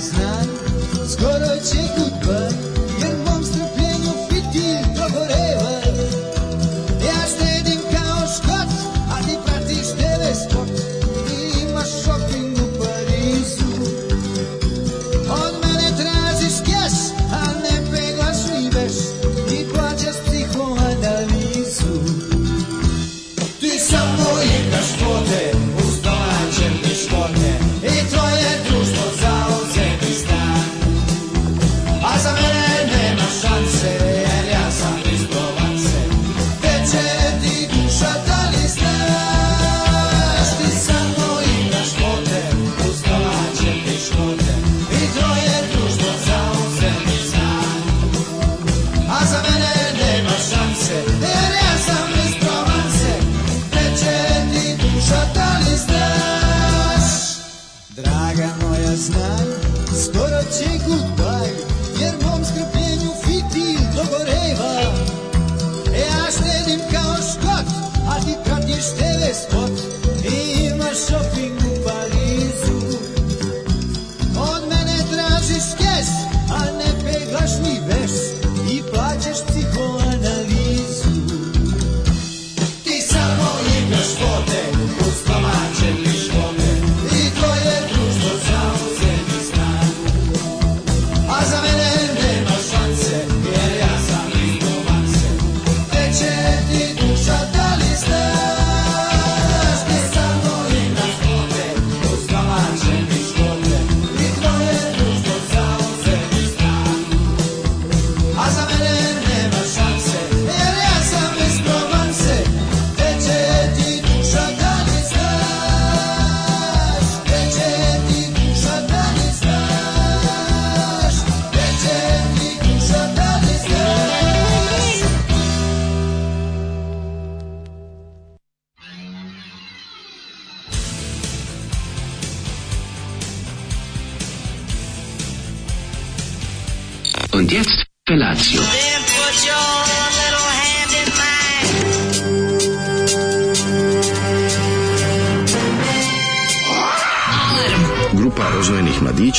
[0.00, 0.39] znam, skoro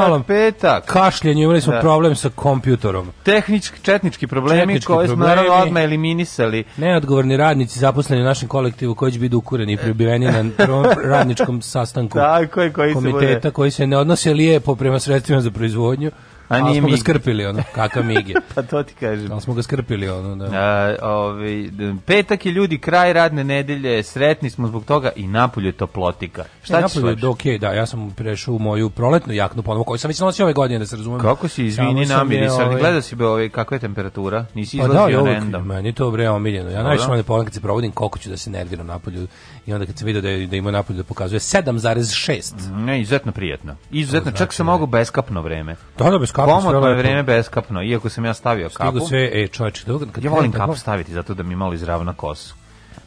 [0.00, 0.84] malom petak.
[0.84, 1.80] kašljanju, imali smo Da.
[1.80, 3.08] problem sa kompjutorom.
[3.22, 6.64] Tehnički, četnički problemi Četnički koje smo naravno odmah eliminisali.
[6.76, 11.62] Neodgovorni radnici zaposleni u našem kolektivu koji će biti ukureni i pribiveni na prvom radničkom
[11.62, 16.10] sastanku je, koji se komiteta bude- koji se ne odnose lijepo prema sredstvima za proizvodnju.
[16.50, 18.34] A nije smo ga skrpili, ono, kakav mig je.
[18.54, 19.32] Pa to ti kažem.
[19.32, 20.48] Ali smo ga skrpili, ono, da.
[20.52, 25.66] A, ovaj, d- petak je ljudi, kraj radne nedelje, sretni smo zbog toga i napolju
[25.66, 26.44] je toplotika.
[26.62, 29.98] Šta ćeš Napolje, do, okej, da, ja sam prešao u moju proletnu jaknu ponovo, koju
[29.98, 31.20] sam već nosio ove godine, da se razumem.
[31.20, 33.80] Kako si, izvini, Samo sam je, namiri, sad ovaj, gledao si be ovaj, kakva je
[33.80, 34.44] temperatura?
[34.54, 35.66] Nisi Pa da, izlazio ja uvek, random.
[35.66, 36.70] meni je to bre omiljeno.
[36.70, 39.26] Ja najviše volim polen kad se provodim koliko ću da se nerviram napolju
[39.66, 42.74] i onda kad sam vidio da, je, da ima napolju da pokazuje 7,6.
[42.74, 43.76] Ne, izuzetno prijetno.
[43.90, 45.76] Izuzetno, To čak znači sam da- mogu beskapno vreme.
[45.98, 48.90] Da, da, bez sve Komotno je vreme beskapno, iako sam ja stavio kapu.
[48.90, 52.54] Stigu sve, e, čovječe, kad Ja volim kapu staviti zato da mi malo izravna kosu.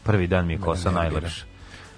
[0.02, 1.44] Prvi dan mi je kosa najlepša.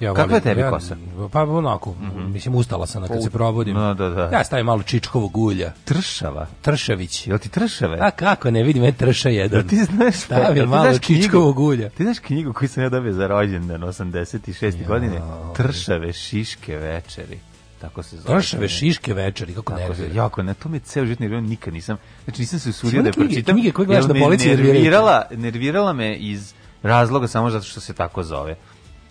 [0.00, 0.96] Ja Kakva je tebi ja- kosa?
[1.32, 1.94] Pa onako,
[2.28, 3.74] mislim ustala sam na kad se probudim.
[3.74, 4.30] Da, da, da.
[4.32, 5.72] Ja stavim malo čičkovog ulja.
[5.84, 6.46] Tršava.
[6.62, 7.26] Tršavić.
[7.26, 7.98] Jel ti tršave?
[8.00, 9.58] A kako ne, vidim, je trša jedan.
[9.60, 10.00] Jel ti znaš?
[10.00, 11.88] Jel Stavim ti malo čičkovog ulja.
[11.88, 14.86] Ti znaš knjigu koju sam ja dobio za rođendan 86.
[14.86, 15.20] godine?
[15.56, 17.38] Tršave šiške večeri.
[17.86, 18.38] Tako se zove.
[18.38, 20.22] Tršave šiške večeri, kako Tako se, nervira.
[20.22, 23.12] jako, ne, to me ceo život nervirao, nikad nisam, znači nisam se usudio da je
[23.12, 23.54] knjige- pročitam.
[23.54, 26.52] knjige koje gledaš na polici nervirala, nervirala me iz
[26.82, 28.56] razloga samo zato što se tako zove.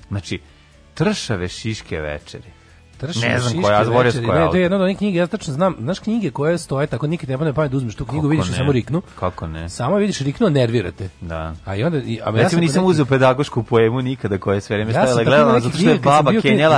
[0.07, 0.39] Znači,
[0.94, 2.54] tršave šiške večeri.
[3.07, 4.25] Tršave Ne znam koja, Zvorec večeri.
[4.25, 6.57] koja Ne, je to je jedna od onih knjige, ja tačno znam, znaš knjige koje
[6.57, 8.55] stoje tako, nikad ne padne pamet da uzmeš tu knjigu, Kako vidiš ne?
[8.55, 9.01] samo riknu.
[9.15, 9.69] Kako ne?
[9.69, 11.09] Samo vidiš riknu, nervirate.
[11.21, 11.55] Da.
[11.65, 14.75] A i onda, i, a ja sam nisam uzeo pedagošku poemu nikada koja je sve
[14.75, 16.31] vreme Ja stajala gledala zato što je baba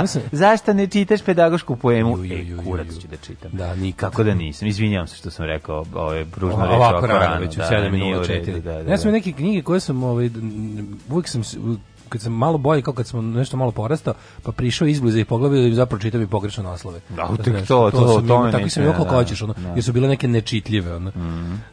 [0.06, 4.10] sam- zašto ne čitaš pedagošku poemu e ju, kurac ću da čitam Da, nikad.
[4.10, 7.58] kako da nisam izvinjavam se što sam rekao ove pružno reč ovako rano, već u
[7.58, 8.60] da, 7 nije u minuta redu, 4.
[8.60, 9.12] da, da, Ja sam da.
[9.12, 10.30] neke knjige koje sam, ovaj,
[11.10, 11.42] uvijek sam,
[12.08, 15.58] kad sam malo bolje, kao kad sam nešto malo porastao, pa prišao izbliza i pogledao
[15.58, 17.00] i zapravo čitam i pogrešno naslove.
[17.08, 19.68] Da, tek to, to, to imao, me Tako sam koliko da, hoćeš, ono, da.
[19.68, 20.96] jer su bile neke nečitljive.
[20.96, 21.12] Ono.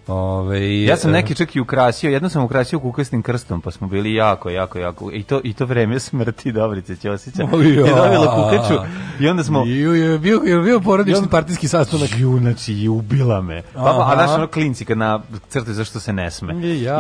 [0.08, 3.88] Ove, Ja sam e, neki čak i ukrasio, jedno sam ukrasio kukasnim krstom, pa smo
[3.88, 8.82] bili jako, jako, jako, i to, i to vreme smrti Dobrice Ćosića je dobila kukaču
[9.20, 9.64] i onda smo...
[9.66, 12.10] Je bio, je bio porodični partijski sastanak.
[12.18, 13.64] Ju, znači, i ubila me.
[13.74, 16.54] Pa, a znaš, ono klinci kad na crtu zašto se ne sme.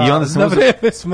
[0.08, 0.50] I onda sam.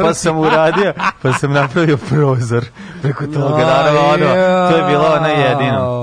[0.03, 2.65] Pa sam uradio, pa sam napravio prozor
[3.01, 3.57] preko toga.
[3.57, 4.25] Naravno, ono,
[4.71, 6.01] to je bilo ono jedino.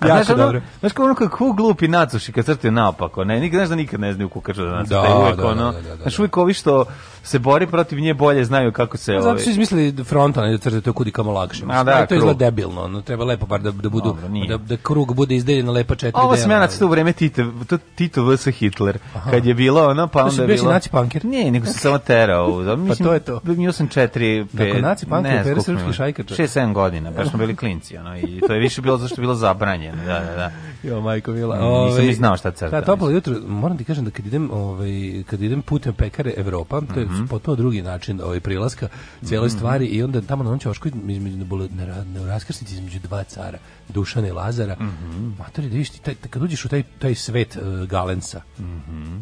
[0.00, 0.60] A Jako znaš, dobro.
[0.80, 4.12] znaš kao ono kako glupi nacuši kad crtaju naopako, ne, nikad, znaš da nikad ne
[4.12, 6.22] znaju kukaču da nacrtaju, Da, uvijek da, ono, da, da, da, znaš, da.
[6.22, 6.84] uvijek ovi što
[7.22, 9.12] se bori protiv nje bolje znaju kako se...
[9.12, 11.64] Zato ovaj, su izmislili frontalne da crte to kudi kamo lakše.
[11.68, 14.76] A da, to izgleda debilno, no, treba lepo bar da, da budu Dobro, da, da
[14.76, 18.46] krug bude izdeljen na lepa četiri Ovo ja nacrtao u vreme Tito, to Tito vs.
[18.46, 18.98] Hitler,
[19.30, 20.72] kad je bilo ono, pa onda je bilo...
[20.72, 21.24] nacipanker?
[21.24, 22.62] Ne, nego sam samo terao.
[22.62, 23.40] Da, mislim, to je to.
[23.44, 24.66] Bio sam četiri, pet...
[24.66, 26.34] Dakle, nacipanker, ne znam Pere Srpski.
[26.34, 29.22] Šest, sedam godina, baš smo bili klinci, ono, i to je više bilo zašto je
[29.22, 30.50] bilo zabranjeno, da, da, da.
[30.88, 31.56] Jo, majko mila.
[31.56, 34.50] Mm, nisam ni znao šta crtam, Da, toplo jutro, moram ti kažem da kad idem,
[34.50, 34.90] ovaj,
[35.26, 37.26] kad idem putem pekare Evropa, to je Mhm.
[37.26, 38.88] potpuno drugi način ovaj, prilaska
[39.24, 41.36] cijeloj stvari i onda tamo na onom ćošku između,
[41.70, 45.30] na, na, na raskrsnici između dva cara, Dušana i Lazara, Mhm.
[45.38, 48.40] matori, da vidiš taj, kad uđeš u taj, taj svet uh, Galensa,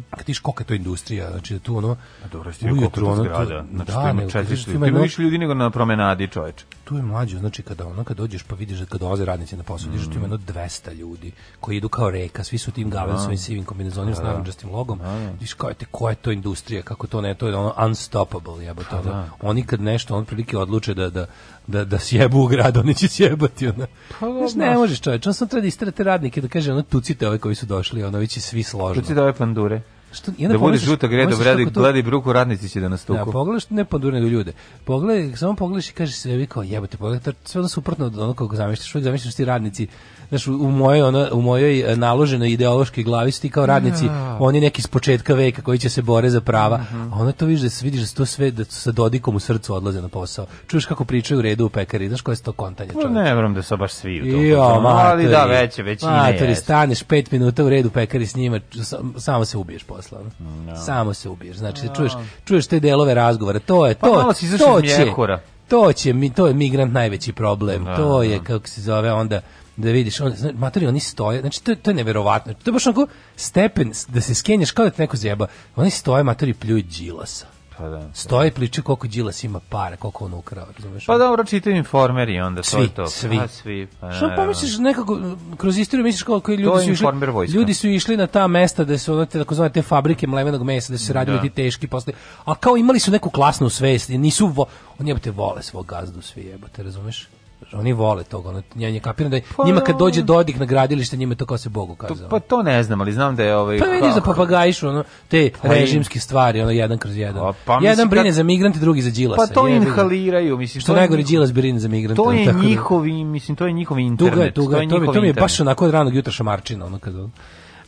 [0.09, 2.29] kad vidiš kolika je to industrija, znači da tu ono, Mhm.
[2.31, 3.65] Dobro, ste koliko to ono, zgrada.
[3.71, 5.69] Znači, da, tu ima nego kad 400 vidiš, tu ima ima više ljudi nego na
[5.69, 6.65] promenadi, čoveče.
[6.91, 9.63] Tu je mlađo, znači kada ono kad dođeš pa vidiš da kad dolaze radnici na
[9.63, 12.89] posao, vidiš da tu ima jedno 200 ljudi koji idu kao reka, svi su tim
[12.89, 14.99] gavensovim sivim kombinezonima s narandžastim logom.
[15.31, 18.95] Vidiš kao te koja je to industrija, kako to ne, to je ono unstoppable, jebote.
[18.95, 19.25] ono.
[19.41, 21.25] Oni kad nešto on prilike odluče da da
[21.67, 23.87] da da sjebu u grad, oni će sjebati ona.
[24.19, 27.37] Znaš, ne možeš čoveče, on sam treba da isterate radnike da kaže ono tucite ove
[27.37, 29.01] koji su došli, ono vi će svi složno.
[29.01, 29.81] Tu si da ove pandure.
[30.13, 31.31] Što, i onda Da bude žuta greda,
[31.65, 34.51] to- gledaj bruku, radnici će da nas da, pogledaš ne pandure nego ljude.
[34.85, 38.55] Pogledaj, samo pogledaš i kažeš sebi kao jebote, pogledaj, sve ono suprotno od onog kako
[38.55, 39.87] zamišljaš, uvijek zamišljaš ti radnici,
[40.29, 44.05] znaš, u mojoj, ono, u mojoj e, naloženoj ideološkoj glavi su ti kao radnici,
[44.39, 47.01] oni neki s početka veka koji će se bore za prava, Mhm.
[47.03, 49.73] a onda to vidiš da se vidiš da to sve, da sa dodikom u srcu
[49.73, 50.45] odlaze na posao.
[50.67, 53.13] Čuješ kako pričaju u redu u pekari, znaš koje su to kontanje Pa čovječe.
[53.13, 54.45] ne vjerujem da su baš svi u tom.
[54.45, 55.27] Jo, ali matori.
[55.27, 56.55] da, već je, većina Matori, je.
[56.55, 60.17] staneš pet minuta u redu pekari s njima, sam- samo se ubiješ posle.
[60.19, 60.75] ono.
[60.85, 61.57] Samo se ubiješ.
[61.57, 62.11] Znači, čuješ,
[62.45, 63.59] čuješ te delove razgovora.
[63.59, 65.41] To je, Pa to, malo si izašao to će, mjehura.
[65.67, 67.85] to će, mi, to je migrant najveći problem.
[67.95, 69.41] to je, kako se zove, onda
[69.77, 72.53] da vidiš, on, znači, matori, oni stoje, znači, to, to je neverovatno.
[72.53, 75.47] To je baš onako stepen da se skenješ kao da te neko zjeba.
[75.75, 77.45] Oni stoje, matori, pljuju džilasa.
[77.81, 78.01] Pa da.
[78.13, 81.05] Stoje i pričaju koliko džilas ima para, koliko on ukrao, razumeš?
[81.05, 83.07] Pa dobro, čitaju informeri onda, to Svi, je to.
[83.07, 83.37] svi.
[83.37, 83.87] Pa, svi.
[83.99, 85.19] Pa, Što pomisliš nekako
[85.57, 88.83] kroz istoriju misliš To ljudi je su išli informer ljudi su išli na ta mesta
[88.83, 91.41] da su ono te takozvane te fabrike mlevenog mesa da su se radili Da.
[91.41, 92.13] ti teški posle
[92.45, 94.65] a kao imali su neku klasnu svest i nisu vo,
[94.99, 97.27] oni jebote vole svog gazdu svi jebote razumeš
[97.73, 100.65] oni vole toga, ono, ja nje kapiram da je, Pa, njima kad dođe Dodik na
[100.65, 102.29] gradilište, njima to kao se Bogu To, kazao.
[102.29, 103.79] pa to ne znam, ali znam da je ovaj...
[103.79, 107.37] Pa vidiš kako- papagajišu ono, te Pa im- režimske stvari, ono jedan kroz jedan.
[107.39, 109.41] A, pa mislim jedan brine kad- za migrante, drugi za Đilasa.
[109.43, 109.69] Pa to ga.
[109.69, 110.81] inhaliraju, mislim.
[110.81, 112.15] Što to najgore Đilas brine za migrante.
[112.15, 114.33] To je tako da- njihovi, mislim, to je njihov internet.
[114.33, 116.85] Tuga je, tuga je, to, mi, to mi je baš onako od ranog jutra šamarčina,
[116.85, 117.13] ono kad...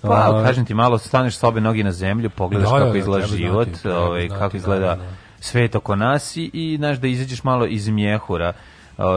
[0.01, 2.97] Pa, Ovaj, kažem ti, malo staneš s obe nogi na zemlju, pogledaš Da, kako da,
[2.97, 5.09] izgleda život, ovaj, kako da, izgleda da, da.
[5.39, 8.53] svet oko nas i, i znaš da izađeš malo iz mjehura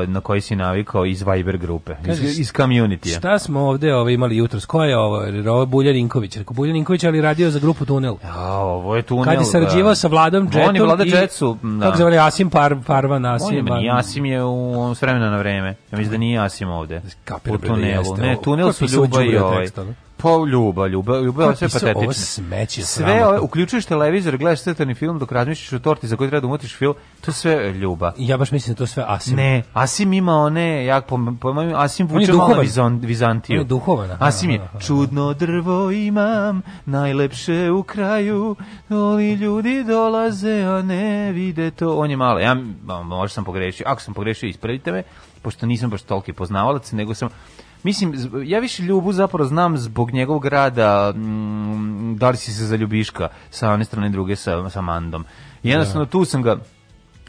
[0.07, 4.13] na koji si navikao iz Viber grupe, iz, Kažeš, iz community Šta smo ovde ovaj,
[4.13, 4.67] imali jutros?
[4.67, 5.17] Ko je ovo?
[5.51, 6.37] Ovo je Buljan Ninković.
[6.37, 8.17] Rekao, Buljan Ninković, ali radio za grupu Tunel.
[8.25, 9.25] A, ovo je tunel.
[9.25, 9.95] Kad je sarađivao da.
[9.95, 11.85] sa Vladom Džetom On je Vlada i- Džet su, da.
[11.87, 13.65] Kako zove, Asim Par, Parvan, On je, Asim.
[13.65, 15.69] meni, Asim je u on s vremena na vreme.
[15.93, 17.03] Ja mislim da nije Asim ovde.
[17.25, 18.17] Kapiram u da tunelu.
[18.17, 19.65] Ne, tunel su pisao Ljuba i ovaj.
[19.65, 20.06] tekst?
[20.27, 22.03] Pa Ljuba, Ljuba, Ljuba je je sve patetično.
[22.03, 26.29] ovo smeće Sve, ove, uključuješ televizor, gledaš crtani film dok razmišljaš o torti za koju
[26.29, 28.13] treba da umotiš film, to je sve Ljuba.
[28.19, 29.37] Ja baš mislim da to sve Asim.
[29.37, 32.61] Ne, Asim ima one, jak po, po Asim vuče malo.
[32.61, 33.55] Vizon, Vizantiju.
[33.55, 34.81] On je duhovan, aha, Asim je, aha, aha.
[34.81, 38.57] čudno drvo imam, najlepše u kraju,
[38.91, 41.97] oli ljudi dolaze, a ne vide to.
[41.97, 42.57] On je malo, ja
[43.05, 45.03] možda sam pogrešio, ako sam pogrešio, ispravite me,
[45.43, 47.29] pošto nisam baš toliki poznavalac, nego sam
[47.83, 48.15] Mislim,
[48.45, 53.29] ja više Ljubu zapravo znam zbog njegovog rada, mm, da li si se za Ljubiška
[53.51, 55.25] sa one strane druge sa, sa Mandom.
[55.63, 56.57] I jednostavno tu sam ga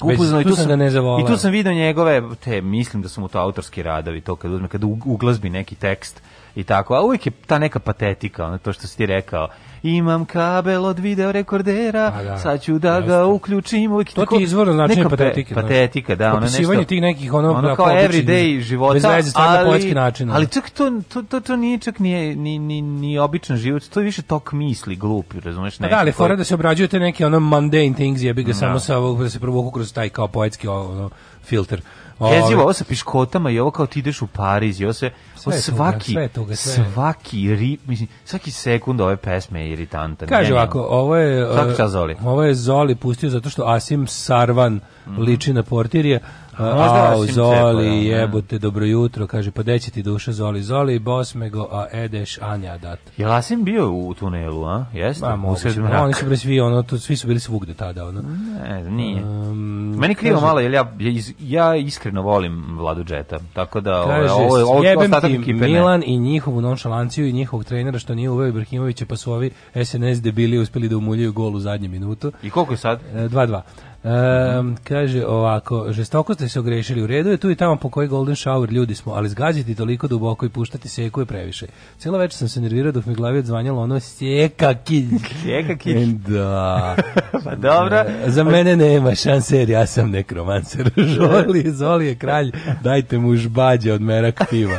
[0.02, 1.26] upoznao i tu sam ga ne zavoleo.
[1.26, 4.52] i tu sam video njegove, te, mislim da su mu to autorski radovi, to kad
[4.52, 6.22] uzme, kad uglazbi neki tekst
[6.56, 9.48] i tako, a uvijek je ta neka patetika, ono to što si ti rekao,
[9.84, 13.08] imam kabel od video rekordera, da, sad ću da jeste.
[13.08, 13.92] ga uključim.
[13.92, 15.62] Uvijek To ti je izvorno značenje neka pe- patetike, da.
[15.62, 16.28] Patetika, da.
[16.28, 19.96] Ono Opisivanje nešto, tih nekih, ono, ono da, kao everyday života, bez veze, ali, poetski
[19.96, 20.32] način.
[20.32, 24.00] Ali čak to, to, to, to nije čak nije, ni, ni, ni običan život, to
[24.00, 25.78] je više tok misli, glupi, razumeš?
[25.78, 28.80] Pa da, ali fora da se obrađuju te neke ono mundane things, jebi ga samo
[28.80, 31.10] sa ovog, da se provuku kroz taj kao poetski ono,
[31.44, 31.82] filter.
[32.20, 35.12] Jezivo, Ovaj, ovo sa piškotama i ovo kao ti ideš u Pariz i ovo se
[35.36, 39.18] Sve ovo je tuga, svaki, sve je tuga, sve svaki ri, mislim, svaki sekund ove
[39.18, 40.28] pesme je iritantan.
[40.28, 41.48] Kaže ovako, ovo je
[41.78, 42.16] čast Zoli.
[42.24, 44.80] Ovo je Zoli pustio zato što Asim Sarvan
[45.18, 46.20] liči na portirje.
[46.54, 48.06] Uh, možda Au, Zoli, da, ne.
[48.06, 49.28] jebote, dobro jutro.
[49.28, 50.62] Kaže, pa deći ti duša Zoli.
[50.62, 53.00] Zoli, Bosmego, a Edeš, Anja dat.
[53.18, 54.86] Je Lasim bio u tunelu, a?
[54.94, 55.26] Jeste?
[55.26, 55.80] Ma, moguće.
[55.80, 56.04] mraka.
[56.04, 58.22] Oni su bili svi, ono, to, svi su bili svugde tada, ono.
[58.64, 59.24] Ne, nije.
[59.24, 60.92] Um, Meni krivo kaže- malo, jer ja,
[61.40, 65.54] ja, iskreno volim Vladu Džeta, tako da ovo, Kaže, ovo, ovo, jebem ti ekipe.
[65.68, 69.52] Milan i njihovu nonšalanciju i njihovog trenera što nije uveo Ibrahimovića, pa su ovi
[69.84, 72.32] SNS debili uspeli da umuljaju gol u zadnju minutu.
[72.44, 73.00] I koliko je sad?
[73.16, 73.62] E, 2-2.
[74.08, 78.08] Um, kaže ovako, žestoko ste se ogrešili u redu je tu i tamo po koji
[78.08, 81.66] golden shower ljudi smo, ali zgaziti toliko duboko i puštati seku je previše.
[81.98, 85.10] Cijelo večer sam se nervirao dok mi glavi odzvanjalo ono sjeka kilj.
[85.44, 86.14] Sjeka kilj.
[86.14, 86.96] Da.
[87.46, 87.98] Pa dobro.
[87.98, 90.92] E, Za mene nema šanse jer ja sam nekromancer.
[91.16, 92.52] Žoli, Zoli je kralj,
[92.84, 94.78] dajte mu žbađe od merak piva.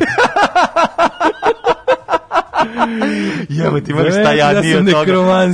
[3.49, 5.49] Jebo ti mene, šta jadnije od toga.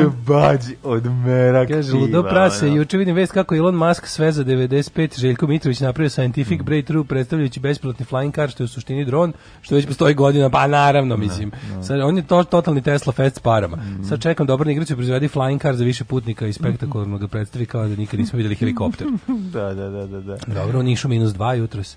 [0.00, 5.20] Šbađi od merak Kaže, ludo prase, juče vidim vest kako Elon Musk sve za 95,
[5.20, 9.74] Željko Mitrović napravio scientific breakthrough predstavljajući bespilotni flying car, što je u suštini dron, što
[9.74, 11.50] već postoji godina, pa naravno, mislim.
[11.82, 13.78] Sad, on je to, totalni Tesla fest s parama.
[14.08, 17.66] Sad čekam dobar igrač da proizvedi flying car za više putnika i spektakularno ga predstavi
[17.66, 19.06] kao da nikad nismo vidjeli helikopter.
[19.54, 20.20] Da, da, da, da.
[20.20, 20.36] da.
[20.46, 21.96] Dobro, u Nišu minus dva jutros.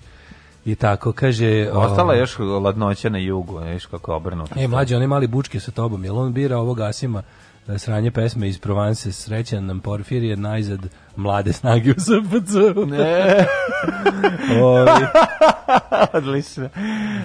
[0.68, 1.70] I tako, kaže...
[1.72, 4.54] Ostala je još ladnoća na jugu, viš kako obrnuto.
[4.56, 7.22] E, mlađe, one mali bučke sa tobom, jel on bira ovog Asima
[7.68, 10.80] e, sranje pesme iz Provence, srećan nam Porfirije, najzad
[11.18, 12.54] mlade snage u SPC.
[12.86, 13.46] Ne.
[14.62, 14.90] Ovi,
[16.12, 16.68] Odlično.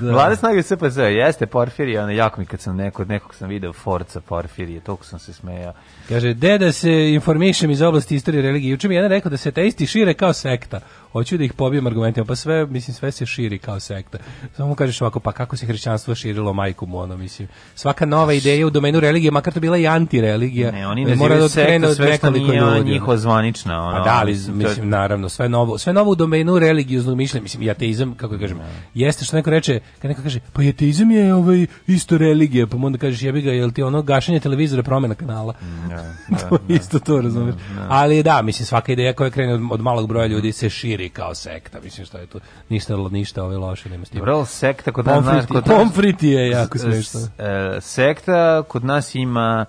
[0.01, 4.21] Mlade snage SPZ, jeste Porfirije, ono jako mi kad sam neko, nekog sam video Forca
[4.21, 5.73] Porfirije, toliko sam se smejao.
[6.09, 8.71] kaže, deda se informišem iz oblasti istorije religije.
[8.71, 10.79] Juče mi je jedan rekao da se ateisti šire kao sekta.
[11.11, 14.17] Hoću da ih pobijem argumentima, pa sve, mislim, sve se širi kao sekta.
[14.57, 17.47] Samo mu kažeš ovako, pa kako se hrišćanstvo širilo majku mu, ono, mislim.
[17.75, 21.43] Svaka nova ideja u domenu religije, makar to bila i antireligija, Ne, oni mora da
[21.43, 23.82] od sve što nekoliko ljudi, njihova zvanična.
[23.83, 27.63] Ono, Pa da, ali mislim, naravno sve novo, sve novo u domenu religioznog mišljenja, mislim
[27.63, 28.59] i ateizam kako kažem.
[28.93, 32.97] Jeste što neko reče, kad neko kaže, pa ateizam je ovaj isto religija, pa onda
[32.97, 35.53] kažeš jebi ga, jel ti ono gašenje televizora, promena kanala.
[36.49, 37.55] to je isto to, razumeš.
[37.89, 41.35] Ali da, mislim svaka ideja koja krene od, od malog broja ljudi se širi kao
[41.35, 44.19] sekta, mislim što je tu ništa ništa ove loše nema s tim.
[44.19, 45.25] Dobro, sekta kod nas...
[45.25, 47.19] Pomfrit, kod nas- pomfrit je jako smešno.
[47.19, 49.65] S- e, sekta kod nas ima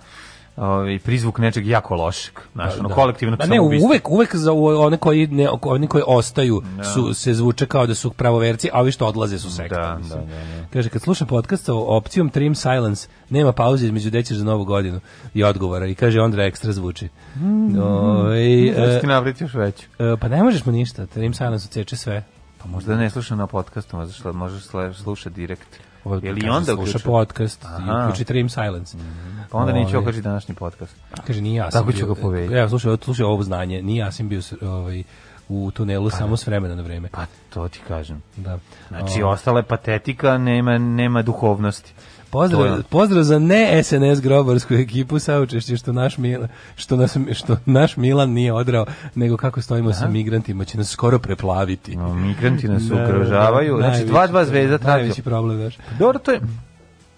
[0.57, 2.95] ovaj prizvuk nečeg jako lošeg, znaš, ono Da.
[2.95, 6.63] kolektivno Pa ne, uvek, uvek za one koji ne, oni koji ostaju
[6.95, 9.81] su se zvuče kao da su pravoverci, a ovi što odlaze su sekta.
[9.83, 10.21] Da, mislim.
[10.21, 10.67] da, da, da.
[10.73, 15.01] Kaže kad slušam podcast sa opcijom Trim Silence, nema pauze između dećeš za novu godinu
[15.35, 17.09] i odgovora i kaže Ondra ekstra zvuči.
[17.83, 19.87] Ovaj, Zašto e, ti navriti još veću?
[19.99, 22.25] e, pa ne možeš mu ništa, Trim Silence odseče sve.
[22.59, 24.63] Pa možda ne sluša na podcastu, šla- možeš
[24.95, 25.69] slušati direkt.
[26.23, 27.65] Ili onda sluša podcast
[28.05, 28.97] uključi Trim Silence.
[29.55, 29.99] Pa onda neću Ovaj.
[29.99, 30.97] okaži današnji podcast.
[31.27, 32.55] Kaže nije ja Tako ću ga povedati.
[32.55, 35.03] Evo slušaj, slušaj ovo znanje, nije ja sam bio ovaj
[35.49, 37.09] u tunelu samo s vremena na vreme.
[37.09, 37.21] Pa
[37.51, 38.23] to ti kažem.
[38.37, 38.59] Da.
[38.89, 41.93] Znači, O, ostala je patetika, nema, nema duhovnosti.
[42.31, 47.57] Pozdrav, je- pozdrav za ne SNS grobarsku ekipu saučešće što naš Milan, što nas što
[47.67, 51.97] naš Milan nije odrao, nego kako stojimo sa migrantima će nas skoro preplaviti.
[51.97, 53.73] No, migranti nas Da, ugrožavaju.
[53.73, 54.99] da, Znači, najveći dva, dva problem, zvezda traže.
[54.99, 55.79] Najveći problem, znaš.
[55.99, 56.41] Dobro, to je...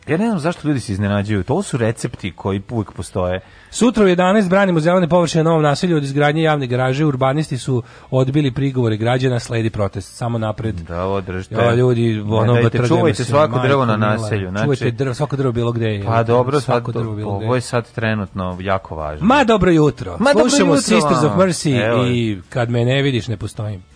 [0.09, 1.43] Ja ne znam zašto ljudi se iznenađuju.
[1.43, 3.41] To su recepti koji uvijek postoje.
[3.71, 7.05] Sutra u 11 branimo zelene površine na novom naselju od izgradnje javne garaže.
[7.05, 10.17] Urbanisti su odbili prigovore građana, sledi protest.
[10.17, 10.75] Samo napred.
[10.75, 11.55] Da, ovo držite.
[11.55, 14.51] Ja, ljudi, ono, dajte, batrgamo čuvajte se, svako drvo na naselju.
[14.51, 16.05] Znači, Čuvajte drvo, svako drvo bilo gde je.
[16.05, 19.27] Pa dobro, sad, svako drvo bilo ovo je sad trenutno jako važno.
[19.27, 20.17] Ma dobro jutro.
[20.21, 21.33] Ma dobro Slušamo jutro Sisters of.
[21.33, 22.07] Mercy Evo.
[22.07, 23.96] i kad me ne vidiš ne postojim.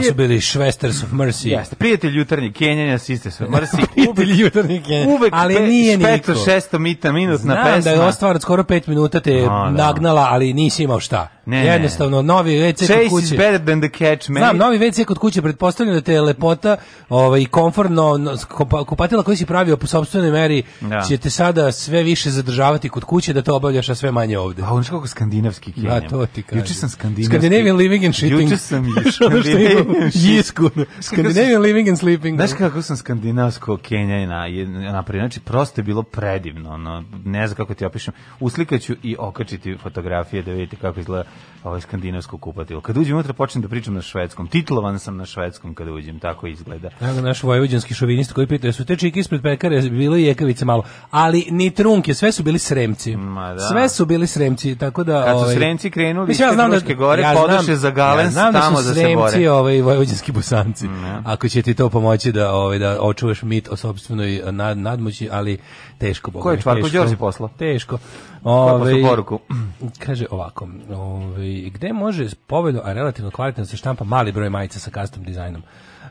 [0.00, 1.48] Ovo su bili Švesters of Mercy.
[1.48, 3.76] Jeste, prijatelj jutarnji Kenjanja, siste sve mrsi.
[3.92, 5.08] Prijatelj jutarnji Kenjanja.
[5.08, 6.08] Uvek Ali pe- nije niko.
[6.08, 7.80] špeto šesto mita minutna Znam pesma.
[7.82, 9.70] da je ova stvar od skoro 5 minuta te A, da.
[9.84, 11.28] nagnala, ali nisi imao šta.
[11.50, 11.66] Ne.
[11.66, 13.36] Jednostavno, novi WC kod Chase is kuće.
[13.36, 14.40] better than the catch, man.
[14.40, 16.76] Znam, novi WC kod kuće, pretpostavljam da te je lepota
[17.08, 21.00] ovaj, komfortno, no, kupa- kupatila koji si pravio po sobstvenoj meri, Da.
[21.00, 24.62] će te sada sve više zadržavati kod kuće da to obavljaš, a sve manje ovde.
[24.62, 25.90] A on kako skandinavski Kenjam.
[25.92, 26.58] Da, to ti kažem.
[26.58, 27.38] Juče sam skandinavski.
[27.38, 28.42] Scandinavian living and shitting.
[28.42, 30.70] Juče sam i Scandinavian jisku.
[31.00, 32.38] Scandinavian living and sleeping.
[32.38, 34.46] Znaš kako sam skandinavsko Kenjana
[34.92, 35.22] napravio?
[35.22, 36.70] Znači, prosto je bilo predivno.
[36.70, 38.14] Ono, ne znam kako ti opišem.
[38.40, 41.24] Uslikaću i okačiti fotografije da vidite kako izgleda
[41.64, 42.80] ovaj skandinavsko kupatilo.
[42.80, 44.48] Kad uđem unutra počnem da pričam na švedskom.
[44.48, 46.90] Titlovan sam na švedskom kada uđem, tako izgleda.
[47.00, 51.46] Evo naš vojvođanski šovinista koji pita, su te čike ispred pekare bile jekavice malo, ali
[51.50, 53.16] ni trunke, sve su bili sremci.
[53.16, 53.58] Ma da.
[53.60, 55.24] Sve su bili sremci, tako da...
[55.24, 58.28] Kad su ovaj, Sremci krenuli Mislim, ja znam da- gore, ja podoše znam- za Galens
[58.28, 60.88] ja znam da tamo su da se Sremci, ovaj, vojvođanski bosanci.
[61.24, 65.58] Ako će ti to pomoći da, ovaj, da očuvaš mit o sobstvenoj nad, nadmoći, ali
[66.00, 66.30] teško.
[66.32, 66.88] Ko je Čvarko.
[66.88, 67.50] Đorđe poslao?
[67.50, 67.98] Teško.
[68.42, 69.38] Ko je Ovaj, poruku?
[70.06, 74.90] Kaže ovako, ovaj, gde može povoljno, a relativno kvalitetno se štampa mali broj majica sa
[74.92, 75.62] custom dizajnom?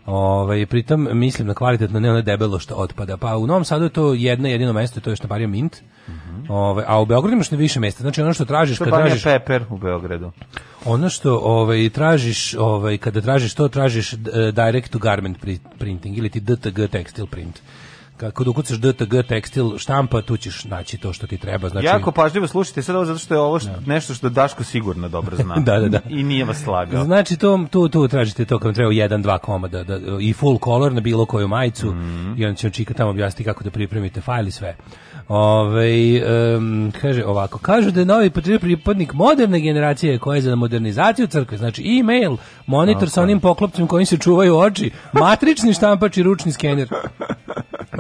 [0.06, 3.18] Ovaj pritom mislim na kvalitetno, ne ono debelo što otpada.
[3.18, 5.78] Pa u Novom Sadu je to jedno jedino mesto, to je štamparija Mint.
[6.50, 8.02] Ovaj, a u Beogradu imaš više mesta.
[8.02, 10.32] Znači ono što tražiš To kad tražiš Peper u Beogradu.
[10.86, 14.18] ono što ovaj tražiš, ovaj kada tražiš to tražiš eh,
[14.54, 17.62] direct to garment pri- printing ili ti DTG tekstil print.
[18.20, 21.70] Kako ukucaš DTG tekstil štampa, tu ćeš naći to što ti treba.
[21.70, 25.10] Znači, Jako pažljivo slušajte sad ovo zato što je ovo što, nešto što Daško sigurno
[25.10, 25.56] dobro zna.
[25.70, 26.00] Da, da, da.
[26.10, 27.04] I nije vas slagao.
[27.04, 30.34] Znači to tu tu tražite to kad vam treba jedan dva komada da, da, i
[30.34, 32.34] full color na bilo koju majicu Mhm.
[32.38, 34.76] i on će vam čika tamo objasniti kako da pripremite fajl i sve.
[35.28, 38.30] Ove, em, kaže ovako, kažu da je novi
[38.60, 44.06] pripadnik moderne generacije koja je za modernizaciju crkve, znači e-mail, monitor sa onim poklopcem kojim
[44.06, 46.90] se čuvaju oči, matrični štampač i ručni skener.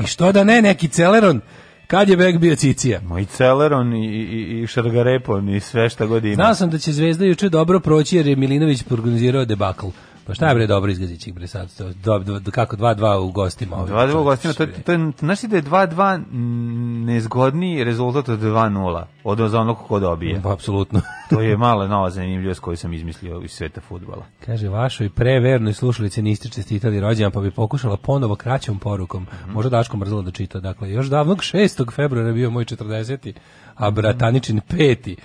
[0.04, 1.42] I što da ne, neki celeron,
[1.88, 3.02] kad je bek bio cicija.
[3.02, 6.36] Moj Celeron i, i, i Šargarepon i sve šta god ima.
[6.36, 9.88] Znao sam da će Zvezda juče dobro proći jer je Milinović organizirao debakl.
[10.30, 11.78] Pa šta je bre dobro izgazit će ih bre sad?
[11.78, 13.76] To, do, do, kako 2-2 u gostima.
[13.76, 18.40] Dva dva čovječe, gostima, to, to, je- ti da je 2-2 mm, nezgodniji rezultat od
[18.40, 20.42] 2-0, od za onog ko dobije.
[20.42, 21.02] Pa, apsolutno.
[21.30, 24.26] To je mala nova zanimljivost koju sam izmislio iz sveta futbala.
[24.46, 29.28] Kaže, vašoj prevernoj slušalici niste čestitali rođendan, pa bi pokušala ponovo kraćom porukom.
[29.48, 30.60] Možda Daško mrzela da čita.
[30.60, 31.94] Dakle, još davnog 6.
[31.96, 33.34] februara bio moj 40.
[33.76, 35.16] a brataničin peti.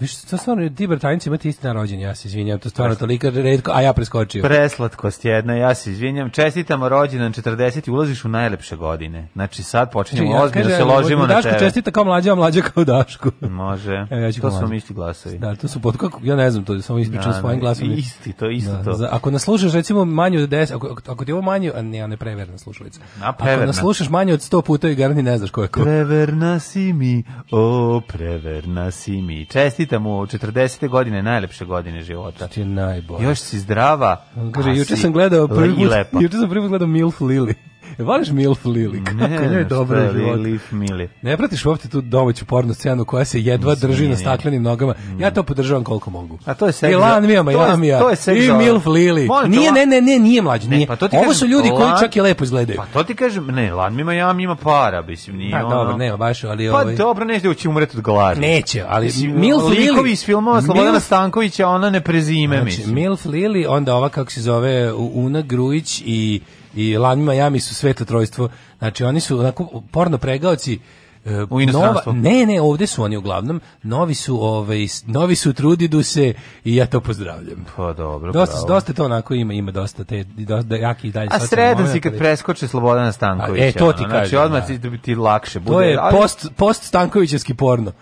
[0.00, 3.30] Viš, to stvarno, ti bratanici imate isti na rođendan, ja se izvinjam, to stvarno toliko
[3.30, 4.42] redko, a ja preskočio.
[4.42, 6.30] Preslatkost jedna, ja se izvinjam.
[6.30, 9.28] Čestitamo rođendan 40 ulaziš u najlepše godine.
[9.32, 11.58] Znači sad počinjemo Ja, ozbiljno se ložimo na Daško tebe.
[11.58, 13.30] čestita kao mlađa, a mlađa kao Daško.
[13.42, 14.06] Može.
[14.10, 15.38] Evo, ja ću to su vam isti glasovi.
[15.38, 17.92] Da, to su pod kako ja ne znam to, samo ispričam Da, svojim da, glasom.
[17.92, 18.92] isti, to isto Da, to.
[18.92, 21.98] za- ako nas slušaš recimo manje od 10, ako, ako ti ovo manje, a ne,
[21.98, 23.00] je preverna slušalica.
[23.20, 23.66] A, Ako preverna.
[23.66, 25.82] nas slušaš manje od 100 puta i garni ne znaš ko je ko.
[25.82, 29.46] Preverna si mi, o, preverna si mi.
[29.82, 30.88] Čestitam u 40.
[30.88, 32.48] godine, najlepše godine života.
[32.48, 33.24] Ti je najbolje.
[33.24, 34.24] Još si zdrava.
[34.36, 37.54] On kaže, juče sam gledao prvi put, juče sam prvi put gledao Milf Lili.
[37.98, 39.04] E, Voliš Milf Lili?
[39.04, 40.10] Kako Ne, njoj je dobro.
[40.12, 41.08] Lilith Mili.
[41.22, 44.94] Ne pratiš uopšte tu domaću porno scenu koja se jedva drži na staklenim nogama.
[45.18, 46.38] Ja to podržavam koliko mogu.
[46.44, 47.98] A to je seks I za- Lan Mija to je- Majamija.
[47.98, 49.28] to je seks I Milf Lili.
[49.48, 50.68] Nije, ne, ne, ne, nije mlađi.
[50.68, 50.86] Ne, Nije.
[50.86, 52.76] pa to ti Ovo su ljudi koji čak i lepo izgledaju.
[52.76, 55.68] Pa to ti kažem, ne, Lan Mima Jam ima para, mislim, nije Pa ono...
[55.70, 56.96] dobro, nema baš, ali Pa ovaj...
[56.96, 58.40] dobro, neće da će umreti od gladi.
[58.40, 59.76] Neće, ali Milf Lili...
[59.82, 62.94] Likovi iz filmova Slobodana Milf- Stankovića, ona ne prezime, Znači, mislim.
[62.94, 66.40] Milf Lili, onda ova kako se zove Una Grujić i
[66.74, 68.48] i Lan Miami su sveto trojstvo.
[68.78, 70.78] Znači oni su onako porno pregaoci
[71.24, 72.12] e, U inostranstvu?
[72.12, 73.60] nova- ne, ne, ovde su oni uglavnom.
[73.82, 77.66] Novi su, ovaj, novi su trudidu se i ja to pozdravljam.
[77.76, 78.66] Pa dobro, Dosta, bravo.
[78.68, 81.28] dosta to onako ima, ima dosta te, dosta, da, jaki dalje.
[81.30, 83.64] A sredan si kad preskoče Slobodana Stankovića.
[83.64, 84.90] A, e, to ti ono, Znači, kažem, odmah da.
[84.90, 85.72] ti, ti lakše bude.
[85.72, 87.92] To je ali- post, post Stankovićevski porno.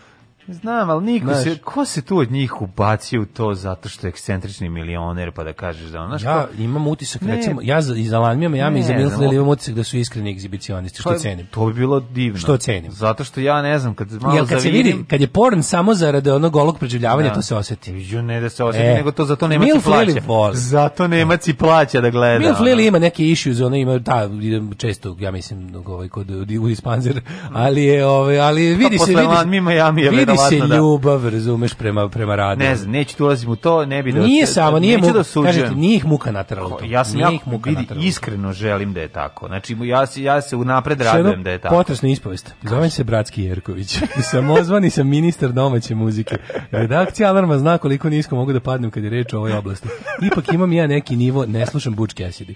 [0.52, 1.42] Znam, ali niko Znaš.
[1.44, 5.44] se, ko se tu od njih ubacio u to zato što je ekscentrični milioner, pa
[5.44, 7.36] da kažeš da ono, Ja ko- imam utisak, Ne.
[7.36, 9.74] recimo, ja za, i za Lan Miami i za Ne, Milf znam, Lili imam utisak
[9.74, 11.46] da su iskreni egzibicionisti, što Pa, cenim.
[11.46, 12.38] To bi bilo divno.
[12.38, 12.92] Što cenim.
[12.92, 15.62] Zato što ja ne znam, kad malo Jel kad se zavidim- vidi, kad je porn
[15.62, 17.34] samo zarad onog golog preživljavanja, Da.
[17.34, 17.92] to se osjeti.
[17.92, 18.94] Ju, ne da se osjeti, E.
[18.94, 20.26] nego to zato Nemac i Milf Lili plaća.
[20.26, 20.56] voli.
[20.56, 22.38] Zato Nemac i plaća da gleda.
[22.38, 22.60] Milf.
[22.60, 24.00] Lili ima neke issues, ona ima
[24.34, 27.20] idem često, ja mislim, ovaj kod u dispanzer,
[27.52, 29.22] ali je ovaj ali vidi se vidi.
[29.22, 30.76] Lan Mima Jamija vidi verovatno da...
[30.76, 32.58] ljubav, razumeš, prema, prema radu.
[32.58, 34.20] Ne znam, neću tu ulazim u to, ne bi da...
[34.20, 36.84] Nije samo, nije muka, da kažete, nije ih muka naterala u to.
[36.84, 39.46] Ja sam Nije jako, ih muka vidi, iskreno želim da je tako.
[39.46, 41.74] Znači, ja, se- ja se unapred radujem da je tako.
[41.74, 42.54] Potresna ispovest.
[42.62, 43.98] Zovem se Bratski Jerković.
[44.30, 46.36] Samozvani sam ministar domaće muzike.
[46.70, 49.88] Redakcija Alarma zna koliko nisko mogu da padnem kad je reč o ovoj oblasti.
[50.22, 52.54] Ipak imam ja neki nivo, ne slušam Butch Cassidy.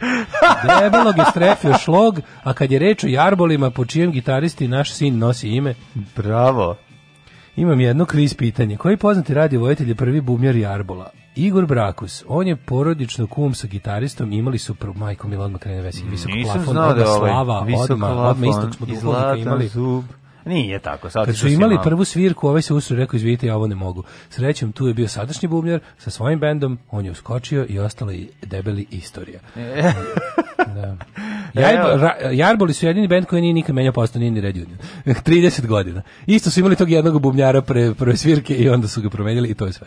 [0.80, 5.18] Debelog je strefio šlog, a kad je reč o jarbolima, po čijem gitaristi naš sin
[5.18, 5.74] nosi ime,
[6.16, 6.76] Bravo.
[7.56, 8.76] Imam jedno kriz pitanje.
[8.76, 11.10] Koji poznati radio vojitelj je prvi bumjar jarbola?
[11.36, 15.82] Igor Brakus, on je porodično kum sa gitaristom, imali su pro majko Milo odmah krene
[15.82, 19.68] vesel, visok Nisam plafon, znao da ovaj slava, plafon odmah istog smo duhovnika imali.
[19.68, 20.04] zub.
[20.44, 23.66] Nije tako, sad Kad su imali prvu svirku, ovaj se usro rekao, izvidite, ja ovo
[23.66, 24.02] ne mogu.
[24.30, 28.26] Srećom, tu je bio sadašnji bubnjar sa svojim bendom, on je uskočio i ostala je
[28.42, 29.40] debeli istorija.
[30.74, 30.96] da.
[32.32, 34.78] Jarboli su jedini bend koji nije nikad menjao postao, nije ni Red Union.
[35.06, 36.02] 30 godina.
[36.26, 39.54] Isto su imali tog jednog bubnjara pre prve svirke i onda su ga promenjali i
[39.54, 39.86] to je sve.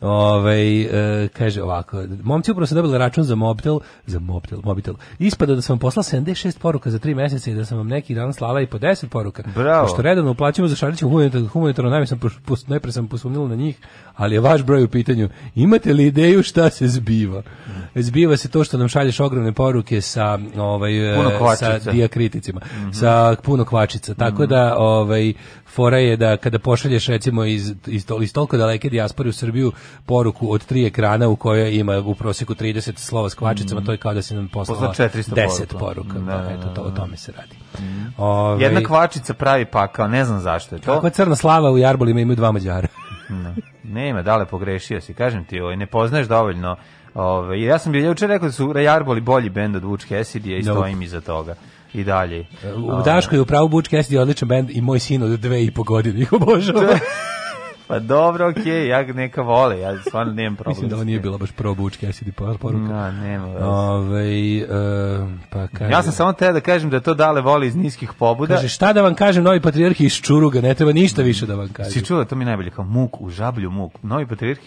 [0.00, 4.94] Ovaj, e, kaže ovako, momci upravo sam dobili račun za mobitel, za mobitel, mobitel.
[5.18, 8.14] Ispada da sam vam poslala 76 poruka za 3 meseca i da sam vam neki
[8.14, 9.42] dan slala i po 10 poruka.
[9.54, 9.86] Bravo.
[9.86, 12.20] Pošto redovno uplaćujemo za Šariću humanitarno, humanitarno najme sam,
[12.66, 13.78] najpre sam posumnila na njih,
[14.14, 15.28] ali je vaš broj u pitanju.
[15.54, 17.42] Imate li ideju šta se zbiva?
[17.94, 21.80] Zbiva se to što nam šalješ ogromne poruke sa, ovaj, Puno e, kvačica.
[21.80, 22.60] sa dijakriticima,
[22.92, 24.14] sa puno kvačica.
[24.14, 25.32] Tako da, ovaj,
[25.66, 29.72] fora je da kada pošalješ recimo iz, iz, tol- iz toliko daleke dijaspore u Srbiju
[30.06, 33.98] poruku od tri ekrana u kojoj ima u prosjeku 30 slova s kvačicama, to je
[33.98, 36.18] kao da si nam poslala Poslao 400 10 poruka.
[36.18, 36.88] Da, Da, da, eto, to, da.
[36.88, 37.56] o tome se radi.
[38.16, 40.94] Ovaj, Jedna kvačica pravi pakao, ne znam zašto je to.
[40.94, 42.88] Kakva crna slava u Jarbolima imaju dva Mađara.
[43.28, 43.54] Ne.
[43.84, 46.76] Nema, dale pogrešio si, kažem ti, ovaj, ne poznaješ dovoljno.
[47.14, 50.62] Ovaj, ja sam bio juče rekao da su Jarboli bolji bend od Vuč Cassidy i
[50.62, 50.78] Nope.
[50.78, 51.54] stojim iza toga.
[51.94, 52.46] I dalje.
[52.76, 55.70] U Daško je upravo Butch Cassidy je odličan bend i moj sin od dve i
[55.70, 56.98] po godine ih obožava.
[57.88, 60.70] Pa dobro, okej, ja ga neka vole, ja stvarno nemam problem.
[60.72, 62.92] Mislim da ovo nije bila baš pro Butch Cassidy por- poruka.
[62.92, 63.46] Da, nema.
[63.66, 64.66] Ove, e,
[65.50, 68.54] pa kaže, Ja sam samo te da kažem da to dale voli iz niskih pobuda.
[68.54, 71.68] Kaže, šta da vam kažem, novi patrijarh iz Čuruga, ne treba ništa više da vam
[71.68, 71.92] kažem.
[71.92, 73.92] Si čula, to mi je najbolje, kao muk u žablju muk.
[74.02, 74.60] Novi patrijarh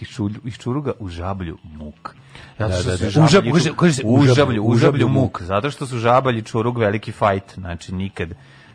[0.44, 2.14] iz Čuruga u žablju muk.
[2.58, 3.10] Zato Da, što da, da.
[3.10, 5.08] žabalji U žab- ču- kaže- kaže se u u žablju, žablju, u u žablju žablju
[5.10, 5.42] muk.
[5.42, 7.54] Zato što su žabalji čurug veliki fajt.
[7.54, 8.28] Znači, nikad,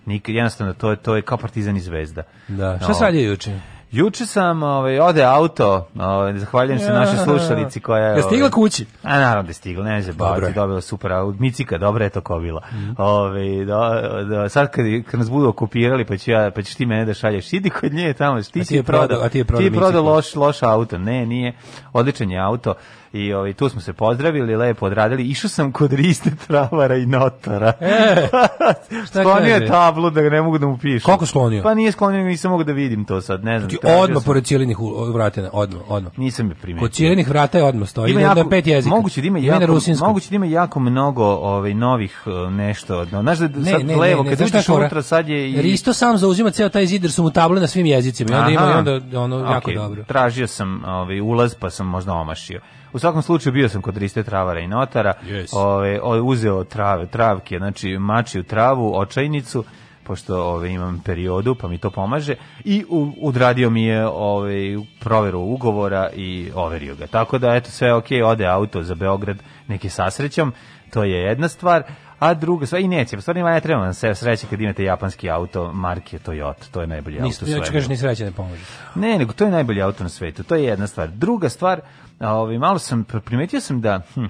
[0.05, 2.23] nikad, jednostavno, to je, to je kao partizan i zvezda.
[2.47, 2.93] Da, šta No.
[2.93, 3.59] se radi juče?
[3.91, 8.15] Juče sam, ovaj, ode auto, ovaj, zahvaljujem se našoj slušalici koja je...
[8.15, 8.85] Je stigla ovaj, kući?
[9.03, 10.53] A naravno da je stigla, ne Dobro baviti, je.
[10.53, 12.61] dobila super Micika, dobra je to kobila.
[12.97, 16.85] Ove, da, da, sad kad, kad nas budu okupirali, pa, ću ja, pa ćeš ti
[16.85, 19.45] mene da šalješ, idi kod nje tamo, ti, si ti je prodao- a ti je
[19.45, 21.53] prodao ti je prodao loš, loš auto, ne, nije,
[21.93, 22.73] odličan je auto
[23.13, 27.73] i ovaj, tu smo se pozdravili, lepo odradili, išao sam kod Riste Travara i Notara.
[27.79, 28.27] E,
[29.07, 31.05] šta Sklonio je tablu da ga ne mogu da mu pišem.
[31.05, 31.63] Koliko sklonio?
[31.63, 33.69] Pa nije sklonio, nisam mogu da vidim to sad, ne znam.
[33.69, 34.77] Ti tražio odmah pored cijelinih
[35.13, 36.19] vratina, odmah, odmah.
[36.19, 36.85] Nisam je primetio.
[36.85, 38.95] Kod cijelinih vrata je odmah stoji, Ima jako, pet jezika.
[38.95, 43.05] Moguće da ima jako, moguće da ima jako mnogo ovaj novih eh, nešto.
[43.05, 45.93] No, znaš da Ne, sad ne, levo ne, kad uđeš unutra sad je i Risto
[45.93, 48.61] sam zauzima ceo taj zid jer su mu table na svim jezicima i onda ima
[48.61, 48.79] i Aha.
[48.79, 50.03] onda ono jako Ok, dobro.
[50.03, 52.61] Tražio sam ovaj ulaz pa sam možda omašio.
[52.97, 55.13] U svakom slučaju bio sam kod Riste Travara i Notara.
[55.23, 55.47] Yes.
[55.53, 59.63] Ovaj o- uzeo trave, travke, znači mačiju travu, očajnicu
[60.03, 64.55] pošto ovaj imam periodu pa mi to pomaže i u, odradio mi je ovaj
[64.99, 67.07] proveru ugovora i overio ga.
[67.07, 70.53] Tako da eto sve je okej, ode auto za Beograd neki sasrećom.
[70.89, 71.83] To je jedna stvar.
[72.19, 75.73] A druga stvar, i neće, stvarno ne treba vam se sreće kad imate japanski auto
[75.73, 77.73] marke Toyota, to je najbolji auto u ja ću svemiru.
[77.73, 78.61] kažeš ni sreće ne pomože.
[78.95, 80.43] Ne, nego to je najbolji auto na svetu.
[80.43, 81.09] To je jedna stvar.
[81.09, 81.81] Druga stvar,
[82.19, 84.25] ovaj malo sam primetio sam da hm,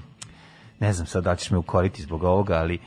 [0.80, 2.78] ne znam sad da ćeš me ukoriti zbog ovoga, ali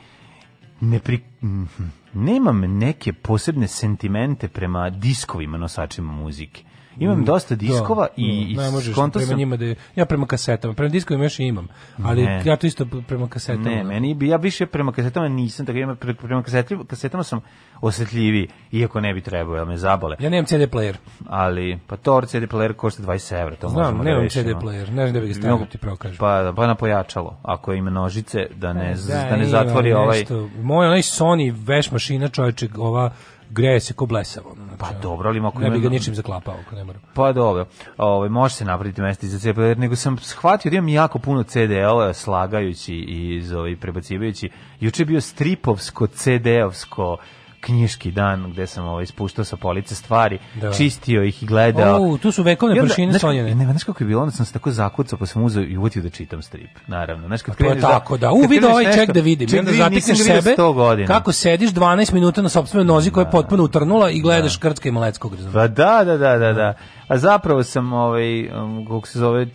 [0.80, 6.62] ne pri, mhm, nemam neke posebne sentimente prema diskovima nosačima muzike.
[6.98, 10.06] Imam dosta diskova Da, i, i ne možeš skonto prema sam- njima da je, ja
[10.06, 12.42] prema kasetama, prema diskovima još imam, ali Ne.
[12.44, 13.70] ja to isto prema kasetama.
[13.70, 17.40] Ne, meni bi ja više prema kasetama nisam, tako ja pre- prema kasetama, kasetama sam
[17.80, 20.16] osetljiviji, iako ne bi trebao, jel me zabole.
[20.18, 20.94] Ja nemam CD player.
[21.26, 24.44] Ali, pa to CD player košta 20 evra, to Znam, možemo da nemam rešimo.
[24.44, 26.18] CD player, ne znam da bi ga stavio, ti pravo kažem.
[26.18, 30.18] Pa, pa na pojačalo, ako ima nožice, da ne, z- da, ne ima zatvori ovaj...
[30.18, 30.48] nešto.
[30.56, 33.12] Moj onaj Sony veš mašina čovječe, ova
[33.52, 34.50] greje se ko blesavo.
[34.50, 37.02] ono, znači, Pa dobro, ali ako Ne bi ga ničim zaklapao, ako ne moram.
[37.14, 40.88] Pa dobro, ovaj, može se napraviti mesto i za CD nego sam shvatio da imam
[40.88, 44.50] jako puno CD-ova slagajući i iz, ovaj, prebacivajući.
[44.80, 47.16] Juče je bio stripovsko, CD-ovsko,
[47.62, 50.72] knjiški dan gde sam ovaj ispuštao sa police stvari, Da.
[50.72, 52.02] čistio ih i gledao.
[52.04, 53.54] O, tu su vekovne kako- slonjene.
[53.54, 56.02] Ne, znaš kako je bilo, onda sam se tako zakucao, pa sam uzeo i uvotio
[56.02, 57.26] da čitam strip, naravno.
[57.26, 58.32] Znaš, kad To je kreneš tako, da.
[58.32, 59.48] U, vidi kreneš ovaj nešto- ček da vidim.
[59.48, 61.06] Ček onda da zatekneš sebe 100 godina.
[61.08, 64.92] kako sediš 12 minuta na sopstvenoj nozi koja je potpuno utrnula i gledaš Krcka i
[64.92, 65.36] Maleckog.
[65.52, 66.74] Pa da, da, da, da, da.
[67.08, 69.46] A zapravo sam, ovaj, um, kako se zove,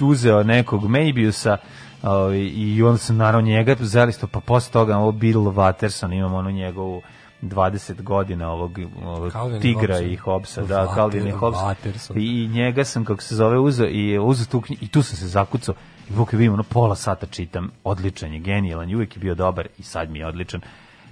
[0.00, 1.56] uzeo nekog Maybiusa
[2.02, 6.50] ovaj, i onda sam naravno njega zalisto, pa posle toga ovo Bill Watterson, imam onu
[6.50, 7.02] njegovu
[7.42, 10.02] 20 godina ovog, ovog i tigra Hobbesa.
[10.02, 11.60] i Hobbesa, da, Water- Calvin i Hobbes.
[11.60, 12.12] Watterson.
[12.16, 15.28] I njega sam, kako se zove, uzeo i uzeo tu knjigu i tu sam se
[15.28, 15.74] zakucao
[16.10, 19.34] i Vuk je vidim, ono pola sata čitam, odličan je, genijalan, i uvijek je bio
[19.34, 20.60] dobar i sad mi je odličan.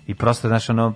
[0.06, 0.94] I prosto, znaš, ono,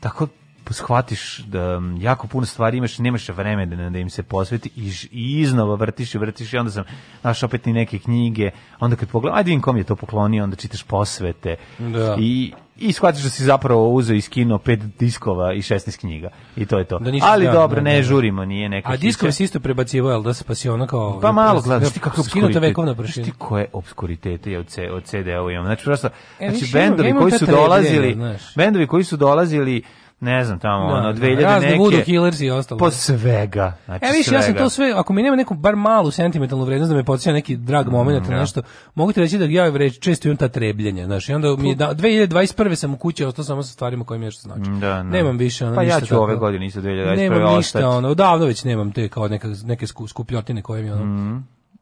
[0.00, 0.26] tako
[0.70, 5.74] shvatiš da jako puno stvari imaš, nemaš vremena da im se posveti i, i iznova
[5.74, 6.84] vrtiš i vrtiš i onda sam
[7.20, 10.56] znaš opet i neke knjige, onda kad pogledam, ajde vidim kom je to poklonio, onda
[10.56, 12.16] čitaš posvete Da.
[12.20, 16.66] i, i shvatiš da si zapravo uzeo iz kino pet diskova i 16 knjiga i
[16.66, 16.98] to je to.
[16.98, 18.02] Da Ali da, dobro, da, ne da.
[18.02, 21.20] žurimo, nije neka A diskove se isto prebacivo, jel da se pa si ono kao...
[21.20, 23.26] Pa malo gledaš ti kako Skinuta vekovna prašina.
[23.26, 25.64] Ti koje obskuritete je od, C, od CD-ova imam.
[25.64, 26.08] Znači, prosto,
[26.40, 28.16] E, znači bendovi koji su dolazili,
[28.56, 29.82] bendovi koji su dolazili
[30.20, 31.78] ne znam, tamo, Da, ono, da, 2000 razni neke...
[31.78, 32.78] Voodoo Killers i ostalo.
[32.78, 33.72] Po svega.
[33.84, 36.90] Znači, E, viš, ja sam to sve, ako mi nema neku bar malu sentimentalnu vrednost
[36.90, 38.62] da me podsjeća neki drag moment ili nešto,
[38.94, 41.74] mogu ti reći da ja reći, često imam ta trebljenja, znaš, i onda mi je
[41.74, 42.74] da, 2021.
[42.74, 44.70] sam u kući ostao samo sa stvarima koje mi nešto znači.
[44.70, 45.02] Da, da.
[45.02, 47.16] Nemam više ono Pa ja ništa ću tako- ove godine isto 2021.
[47.16, 47.84] Nemam ništa, ostati.
[47.86, 51.36] ono, odavno već nemam te kao neka, neke sku- skupljotine koje mi ono, Mhm.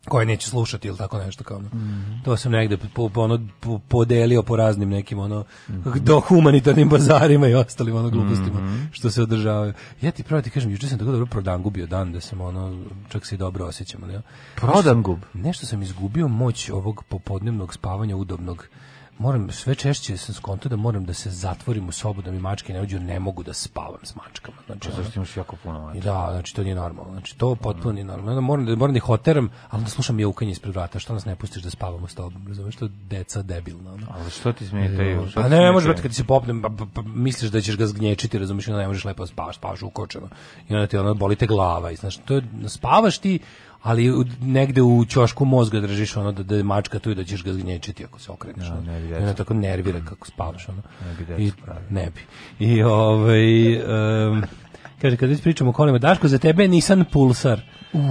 [0.04, 1.68] Koje neće slušati ili tako nešto kao ono.
[2.24, 5.90] To sam negde po, po, ono, po- podelio po raznim nekim ono Mhm.
[5.94, 8.60] do humanitarnim bazarima i ostalim ono glupostima
[8.92, 9.72] što se održavaju.
[10.00, 12.84] Ja ti pravo ti kažem, juče sam tako dobro prodangu bio dan da sam ono
[13.08, 14.22] čak se i dobro osjećam, ali ja.
[14.54, 15.18] Prodangub?
[15.34, 18.66] Nešto sam izgubio moć ovog popodnevnog spavanja udobnog.
[19.18, 22.72] Moram sve češće sam skonto da moram da se zatvorim u sobu da mi mačke
[22.72, 24.56] ne uđu, ne mogu da spavam s mačkama.
[24.66, 26.00] Znači, ono- Zašto imaš jako puno i mača?
[26.00, 27.12] da, znači to nije normalno.
[27.12, 28.30] Znači to potpuno nije normalno.
[28.30, 30.98] Onda moram da moram da ih oteram, ali da slušam jaukanje ispred vrata.
[30.98, 32.48] Što nas ne pustiš da spavamo s tobom?
[32.48, 33.92] Razumeš što deca debilna.
[33.92, 34.06] Ono.
[34.10, 35.28] Ali što ti smetaju?
[35.34, 35.84] Pa ne, može smetaju?
[35.84, 38.86] brate kad ti se popne, pa, pa, pa, misliš da ćeš ga zgnječiti, razumeš, ne
[38.86, 40.28] možeš lepo da spavaš, spavaš ukočeno.
[40.68, 43.38] I onda ti ono boli te glava i znaš, to je, spavaš ti,
[43.84, 47.24] ali u- negde u ćošku mozga držiš ono da, da je mačka tu i da
[47.24, 48.70] ćeš ga zgnječiti ako se okreneš.
[48.70, 48.80] ono.
[48.82, 50.68] ne bi onda tako nervira kako spavaš.
[50.68, 50.82] Ono.
[51.06, 51.52] Ne bi deca I,
[51.90, 52.20] ne bi.
[52.66, 53.72] I ovaj...
[53.74, 54.42] em,
[55.02, 57.60] Kaže, kad već pričamo o kolima, Daško, za tebe je Nissan Pulsar.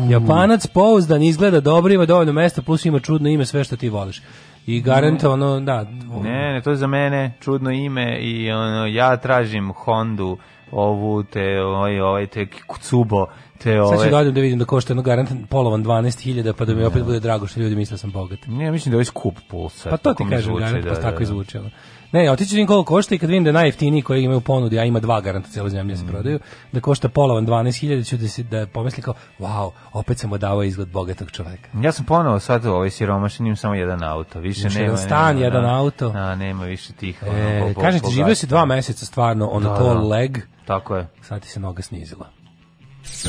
[0.10, 4.22] Japanac pouzdan, izgleda dobro, ima dovoljno mesta, plus ima čudno ime, sve što ti voliš.
[4.66, 5.84] I garanta, ono, da,
[6.24, 10.38] Ne, ne, to je za mene čudno ime i ono, ja tražim Hondu,
[10.72, 13.26] ovu, te, ovaj, ovaj, te Kucubo,
[13.64, 14.24] te Sad ću ove...
[14.24, 17.48] da da vidim da košta jedno garant polovan 12.000 pa da mi opet bude drago
[17.48, 18.40] što ljudi misle da sam bogat.
[18.48, 19.90] Ne, mislim da je ovaj skup pulsar.
[19.90, 21.24] Pa to ti kažem, garant, da, pa da, tako da.
[21.24, 21.58] i zvuči.
[21.58, 21.70] ono.
[22.12, 24.84] Ne, otići vidim koliko košta i kad vidim da je najjeftiniji koji imaju ponudi, a
[24.84, 25.98] ima dva garanta cijelo zemlje Mm.
[25.98, 26.40] se prodaju,
[26.72, 27.70] da košta polovan 12.000,
[28.04, 31.70] ću da, se, da pomisli kao, wow, opet sam odavao izgled bogatog čoveka.
[31.76, 34.84] Ja sam ponovo sad ovaj siromašan, imam samo jedan auto, više Imaš nema.
[34.84, 35.70] jedan stan, nema, jedan da.
[35.70, 36.10] auto.
[36.10, 37.24] Da, nema više tih.
[37.24, 40.00] ono, E, bo- bo- kažem ti, živio si dva meseca stvarno, ono Da, to da.
[40.00, 41.08] leg, Tako je.
[41.22, 42.26] sad ti se noga snizila.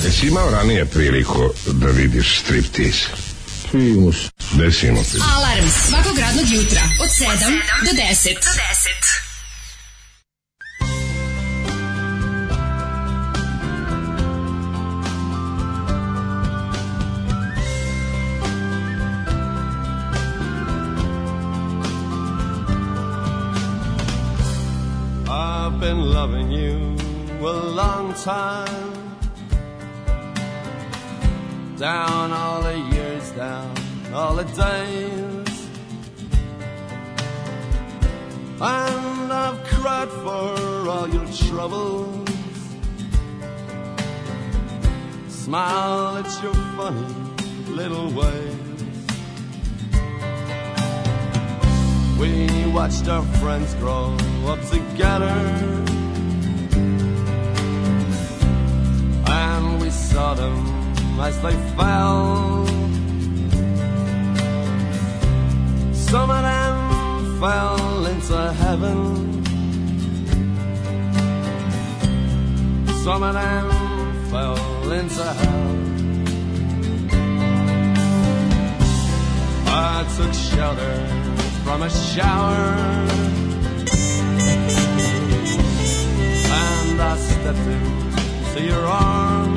[0.04, 3.08] Jesi imao ranije priliku da vidiš striptease?
[3.70, 4.16] Primus.
[4.52, 5.18] Desimo ti.
[5.34, 7.26] Alarm svakog radnog jutra od 7
[7.84, 9.34] do 10.
[25.28, 26.96] I've been loving you
[27.40, 29.04] a long time.
[31.78, 33.74] Down all the years, down
[34.14, 35.68] all the days.
[38.60, 42.28] And I've cried for all your troubles.
[45.28, 47.12] Smile at your funny
[47.68, 48.54] little ways.
[52.20, 55.34] We watched our friends grow up together.
[59.26, 60.84] And we saw them
[61.20, 62.66] as they fell.
[65.92, 69.44] Some of them fell into heaven.
[73.05, 73.66] Some of them
[74.31, 75.85] fell into hell.
[79.77, 80.96] I took shelter
[81.64, 82.64] from a shower
[86.46, 89.54] and I stepped into your arms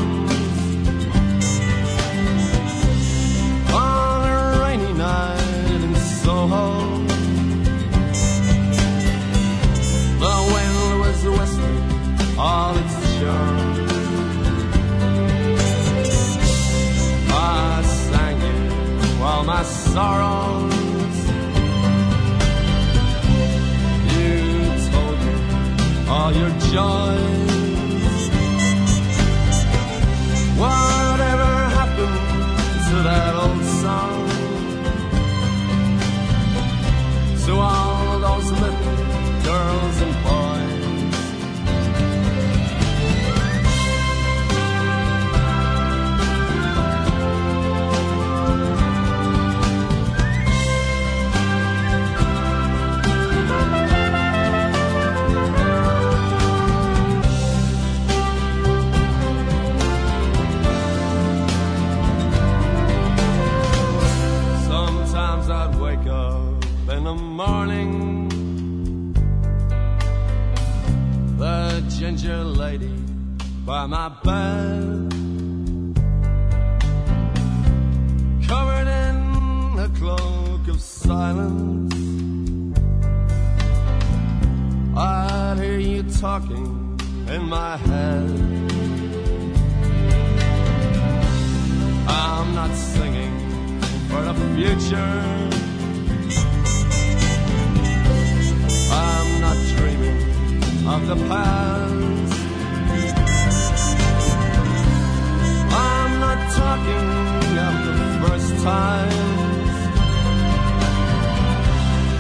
[6.48, 7.08] home.
[10.24, 13.58] The wind was whistling all its charm.
[17.30, 21.18] I sang you all my sorrows.
[24.14, 24.32] You
[24.92, 25.34] told me
[26.10, 27.58] all your joys.
[30.64, 32.20] Whatever happened
[32.90, 33.57] to that old
[37.60, 40.17] all those little girls and
[72.18, 72.96] Ginger lady
[73.64, 75.14] by my bed,
[78.48, 81.94] covered in a cloak of silence.
[84.98, 87.00] I'd hear you talking
[87.30, 88.32] in my head.
[92.08, 95.24] I'm not singing for the future.
[98.92, 99.97] I'm not dreaming
[100.90, 102.34] of the past.
[105.70, 107.08] I'm not talking
[107.68, 109.70] of the first times.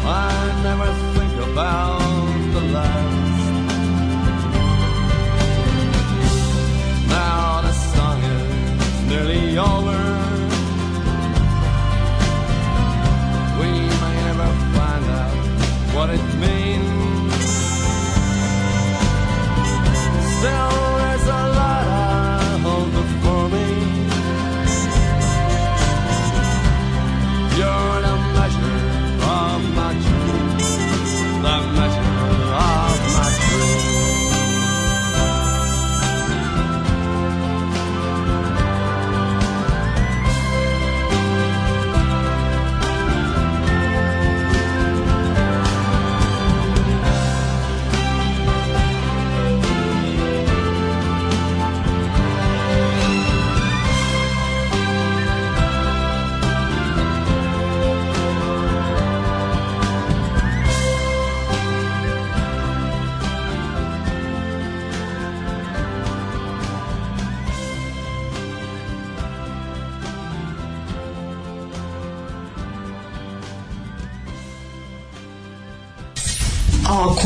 [0.05, 0.33] I
[0.67, 3.45] never think about the last.
[7.07, 10.01] Now the song is nearly over.
[13.59, 13.69] We
[14.01, 15.31] may never find out
[15.95, 16.56] what it means.
[20.41, 21.66] There is a light.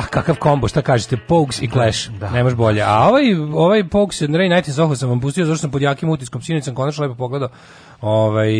[0.00, 2.82] Ah, kakav kombo, šta kažete, Pogues i Clash, ne može bolje.
[2.82, 6.08] A ovaj, ovaj Pogues and Ray Night Zoho sam vam pustio, zašto sam pod jakim
[6.08, 7.48] utiskom, sinoć sam konačno lepo pogledao
[8.00, 8.50] ovaj,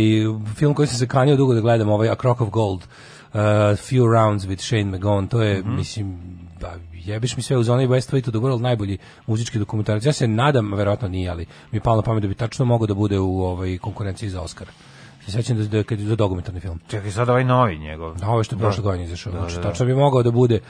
[0.55, 3.41] film koji sam se kanio dugo da gledam, ovaj A Crock of Gold, uh,
[3.77, 6.19] Few Rounds with Shane McGowan, to je, mislim,
[6.61, 10.05] ba, jebeš mi sve uz onaj West Way to the World, najbolji muzički dokumentarac.
[10.05, 12.87] Ja se nadam, verovatno nije, ali mi je palo na pamet da bi tačno mogao
[12.87, 14.67] da bude u ovaj, konkurenciji za Oscar.
[15.27, 16.81] Se sećam da, da, je to dokumentarni film.
[16.89, 18.17] Čekaj, sad ovaj novi njegov.
[18.17, 19.33] Da, ovo što je prošle godine izašao.
[19.33, 20.61] Znači, tačno bi mogao da bude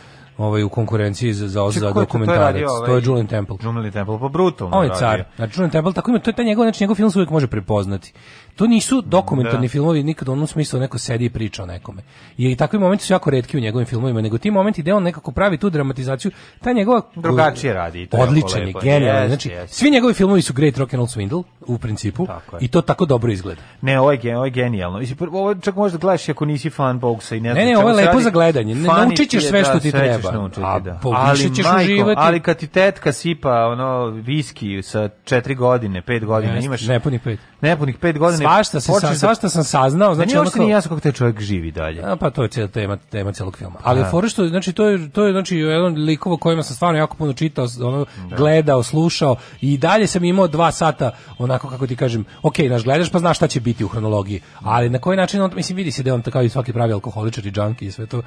[0.41, 2.01] ovaj, u konkurenciji za, za, za je to?
[2.01, 2.41] Je dokumentarac.
[2.41, 3.57] radio To je ovaj- Julian Temple.
[3.63, 5.25] Julian Temple, po brutalno On je car.
[5.37, 7.47] Znači, Julian Temple, tako ima, to je taj njegov, znači njegov film se uvijek može
[7.47, 8.13] prepoznati.
[8.61, 9.71] To nisu dokumentarni Da.
[9.71, 12.03] filmovi nikad u onom smislu da neko sedi i priča o nekome.
[12.39, 15.33] I takvi momenti su jako retki u njegovim filmovima, nego ti momenti gde on nekako
[15.33, 16.31] pravi tu dramatizaciju,
[16.61, 19.29] ta njegova Drugačije radi i to odličan je, genijalan.
[19.29, 19.75] Znači, jeste.
[19.75, 22.27] svi njegovi filmovi su Great Rock and Roll Swindle u principu
[22.61, 23.61] i to tako dobro izgleda.
[23.83, 25.01] Ne, ovo je, ovo je genijalno.
[25.33, 27.91] Ovo čak možda gledaš ako nisi fan Bogsa i ne Ne, znam ne, čemu ovo
[27.91, 28.23] je lepo radi.
[28.23, 28.75] za gledanje.
[28.75, 30.31] Ne, Fani naučit ćeš ti je, sve što da, ti sve treba.
[30.33, 31.01] naučiti, A da.
[31.05, 32.15] ali, ćeš majko, uživati.
[32.19, 37.21] ali kad ti tetka sipa ono viski sa četiri godine, pet godina, Jeste, imaš nepunih
[37.21, 37.41] pet.
[37.61, 38.50] nepunih pet godina.
[38.51, 40.15] Svašta, se, sa, da- svašta sam saznao.
[40.15, 42.03] Znači, ono nije jasno kako taj čovjek živi dalje.
[42.03, 43.79] A, pa to je cijela tema, tema celog filma.
[43.83, 47.17] Ali fora što, znači, to je, to je znači, jedan likova kojima sam stvarno jako
[47.17, 52.25] puno čitao, ono, gledao, slušao i dalje sam imao dva sata, onako kako ti kažem,
[52.43, 55.51] ok, naš gledaš pa znaš šta će biti u hronologiji, ali na koji način, on,
[55.55, 58.23] mislim, vidi se da on kao i svaki pravi alkoholičar i džanki i sve to,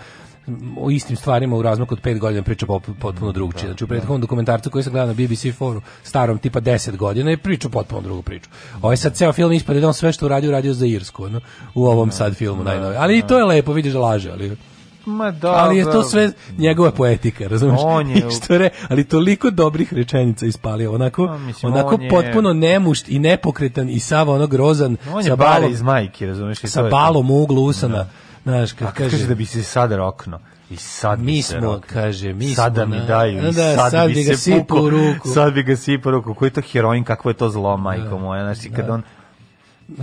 [0.78, 2.66] o istim stvarima u razmaku od pet godina priča
[3.00, 3.68] potpuno drugčije.
[3.68, 7.38] Znači u prethodnom dokumentarcu koji sam gledao na BBC 4 starom tipa 10 godina je
[7.38, 8.50] pričao potpuno drugu priču.
[8.82, 11.42] Ovaj sad ceo film ispade da on sve što uradio uradio za Irsku, ono,
[11.74, 12.98] u ovom sad filmu najnovije.
[12.98, 14.58] Ali i to je lepo, vidiš da laže, ali
[15.06, 16.04] Ma da, ali je to da.
[16.04, 17.80] sve njegova poetika, razumeš?
[17.84, 22.10] On je- što re, ali toliko dobrih rečenica ispalio, onako, A, mislim, onako on je-
[22.10, 26.60] potpuno nemušt i nepokretan i sav ono grozan On sa je balom, iz majke, razumeš?
[26.60, 28.06] sa je balom u uglu usana.
[28.44, 30.40] Znaš, kad kad kaže kaže, da bi se sad rokno.
[30.70, 31.82] I sad mi smo, rokno.
[31.88, 34.52] kaže, mi Sada smo mi na- daju i da, sad, sad bi, bi ga se
[34.60, 35.30] pukao u ruku.
[35.30, 36.34] Sad bi ga sipao u ruku.
[36.34, 38.44] Koji je to heroin, kakvo je to zlo, majko moja.
[38.44, 39.04] Znaš, i kad on...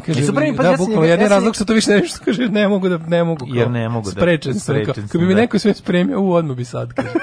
[0.06, 2.68] kaže, Nisu prvi, pa da, ja bukvalno, ja razlog što to više nešto kaže, ne
[2.68, 3.38] mogu da, ne mogu.
[3.40, 5.40] kao, Jer ne mogu da- Sprečen sam, sprečen kao, sam, kad bi mi da.
[5.40, 7.08] neko sve spremio, u odmah bi sad, kaže.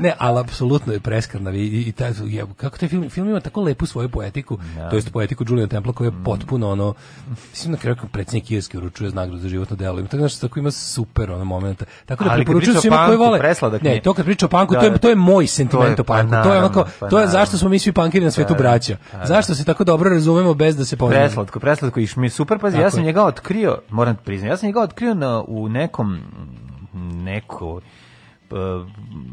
[0.00, 3.40] ne, ali apsolutno je preskrnav i, i, i taj, je, kako taj film, film ima
[3.40, 4.58] tako lepu svoju poetiku,
[4.90, 6.24] to jest poetiku Juliana Templa koja je Mm.
[6.24, 6.94] potpuno ono,
[7.50, 10.58] mislim na kraju kao predsjednik Irske uručuje nagradu za životno delo, ima tako nešto tako
[10.58, 11.84] ima super ono momenta.
[12.06, 13.38] Tako da preporučujem o svima koji vole.
[13.38, 14.98] presladak Ne, to kad priča o panku, Da, to je da.
[14.98, 16.34] to je moj To sentiment je, o pa panku.
[16.38, 18.58] To je onako, pa to je zašto smo mi svi pankiri na svetu Da, da,
[18.60, 18.96] braća.
[19.12, 19.26] da, da.
[19.26, 21.20] Zašto se tako dobro razumemo bez da se poznamo.
[21.20, 23.06] Preslatko, preslatko iš mi je super, pazi, ja sam je.
[23.06, 26.18] njega otkrio, moram ti priznati, ja sam njega otkrio na, u nekom,
[27.24, 27.80] neko,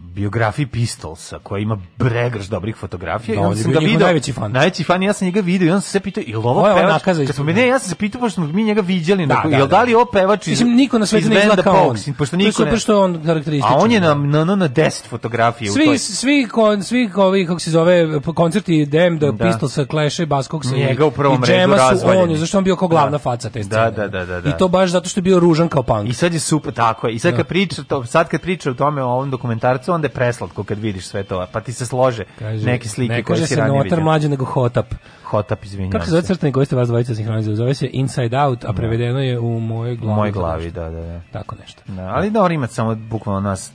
[0.05, 3.35] biografiji Pistolsa, koja ima bregrš dobrih fotografija.
[3.35, 4.51] Da, i on onda je sam ga video, najveći fan.
[4.51, 6.67] Najveći fan, i ja sam njega video i on se pitao, je li ovo Ovo
[6.67, 7.03] je pevač?
[7.03, 9.49] Kad smo mi, ne, ja sam se pitao, pošto smo mi njega viđali, Da, da,
[9.49, 9.67] jel da.
[9.67, 11.97] da li je ovo pevač iz, Mislim, niko na svetu ne izgleda kao on.
[12.17, 13.73] Pošto niko super što on karakterističan.
[13.73, 15.97] a on je na, na, na, na 10 fotografije u Svi, toj.
[15.97, 19.31] svi, kon, svi ovi, kako se zove, koncerti Damned, Da.
[19.33, 19.45] da.
[19.45, 22.33] Pistolsa, Clash, Buzzcocks Njega u prvom i redu su razvaljeni.
[22.33, 23.17] on, zašto je on bio kao glavna Da.
[23.19, 23.91] faca te Da, scene.
[23.91, 24.49] da, da, da, da.
[24.49, 26.09] I to baš zato što je bio ružan kao punk.
[26.09, 27.13] I sad je super, tako je.
[27.13, 27.37] I sad Da.
[27.37, 30.79] kad priča to, sad kad priča o tome o ovom dokumentarcu, onda je preslatko kad
[30.79, 32.23] vidiš sve to, pa ti se slože
[32.63, 34.03] neke slike ne koje kaže si se ranije notar vidio.
[34.03, 34.85] mlađe nego hotap.
[35.23, 37.57] Hotap, izvinjavam Kako se zove crtani koji ste vas dvojica sinhronizovali?
[37.57, 40.15] Zove se Inside Out, a prevedeno je u mojoj U glavi.
[40.15, 41.21] mojoj glavi, da, da, da.
[41.31, 41.81] Tako nešto.
[41.87, 43.71] Da, ali dobro imati samo bukvalno nas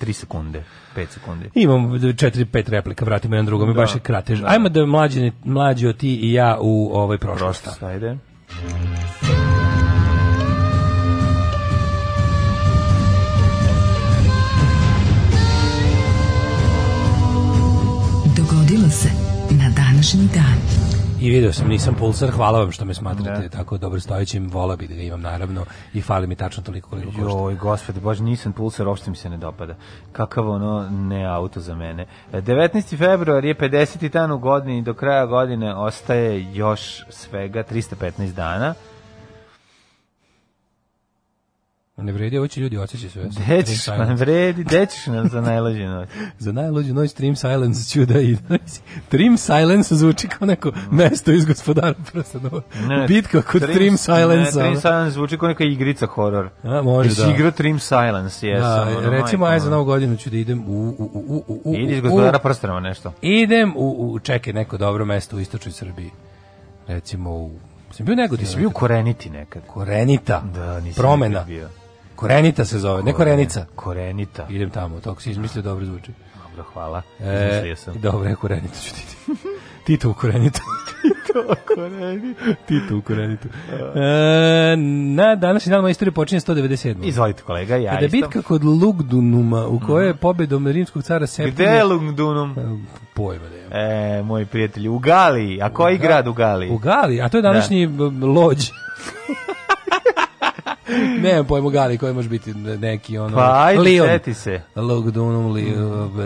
[0.00, 0.64] 3 sekunde,
[0.96, 1.48] 5 sekunde.
[1.54, 4.40] Imam četiri, pet replika, vratimo jedan drugom i Da, baš je kratež.
[4.40, 4.46] da.
[4.48, 7.62] Ajmo da mlađi, mlađi od ti i ja u ovoj prošlosti.
[7.62, 8.18] Prošlost, ajde.
[18.64, 19.08] Dogodilo se
[19.50, 20.58] na današnji dan.
[21.20, 24.86] I video sam, nisam pulsar, hvala vam što me smatrate tako dobro stojećim, vola bi
[24.88, 27.38] da ga imam naravno i fali mi tačno toliko koliko košta.
[27.38, 29.74] Joj, gospode, bože, nisam pulsar, uopšte mi se ne dopada.
[30.12, 32.06] Kakav ono ne auto za mene.
[32.32, 32.98] E, 19.
[32.98, 34.08] februar je 50.
[34.08, 38.74] dan u godini i do kraja godine ostaje još svega 315 dana.
[41.96, 43.24] Ne vredi, ovo će ljudi odsjeći sve.
[43.44, 46.08] Gde ćeš nam vredi, gde ćeš nam za najlađe noć?
[46.38, 48.58] Za najluđu noć Trim Silence ću da idem.
[49.10, 52.62] Trim Silence zvuči kao neko mesto iz gospodara prstanova.
[53.08, 54.58] Bitka kod Trim, Silence.
[54.58, 56.48] Ne, Trim Silence zvuči kao neka igrica horor.
[56.62, 57.30] A, može Jesi da.
[57.30, 58.88] igrao Trim Silence, jesam.
[58.88, 60.88] Da, ono, recimo, aj za novu godinu ću da idem u...
[60.88, 63.12] u, u, u, u Idi iz u- gospodara prstanova nešto.
[63.22, 66.10] Idem u, u čekaj, neko dobro mesto u istočnoj Srbiji.
[66.86, 67.50] Recimo u...
[67.90, 69.62] Sam bio nego Ti si bio koreniti nekad.
[69.66, 70.42] Korenita.
[70.54, 71.44] Da, nisam Promena.
[71.44, 71.68] bio.
[72.16, 73.66] Korenita se zove, ne Korenica.
[73.74, 74.46] Korenita.
[74.50, 76.12] Idem tamo, to si izmislio dobro zvuči.
[76.46, 77.02] Dobro, hvala.
[77.20, 77.94] E, Izmislio sam.
[77.96, 79.06] dobro, je Korenitu ću ti.
[79.84, 80.60] Tito u Korenitu.
[82.68, 83.48] Tito u Korenitu.
[83.94, 84.76] E,
[85.08, 86.96] na današnji dan moja istorija počinje 197.
[87.02, 88.16] Izvolite kolega, ja Kada je isto.
[88.18, 91.54] bitka kod Lugdunuma, u kojoj je pobedom rimskog cara Septimija...
[91.54, 92.86] Gde je Lungdunum?
[93.14, 94.18] Pojma da je.
[94.18, 95.62] E, moji prijatelji, u Galiji.
[95.62, 96.70] A koji grad u Galiji?
[96.70, 98.68] U Gali, a to je današnji b- lođ.
[101.20, 103.36] ne pojmo Gali koji može biti neki ono...
[103.36, 104.06] Pa ajde, Lion.
[104.08, 104.60] seti se.
[104.76, 105.74] Lugdunum, li,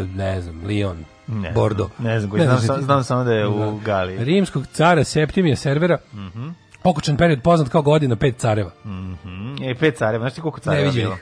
[0.06, 1.04] ne znam, Lion.
[1.28, 1.88] Ne Bordo.
[1.90, 4.24] znam, ne znam koji, znam sam- znam samo da je u Galiji.
[4.24, 6.48] Rimskog cara Septimija Servera, Mhm.
[6.84, 8.70] okučan period poznat kao godina pet careva.
[8.84, 9.62] Mhm.
[9.62, 11.16] E, pet careva, znaš ti koliko careva bilo?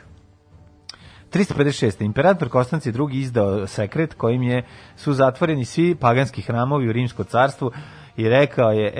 [1.30, 2.00] 356.
[2.00, 4.64] Imperator Konstancije II izdao sekret kojim je
[4.96, 7.70] su zatvoreni svi paganski hramovi u Rimsko carstvu
[8.16, 8.92] i rekao je,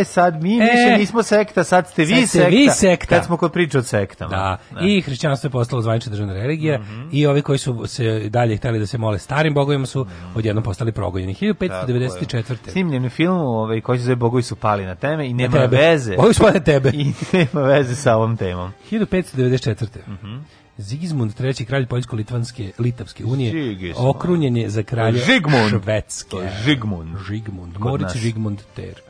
[0.00, 2.48] e, sad mi više nismo sekta, sad ste vi sad ste sekta.
[2.48, 3.06] vi sekta.
[3.06, 4.30] Kad smo kod priče o sektama.
[4.30, 4.58] Da.
[4.86, 6.80] i hrišćanstvo je postalo zvanična državna religija
[7.12, 10.92] i ovi koji su se dalje hteli da se mole starim bogovima su odjednom postali
[10.92, 11.34] progonjeni.
[11.34, 12.70] 1594.
[12.70, 15.76] Snimljen u filmu ovaj, koji se zove Bogovi su pali na teme i nema tebe.
[15.76, 16.16] veze.
[16.16, 16.90] Bogovi su pali na tebe.
[17.02, 18.72] I nema veze sa ovom temom.
[18.90, 19.86] 1594.
[20.08, 20.36] Mhm.
[20.78, 21.64] Zigizmund III.
[21.66, 24.08] kralj Poljsko-Litvanske Litavske unije Sigismund.
[24.08, 25.70] okrunjen je za kralja Žigmund.
[25.70, 26.36] Švedske.
[26.64, 27.16] Žigmund.
[27.28, 27.78] Žigmund.
[27.78, 28.16] Moritz.
[28.16, 29.07] Žigmund Ter.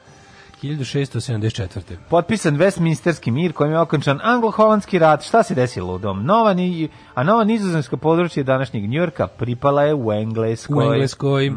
[0.62, 1.96] 1674.
[2.08, 5.22] Potpisan Westminsterski mir kojim je okončan anglo-holandski rat.
[5.22, 6.24] Šta se desilo u dom?
[6.24, 10.88] Nova, ni, a nova nizozemska područje današnjeg Njujorka pripala je u Engleskoj.
[10.88, 11.50] U Engleskoj.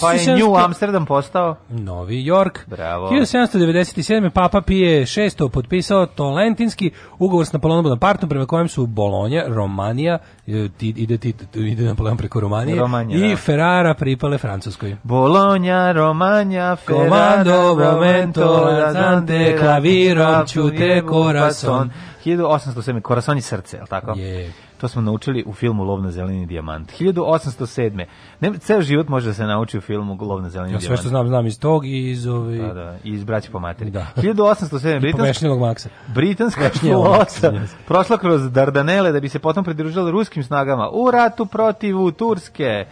[0.00, 1.56] Pa je 1700 New Amsterdam postao?
[1.68, 2.58] Novi York.
[2.66, 3.08] Bravo.
[3.10, 4.30] 1797.
[4.30, 10.68] Papa Pije VI potpisao Tolentinski ugovor s Napoleonom Bonapartom prema kojem su Bolonja, Romanija, e,
[10.80, 11.18] ide,
[11.54, 13.36] ide Napoleon preko Romanije, Romanja, i da.
[13.36, 14.96] Ferrara pripale Francuskoj.
[15.02, 21.90] Bologna, Romagna, Ferrara, momento, Romento, lazante, claviron, ćute, corazon.
[22.24, 23.06] 1807.
[23.08, 24.12] Corazon je srce, je li tako?
[24.18, 24.52] Je.
[24.80, 26.92] To smo naučili u filmu Lov na zeleni dijamant.
[27.00, 28.04] 1807.
[28.40, 30.86] Ne, ceo život može da se nauči u filmu Lov na zeleni Ja dijamant.
[30.86, 32.58] sve što znam, znam iz tog i iz ove...
[32.58, 33.90] Da, da, i iz braća po materi.
[33.90, 34.06] Da.
[34.16, 34.96] 1807.
[34.96, 35.88] I Britanska, maksa.
[36.14, 37.52] britanska flota
[37.86, 42.86] prošla kroz Dardanele da bi se potom pridružila ruskim snagama u ratu protiv Turske.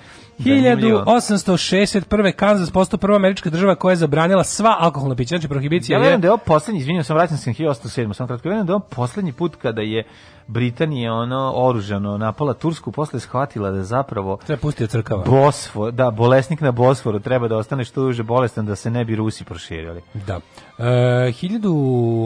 [0.45, 1.05] Zanimljivo.
[1.05, 2.33] 1861.
[2.33, 6.03] Kansas postao prva američka država koja je zabranila sva alkoholna pića, znači prohibicija Ja je...
[6.03, 8.73] verujem da je ovo poslednji, izvinjam sam, vraćam se na 1807, samo kratko, verujem da
[8.73, 10.05] je ovo poslednji put kada je
[10.47, 15.25] Britanija ono oružano napala Tursku, posle shvatila da zapravo Treba pustiti crkava.
[15.25, 19.17] Bosfor, da, bolesnik na Bosforu treba da ostane što duže bolestan da se ne bi
[19.17, 20.01] Rusi proširili.
[20.27, 20.41] Da.
[20.79, 21.75] E, hiljadu,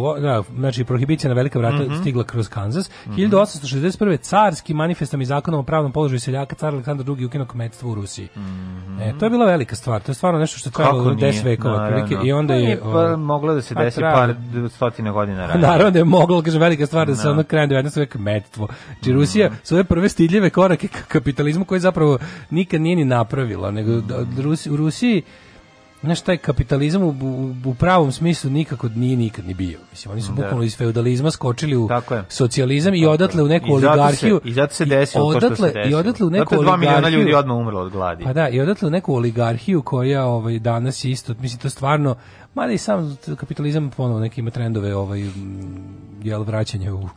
[0.05, 1.95] o, da, znači prohibicija na velika vrata Mhm.
[2.01, 2.91] stigla kroz Kansas.
[3.07, 4.19] 1861.
[4.21, 8.29] carski manifestom i zakonom o pravnom položaju seljaka car Aleksandar II ukinuo kmetstvo u Rusiji.
[9.01, 10.03] E, to je bila velika stvar.
[10.03, 11.33] To je stvarno nešto što je nije?
[11.33, 14.35] 10 vekova otprilike i onda Pa je pa o, moglo da se desi par
[14.71, 15.69] stotina godina ranije.
[15.69, 17.99] Naravno da je moglo, kažem, velika stvar da se ono krajem 19.
[17.99, 18.69] veka metstvo.
[18.87, 22.19] Znači Rusija svoje prve stidljive korake ka kapitalizmu koji zapravo
[22.51, 25.23] nikad nije ni napravila, nego da, da Rusi, u Rusiji
[26.05, 29.79] Znaš, taj kapitalizam u, u, u pravom smislu nikako nije nikad ni bio.
[29.91, 30.35] Mislim, oni su Da.
[30.43, 31.89] bukvalno iz feudalizma skočili u
[32.29, 34.41] socijalizam i Tako odatle u neku I oligarhiju.
[34.43, 35.91] Se, I zato se desilo to što se desilo.
[35.91, 37.21] I odatle u neku Zato je dva miliona oligarhiju.
[37.21, 38.25] ljudi odmah umrlo od gladi.
[38.25, 42.17] Pa da, i odatle u neku oligarhiju koja ovaj danas je isto, mislim to stvarno,
[42.55, 45.21] mada i sam kapitalizam ponovo neki ima trendove ovaj
[46.23, 47.09] jel vraćanje u,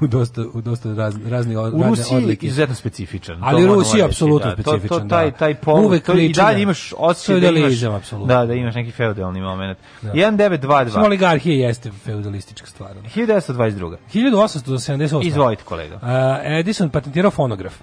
[0.00, 2.46] u dosta u dosta raz, razni U razne Rusiji odlike.
[2.46, 3.36] izuzetno specifičan.
[3.36, 4.56] to Ali Rusija apsolutno da.
[4.56, 5.36] To- specifičan, To, taj, da.
[5.36, 8.34] taj povod, Uvek to i dalje imaš osjećaj da imaš, feudalizam, apsolutno.
[8.34, 9.78] da, da imaš neki feudalni moment.
[10.02, 10.84] 1922.
[10.84, 12.90] Mislim, oligarhija jeste feudalistička stvar.
[12.90, 13.08] ono.
[13.08, 13.96] 1922.
[14.14, 15.26] 1878.
[15.26, 15.98] Izvolite kolega.
[16.02, 17.74] A, Edison patentirao fonograf.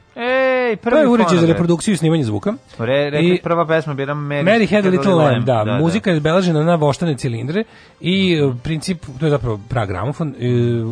[0.68, 2.54] Ej, prvi To je uređaj za reprodukciju i snimanje zvuka.
[2.78, 6.12] Re, rekli I- prva pesma bila Mary, Mary had a little lamb, da, da, muzika
[6.12, 7.64] je beležena na voštane cilindre
[8.02, 10.34] i e, princip, to je zapravo pra gramofon, e,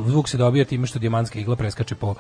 [0.08, 2.16] zvuk se dobija time što dijamantska igla preskače po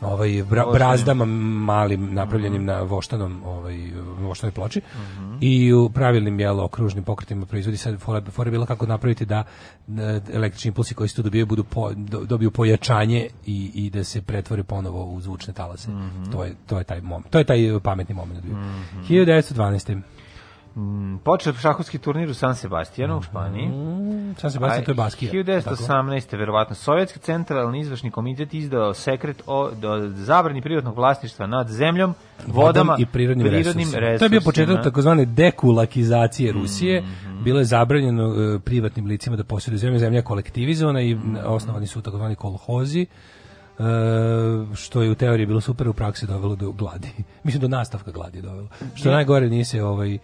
[0.00, 4.80] ovaj bra, brazdama malim napravljenim na voštanom ovaj voštanoj ploči
[5.40, 9.44] i u pravilnim jelo okružnim pokretima proizvodi sad fora, bila kako napraviti da
[9.88, 14.04] e, električni impulsi koji se tu dobijaju budu po, do- dobiju pojačanje i, i da
[14.04, 15.88] se pretvore ponovo u zvučne talase.
[16.32, 17.30] To je to je taj moment.
[17.30, 18.56] To je taj pametni moment bio.
[19.08, 20.00] 1912.
[20.76, 23.66] Mm, Počeo šahovski turnir u San Sebastianu u Španiji.
[23.66, 25.32] Mm, San Sebastian to je Baskija.
[25.32, 26.32] 1918.
[26.32, 32.14] verovatno Sovjetski centralni izvršni komitet izdao sekret o do zabrani privatnog vlasništva nad zemljom,
[32.46, 33.90] vodama i prirodnim, resursima.
[33.90, 34.40] To je bio resursima.
[34.42, 37.00] početak takozvane dekulakizacije Rusije.
[37.00, 37.42] Mhm.
[37.44, 41.36] Bilo je zabranjeno e, privatnim licima da posjeduju zemlju, zemlja je kolektivizovana i Mhm.
[41.36, 43.06] m, osnovani su takozvani kolhozi.
[43.80, 43.82] E,
[44.74, 47.08] što je u teoriji bilo super, u praksi dovelo do gladi.
[47.44, 48.68] Mislim do nastavka gladi dovelo.
[48.94, 50.18] Što je najgore nije se ovaj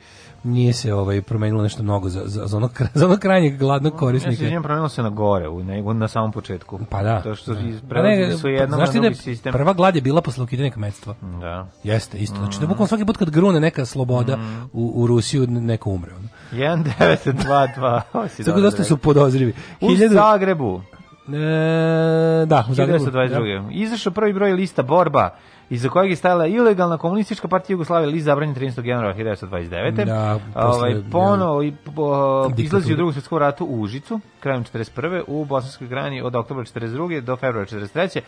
[0.45, 3.93] nije se ovaj promenilo nešto mnogo za, za, za, onog, kra- za onog krajnjeg gladnog
[3.93, 4.61] Ja se korisnika.
[4.61, 6.81] promenilo se na gore, u, nego na samom početku.
[6.91, 7.21] Pa da.
[7.21, 7.61] To što da.
[7.89, 9.53] Pa ne, su jednom znaš ti da sistem.
[9.53, 11.15] Prva glad je bila posle ukidanja kmetstva.
[11.41, 11.67] Da.
[11.85, 12.37] Jeste, isto.
[12.37, 14.63] Znači da bukvalno svaki put kad grune neka sloboda Mhm.
[14.73, 16.11] u, u Rusiju neko umre.
[16.15, 16.29] ono.
[16.53, 18.01] 1922.
[18.13, 19.53] Ovo si Tako dobro dosta su podozrivi.
[19.81, 20.83] U Hiljadu- Zagrebu.
[21.29, 23.05] E, da, u Zagrebu.
[23.05, 23.71] 1922.
[23.71, 25.31] Izašao prvi broj lista Borba,
[25.71, 28.85] iza kojeg je stajala ilegalna komunistička partija Jugoslavije, list zabranjen 13.
[28.85, 30.05] januara 1929.
[30.05, 32.65] Da, ovaj, posle, ponovo i, po, Diktature.
[32.67, 35.23] izlazi u drugom svjetskom ratu u Užicu, krajem 41.
[35.27, 37.21] u Bosanskoj grani od oktobra 42.
[37.21, 38.21] do februara 43.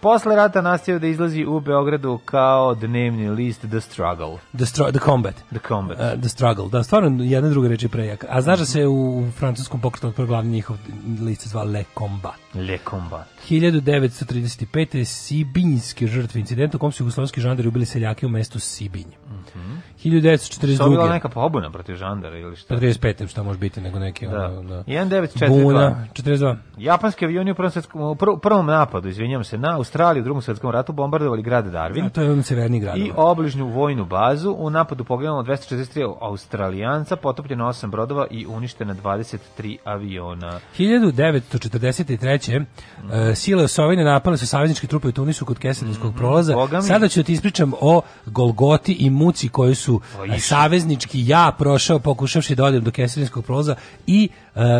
[0.00, 4.36] Posle rata nastavio da izlazi u Beogradu kao dnevni list The Struggle.
[4.52, 5.34] The, stro- the Combat.
[5.50, 5.98] The Combat.
[5.98, 6.68] Uh, the Struggle.
[6.68, 8.26] Da, stvarno jedna druga reč je prejaka.
[8.30, 10.76] A znaš da se u, francuskom pokretu od glavni njihov
[11.20, 12.34] list zva Le Combat.
[12.54, 13.26] Le Combat.
[13.50, 15.04] 1935.
[15.04, 19.08] Sibinjske žrtve incidenta u kom su jugoslovenski žandari ubili seljake u mestu Sibinj.
[19.26, 19.74] Mhm.
[19.96, 20.78] 1942.
[20.78, 22.74] To je bila neka pobuna protiv žandara ili šta?
[22.74, 23.28] Pa 35.
[23.28, 24.44] šta može biti nego neki Da.
[24.48, 24.82] ono, da.
[24.84, 25.62] 1942.
[25.62, 26.56] Buna, 42.
[26.78, 30.70] Japanski avioni u prvom, u prv- prvom napadu, izvinjam se, na Australiju u drugom svetskom
[30.70, 32.96] ratu bombardovali grad Darwin A to je on severni grad.
[32.96, 34.54] i obližnju vojnu bazu.
[34.58, 40.60] U napadu poginulo 243 Australijanca, potopljeno 8 brodova i uništena 23 aviona.
[40.78, 42.64] 1943.
[42.98, 46.52] Uh, sile osovine napale su savezničke trupe u Tunisu kod Keselinskog prolaza.
[46.52, 46.60] Mhm.
[46.60, 46.82] Boga mi.
[46.82, 50.40] Sada ću ti ispričam o Golgoti i muci koju su Pa uh, išli.
[50.40, 53.74] saveznički ja prošao pokušavši da odem do Keselinskog prolaza
[54.06, 54.28] i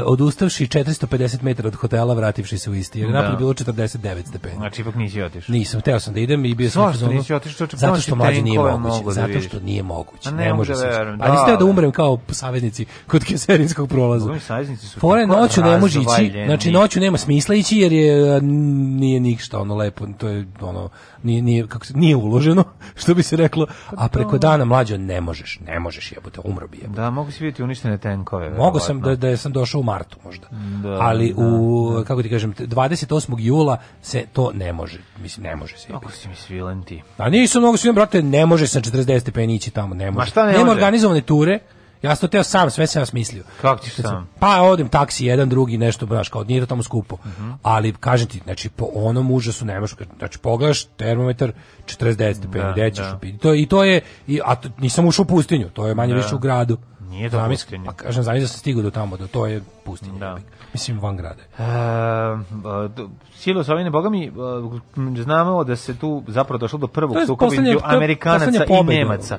[0.04, 2.98] odustavši 450 metara od hotela vrativši se u isti.
[2.98, 3.18] Jer je Da.
[3.18, 4.54] napolje bilo 49 stepeni.
[4.56, 5.52] Znači, ipak nisi otišao.
[5.52, 8.58] Nisam, teo sam da idem i bio sam Zašto nisi otišao, Zato što mlađe nije
[8.58, 9.04] moguće.
[9.04, 10.30] da Zato što nije moguće.
[10.30, 10.86] Ne, ne može da se.
[10.86, 11.64] verujem, A niste da da.
[11.64, 14.30] umrem kao saveznici kod Keserinskog prolaza.
[14.30, 17.92] Ovi saveznici su Fore tako noću ne može ići, znači noću nema smisla ići jer
[17.92, 20.88] je nije ništa ono lepo, to je ono
[21.26, 22.64] nije nije kako se nije uloženo,
[23.00, 26.78] što bi se reklo, a preko dana mlađo ne možeš, ne možeš jebote, umro bi
[26.78, 27.00] jebote.
[27.00, 28.50] Da, mogu si vidjeti uništene tenkove.
[28.50, 30.46] Mogu sam da da sam došao u martu možda.
[30.82, 33.34] Da, Ali da, u kako ti kažem 28.
[33.38, 34.98] jula se to ne može.
[35.18, 35.88] Mislim ne može se.
[35.88, 37.02] Kako si mi svilen ti.
[37.18, 40.30] A nisam mnogo svim brate, ne može se na 40 stepeni ići tamo, ne može.
[40.30, 40.74] šta ne Nema može?
[40.74, 41.58] organizovane ture.
[42.06, 43.44] Ja sam to teo sam, sve sam ja smislio.
[43.60, 44.28] Kako Kad sam-?
[44.38, 47.16] Pa odem taksi, jedan, drugi, nešto, znaš, kao nije to tamo skupo.
[47.26, 47.50] Mhm.
[47.62, 51.52] Ali, kažem ti, znači, po onom užasu nemaš, znači, pogledaš termometar
[51.86, 53.18] 49 stepeni, Da, gde ćeš da.
[53.42, 56.34] To, I to je, i, a to, nisam ušao u pustinju, to je manje više
[56.34, 56.78] u gradu.
[57.00, 57.84] Nije to Zamisli- pustinja.
[57.84, 60.18] Pa kažem, zamisli da sam stigao do tamo, da to je pustinja.
[60.18, 60.38] Da.
[60.72, 61.42] Mislim, van grada.
[61.42, 61.48] je.
[61.58, 67.54] E, Silo Sovine, boga mi, e, znamo da se tu zapravo došlo do prvog sukoba
[67.54, 68.84] između Amerikanaca i.
[68.84, 69.38] Nemaca.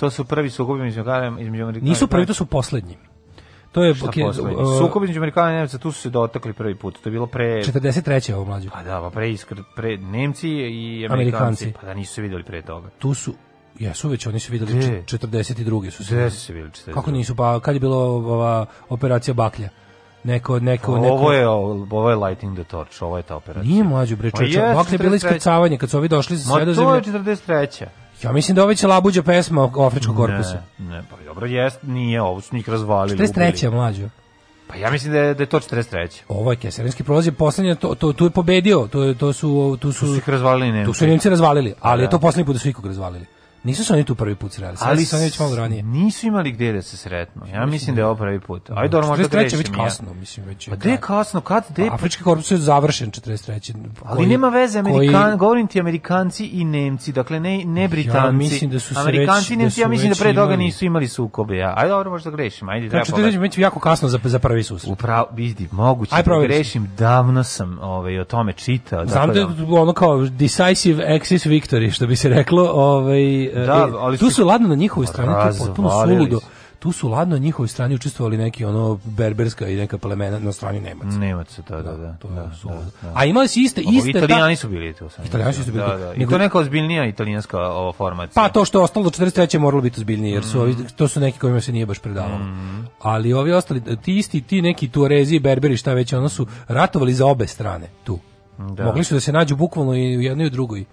[0.00, 1.78] To su prvi sukobi između, Amerikanaca.
[1.82, 2.96] Nisu prvi, to su poslednji.
[3.72, 4.54] To je, Šta ok, poslednji?
[4.54, 6.98] uh, Sukob između Amerikanaca i Nemaca, tu su se dotakli prvi put.
[7.02, 7.44] To je bilo pre...
[7.44, 8.34] 43.
[8.34, 8.70] ovo mlađo.
[8.72, 11.12] Pa da, pa pre, iskr, pre Nemci i Amerikanci.
[11.12, 11.72] Amerikanci.
[11.80, 12.88] Pa da nisu se videli pre toga.
[12.98, 13.34] Tu su,
[13.78, 15.02] jesu već, oni su videli Gde?
[15.06, 15.90] 42.
[15.90, 16.70] su se Gde su se videli?
[16.70, 16.94] 42?
[16.94, 17.36] Kako nisu?
[17.36, 19.68] Pa kad je bilo ova operacija Baklja?
[20.24, 21.14] Neko, neko, neko...
[21.14, 23.70] Ovo je, ovo je Lighting the Torch, ovo je ta operacija.
[23.72, 25.16] Nije mlađu bre, Pa jeste, Baklja je bila 43..
[25.16, 27.22] iskrcavanje kad su ovi došli sa Ma to je sredozemlja.
[27.34, 27.86] 43.
[28.22, 30.62] Ja mislim da ovo će labuđa pesma o Afričkog korpusa.
[30.78, 33.18] Ne, ne, pa dobro, jest, nije, ovo su njih razvalili.
[33.18, 33.48] 43.
[33.58, 33.70] ubili.
[33.76, 34.08] mlađu.
[34.66, 36.08] Pa ja mislim da je, da je to 43.
[36.28, 39.48] Ovo je Keserinski prolaz je poslednje, to, to, tu je pobedio, to, je, to su,
[39.80, 40.86] tu Tu su, su ih razvalili Nemci.
[40.86, 42.10] tu su Nemci razvalili, ali je Da.
[42.10, 43.26] to poslednji put da su ikog razvalili.
[43.64, 45.82] Nisu se oni tu prvi put sreli, ali su oni već malo ranije.
[45.82, 47.42] nisu imali gde da se sretnu.
[47.54, 48.70] Ja mislim da je ovo prvi put.
[48.70, 49.34] Ajde, dobro, možda 43.
[49.34, 49.74] je grešim već ja.
[49.74, 53.74] kasno, mislim, već je Pa gde je kasno, kad, gde Afrički korpus je završen 43.
[54.04, 58.36] Ali koji- nema veze, koji- Amerikan, govorim ti Amerikanci i Nemci, dakle ne, ne Britanci.
[58.36, 60.42] mislim da su se Amerikanci već- i da Nemci, su ja mislim da pre toga
[60.44, 60.56] imali.
[60.56, 61.56] nisu imali sukobe.
[61.56, 61.74] Ja.
[61.76, 62.68] Ajde, dobro, možda grešim.
[62.68, 64.92] Ajde, treba Znači, je već jako kasno za, za prvi susret.
[64.92, 69.06] Upravo, vidi, moguće Aj, da proveri grešim, davno sam ovaj, o tome čitao.
[69.06, 72.70] Znam da dakle, je ono kao decisive axis victory, što bi se reklo.
[72.74, 76.40] Ovaj, Da, e, ali tu su- ladno na njihovoj strani, to je potpuno suludo.
[76.40, 76.46] su.
[76.78, 80.80] tu su ladno na njihovoj strani učestvovali neki ono berberska i neka plemena na strani
[80.80, 81.18] Nemaca.
[81.18, 82.12] Nemaca, da, da, da.
[82.12, 83.12] To da, su, da, da.
[83.14, 84.10] A imali su iste, iste...
[84.10, 85.08] Italijani su bili tu.
[85.08, 86.14] sam Italijani su bili Da, da.
[86.14, 88.32] I to neka ozbiljnija italijanska ova formacija.
[88.34, 89.54] Pa to što je ostalo do 43.
[89.54, 90.86] je moralo biti ozbiljnije, jer su ovi, Mm.
[90.96, 92.40] to su neki kojima se nije baš predavalo.
[93.00, 97.26] Ali ovi ostali, ti isti, ti neki Tuarezi Berberi, šta već, ono su ratovali za
[97.26, 98.18] obe strane tu.
[98.58, 98.84] Da.
[98.84, 100.84] Mogli su da se nađu bukvalno i u jednoj i u drugoj.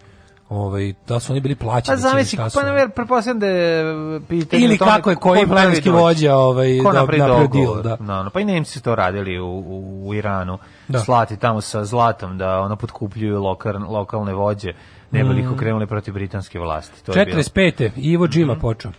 [0.50, 1.98] Ovaj, da su oni bili Pa plaćeni.
[1.98, 3.84] zamisli, šta su- pa ne pretpostavljam da je
[4.22, 5.92] pitanje Ili tome kako je koji dođe.
[5.92, 7.98] vođa ovaj, Ko da- napravi napravio deal, da.
[7.98, 10.58] No, no, pa i Nemci su to radili u, u, u Iranu.
[10.88, 11.00] Da.
[11.00, 14.74] Slati tamo sa zlatom da ono potkupljuju lokal, lokalne vođe
[15.12, 15.40] ne bi li Mm.
[15.40, 17.04] ih okrenuli protiv britanske vlasti.
[17.06, 17.38] To je bilo.
[17.38, 17.92] 45.
[17.98, 18.62] Ivo Džima Mhm.
[18.62, 18.92] počeo.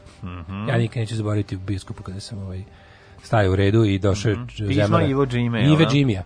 [0.69, 2.65] Ja nikad neću zaboraviti u biskupu kada sam ovaj
[3.29, 5.91] stajao u redu i došao mm Pismo Ivo Džime, jel Ive da?
[5.91, 6.23] Džimija.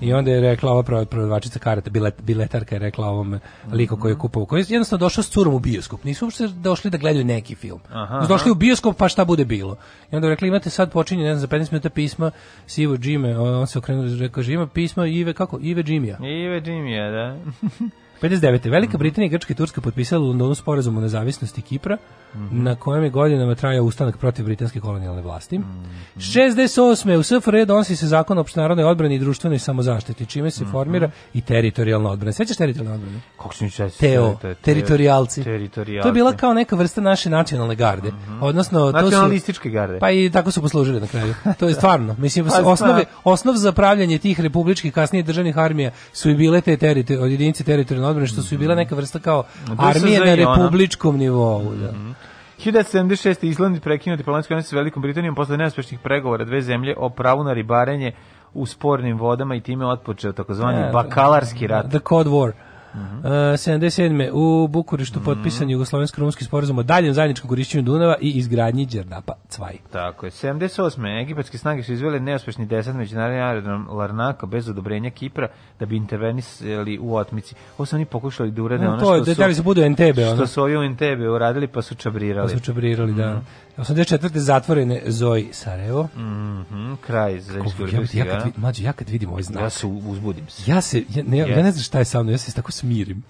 [0.00, 3.38] I onda je rekla ova pro- prodavačica karata, bilet, biletarka je rekla ovom
[3.72, 6.04] liku koji je kupovao, koji je jednostavno došao s curom u bioskop.
[6.04, 7.80] Nisu uopšte došli da gledaju neki film.
[7.92, 9.76] Aha, Su došli u bioskop pa šta bude bilo.
[10.12, 12.30] I onda je rekla imate sad počinje ne znam, za 15 minuta pisma
[12.66, 13.38] s Ivo Džime.
[13.38, 15.58] On se okrenuo i rekao, ima pisma Ive, kako?
[15.62, 16.18] Ive Džimija.
[16.18, 17.36] Ive Džimija, da.
[18.22, 18.70] 59.
[18.70, 21.96] Velika Britanija, Grčka i Turska potpisala u Londonu sporazum o nezavisnosti Kipra,
[22.50, 25.60] na kojem je godinama trajao ustanak protiv britanske kolonijalne vlasti.
[26.16, 27.16] 68.
[27.16, 31.40] u SFRJ donosi se zakon o opštenarodnoj odbrani i društvenoj samozaštiti, čime se formira i
[31.40, 32.32] teritorijalna odbrana.
[32.32, 33.20] Sećaš teritorijalne odbrane?
[33.36, 35.44] Kako se mi često Teo, teritorijalci.
[35.44, 36.02] Teritorijalci.
[36.02, 38.12] To je bila kao neka vrsta naše nacionalne garde.
[38.40, 39.04] Odnosno, to su...
[39.04, 39.98] Nacionalističke garde.
[39.98, 41.34] Pa i tako su poslužili na kraju.
[41.58, 42.16] To je stvarno.
[42.18, 46.76] Mislim, Pa osnove, osnov za pravljanje tih republičkih kasnije državnih armija su i bile te
[46.76, 49.44] terito, od jedinice teritorijalne odbrane, što su i bila neka vrsta kao
[49.78, 51.74] armije na republičkom nivou.
[51.74, 51.92] Da.
[52.58, 53.46] 1976.
[53.46, 57.52] Island prekinuo diplomatske odnose s Velikom Britanijom posle neuspešnih pregovora dve zemlje o pravu na
[57.52, 58.12] ribarenje
[58.54, 61.88] u spornim vodama i time otpočeo takozvani Ja, bakalarski rat.
[61.90, 62.52] The Cold War.
[62.96, 64.30] Uh, 77.
[64.32, 69.76] u Bukureštu potpisan jugoslovensko-rumunski sporazum o daljem zajedničkom korišćenju Dunava i izgradnji Đerdapa Cvaj.
[69.92, 70.30] Tako je.
[70.30, 71.22] 78.
[71.22, 75.48] Egipatske snage su izvele neuspešni desant međunarodni aerodrom Larnaka bez odobrenja Kipra
[75.80, 77.54] da bi intervenisali u otmici.
[77.78, 79.40] Ovo su oni pokušali da urade No, ono to što su...
[79.40, 79.96] da li se budu ono.
[80.34, 82.52] Što su ovi u Entebbe uradili pa su čabrirali.
[82.52, 83.40] Pa su čabrirali, da.
[83.78, 84.38] 84.
[84.38, 86.08] zatvorene Zoji Sarajevo.
[86.16, 87.52] Mhm, kraj za
[88.12, 90.70] Ja, ja, kad, mlađe, ja kad vidim ovaj znak, Ja se uzbudim se.
[90.70, 91.56] ja se, ja, ne, ja Yes.
[91.56, 93.22] ne znam šta je sa mnom, ja se tako smirim.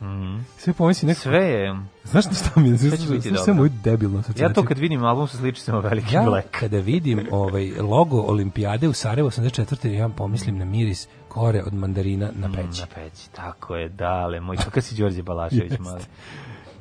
[0.59, 1.77] Sve pomislim neko, Sve je...
[2.05, 3.55] znaš na šta mi je, Sve znaš, sve dobro.
[3.55, 5.39] moju debilno Ja to kad vidim album sa
[5.73, 6.49] veliki ja Black.
[6.51, 9.89] kada vidim ovaj logo olimpijade u Sarajevu 84.
[9.89, 14.57] ja pomislim na miris kore od mandarina na peći Na peći, tako je, dale, moj
[14.57, 16.03] kakav si Đorđe Balašević mali.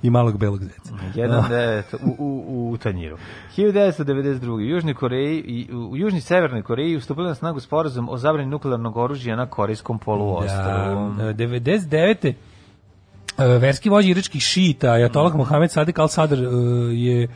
[0.06, 0.94] I malog belog zeca.
[1.16, 3.18] Jedan devet u, u, u tanjiru.
[3.58, 4.50] 1992.
[4.50, 8.98] U Južnoj Koreji i u, Južnoj Severnoj Koreji ustupili na snagu sporazum o zabrani nuklearnog
[8.98, 11.14] oružja na Korejskom poluostrvu.
[11.18, 12.34] Da, 99.
[13.38, 15.38] e, verski vođa iračkih šita, Ajatollah Mhm.
[15.38, 16.48] Mohamed Sadik al-Sadr e,
[16.96, 17.28] je e,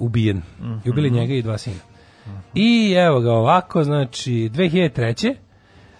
[0.00, 0.42] ubijen.
[0.84, 1.18] I ubili Mhm.
[1.18, 1.80] njega i dva sina.
[2.54, 5.34] I evo ga ovako, znači 2003.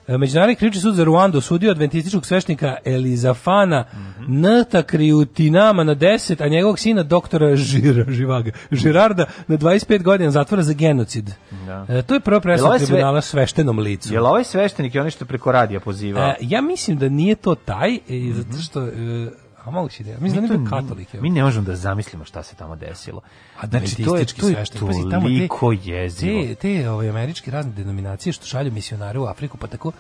[0.09, 3.85] e, Međunarodni krivični sud za Ruandu osudio adventističkog sveštenika Elizafana
[4.19, 4.35] Mhm.
[4.41, 6.09] Nta Kriutinama na 10,
[6.41, 11.31] a njegovog sina doktora Žira, Živaga, Žirarda na 25 godina zatvora za genocid.
[11.67, 11.87] Da.
[11.89, 14.13] E, to je prva presuda ovaj sve- tribunala sveštenom licu.
[14.15, 16.23] Jel ovaj sveštenik je onaj što je preko radija pozivao?
[16.25, 17.99] E, ja mislim da nije to taj, e,
[18.33, 18.83] zato što...
[18.83, 18.91] E,
[19.69, 20.11] a moguće da.
[20.11, 21.15] Mislim da to nije bio ni- katolik.
[21.15, 21.23] evo.
[21.23, 23.21] Mi ne možemo da zamislimo šta se tamo desilo.
[23.61, 24.65] A Znači, to je, to je
[25.11, 26.43] toliko jezivo.
[26.43, 29.93] Te, te ovaj, američke razne denominacije što šalju misionare u Afriku, pa tako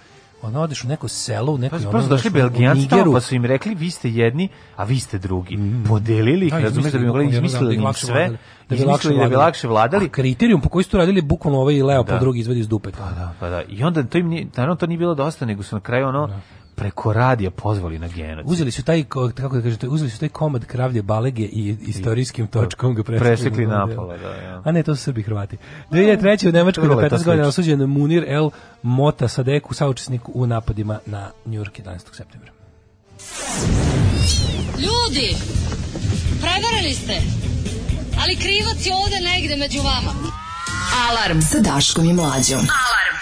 [0.42, 1.76] ono odeš u neko selo, u neko...
[1.76, 5.00] Pa su prosto došli belgijanci tamo pa su im rekli vi ste jedni, a vi
[5.00, 5.58] ste drugi.
[5.88, 8.38] Podelili ih, Da, razumiješ da bi mogli izmislili im sve, vladali.
[8.68, 9.36] Da bi lakše izmislili da bi vladali.
[9.36, 10.06] lakše vladali.
[10.06, 12.18] A kriterijum po koji su to radili, bukvalno ovaj Leo po Da.
[12.18, 12.90] drugi izvadi iz dupe.
[12.90, 13.62] Pa da, pa da.
[13.62, 16.40] I onda to im nije, naravno to nije bilo dosta, nego su na kraju ono
[16.78, 18.52] preko radija pozvali na genocid.
[18.52, 22.46] Uzeli su taj, ko- kako da kažete, uzeli su taj komad kravlje balege i istorijskim
[22.46, 24.62] točkom ga presekli, Presekli na napola, da, ja.
[24.64, 25.56] A ne, to su Srbi Hrvati.
[25.90, 26.48] 2003.
[26.48, 28.50] u Nemačkoj na Vrlo je to 15 godina osuđen Munir El
[28.82, 31.98] Mota Sadeku, saučesnik u napadima na Njurk 11.
[32.12, 32.52] septembra.
[34.78, 35.36] Ljudi,
[36.40, 37.12] prevarili ste,
[38.22, 40.12] ali krivac je ovde negde među vama.
[41.10, 42.60] Alarm sa Daškom i Mlađom.
[42.60, 43.14] Pored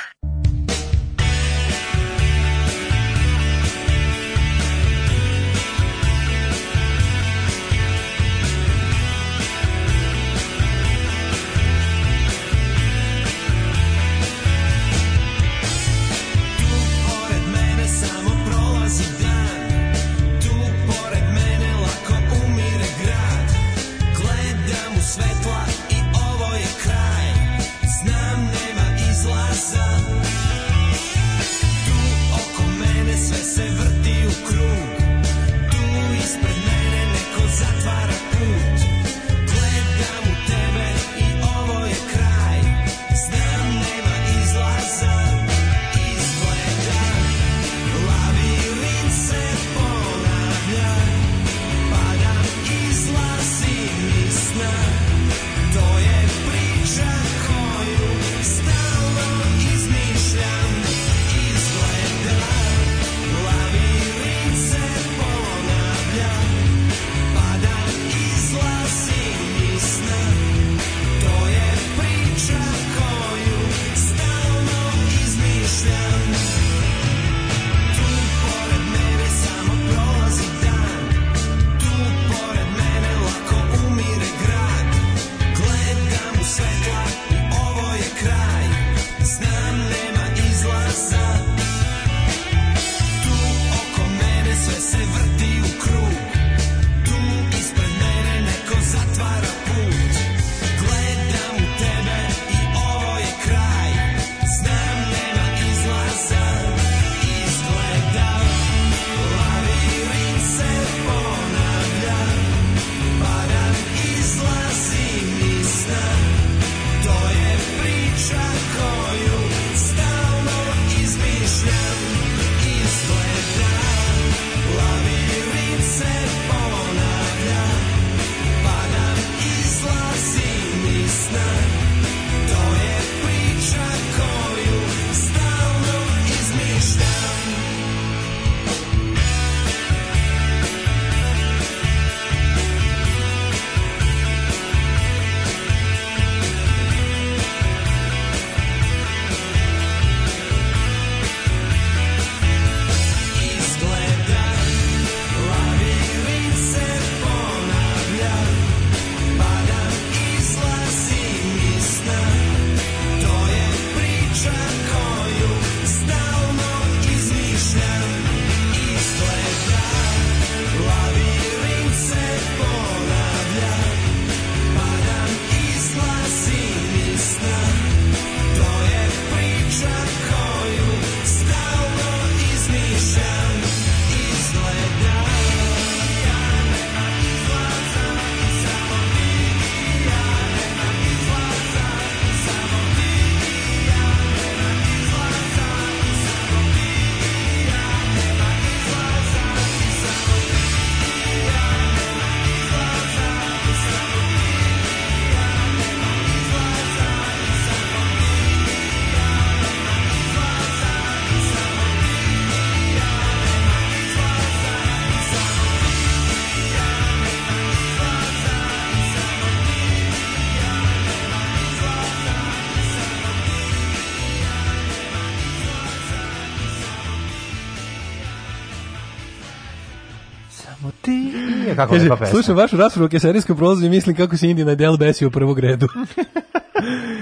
[231.76, 232.32] Kako Kaže, lepa pesma.
[232.32, 235.30] slušam vašu raspravu o keserijskom prolazu i mislim kako se Indija na Del Besio u
[235.30, 235.88] prvog redu.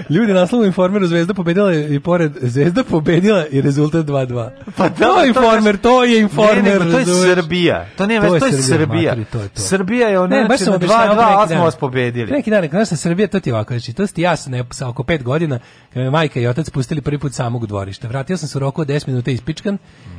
[0.09, 4.49] Ljudi naslovu informeru Zvezda pobedila i pored Zvezda pobedila i rezultat 2:2.
[4.77, 6.63] Pa to je informer, to je informer.
[6.63, 7.35] Ne, ne, to je?
[7.35, 7.85] Srbija.
[7.97, 9.11] To nema, to, to je Srbija.
[9.11, 9.61] materi, to je to.
[9.61, 12.31] Srbija je ona, Ne, baš znači, sam objašnjavao 2-2, pre ali neki smo vas pobedili.
[12.31, 14.89] Neki dan, kada sam Srbija, to ti ovako, znači, to ti ja sam ne, sa
[14.89, 15.59] oko pet godina,
[15.93, 18.07] kada me majka i otac pustili prvi put samog u dvorište.
[18.07, 19.77] Vratio sam se u roku od 10 minuta ispičkan,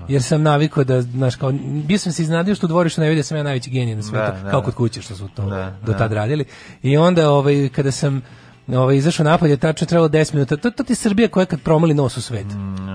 [0.08, 1.52] jer sam navikao da, znaš, kao,
[1.84, 4.02] bio sam se iznadio što u dvorištu ne vidi da sam ja najveći genij na
[4.02, 4.64] svetu, Da, da, kao da.
[4.64, 5.98] kod kuće što su to Da, do da.
[5.98, 6.44] tad radili.
[6.82, 8.22] I onda, ovaj, kada sam
[8.68, 11.94] ovaj, izašao napolje, tačno trebalo 10 minuta, to, to ti je Srbija koja kad promali
[11.94, 12.46] nos u svet.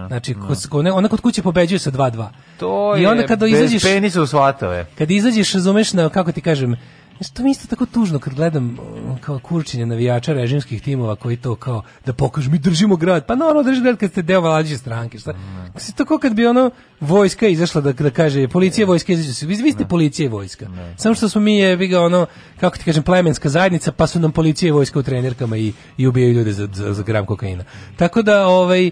[0.08, 2.28] Znači, ko- ko- ne- ona kod kuće pobeđuje sa 2-2.
[2.58, 4.86] To I onda je kada bez izađeš penisa u svatove.
[4.98, 6.76] kad izađeš, razumeš, na, kako ti kažem,
[7.22, 8.78] Znaš, to mi isto tako tužno kad gledam
[9.22, 13.26] kao kurčenje navijača režimskih timova koji to kao da pokažu mi držimo grad.
[13.26, 15.20] Pa naravno drži grad kad ste deo vladajuće stranke.
[15.20, 15.34] Šta?
[15.34, 15.96] Mm.
[15.98, 19.46] to kao kad bi ono vojska izašla da, da kaže policija, vojska izađe se.
[19.46, 20.68] Vi, vi ste policija i vojska.
[20.98, 22.26] Samo što smo mi je, vi ga ono,
[22.60, 26.08] kako ti kažem, plemenska zajednica, pa su nam policija i vojska u trenerkama i, i
[26.08, 27.64] ubijaju ljude za, za, za gram kokaina.
[27.98, 28.92] Tako da, ovaj,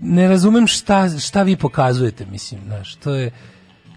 [0.00, 3.30] ne razumem šta, šta vi pokazujete, mislim, znaš, to je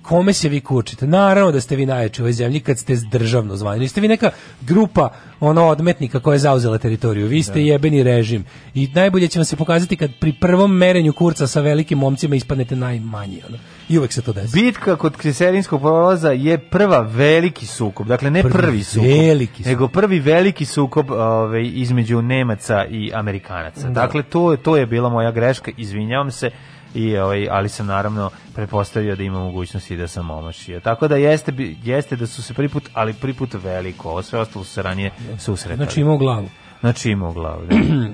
[0.08, 1.08] kome se vi kučite?
[1.08, 3.80] Naravno da ste vi najjači u ovoj zemlji kad ste državno zvani.
[3.80, 4.30] Niste vi neka
[4.62, 7.28] grupa ono odmetnika koja je zauzela teritoriju.
[7.28, 8.46] Vi ste jebeni režim.
[8.74, 12.76] I najbolje će vam se pokazati kad pri prvom merenju kurca sa velikim momcima ispadnete
[12.76, 13.42] najmanji.
[13.48, 13.58] Ono.
[13.90, 14.62] I uvek se to desi.
[14.62, 18.08] Bitka kod Kriserinskog prolaza je prva veliki sukob.
[18.08, 19.72] Dakle, ne Prvi prvi, sukob, veliki sukob.
[19.72, 23.90] nego prvi veliki sukob ovaj, između Nemaca i Amerikanaca.
[23.90, 26.52] Dakle, to, to je bila moja greška, izvinjavam se.
[26.96, 30.80] I, ovaj, ali sam naravno pretpostavio da ima mogućnosti da sam omašio.
[30.80, 34.10] Tako da jeste, jeste da su se prvi put, ali prvi put veliko.
[34.10, 35.76] Ovo sve ostalo su se ranije susretali.
[35.78, 36.50] Znači ima u glavu.
[36.80, 37.62] Znači ima u glavu.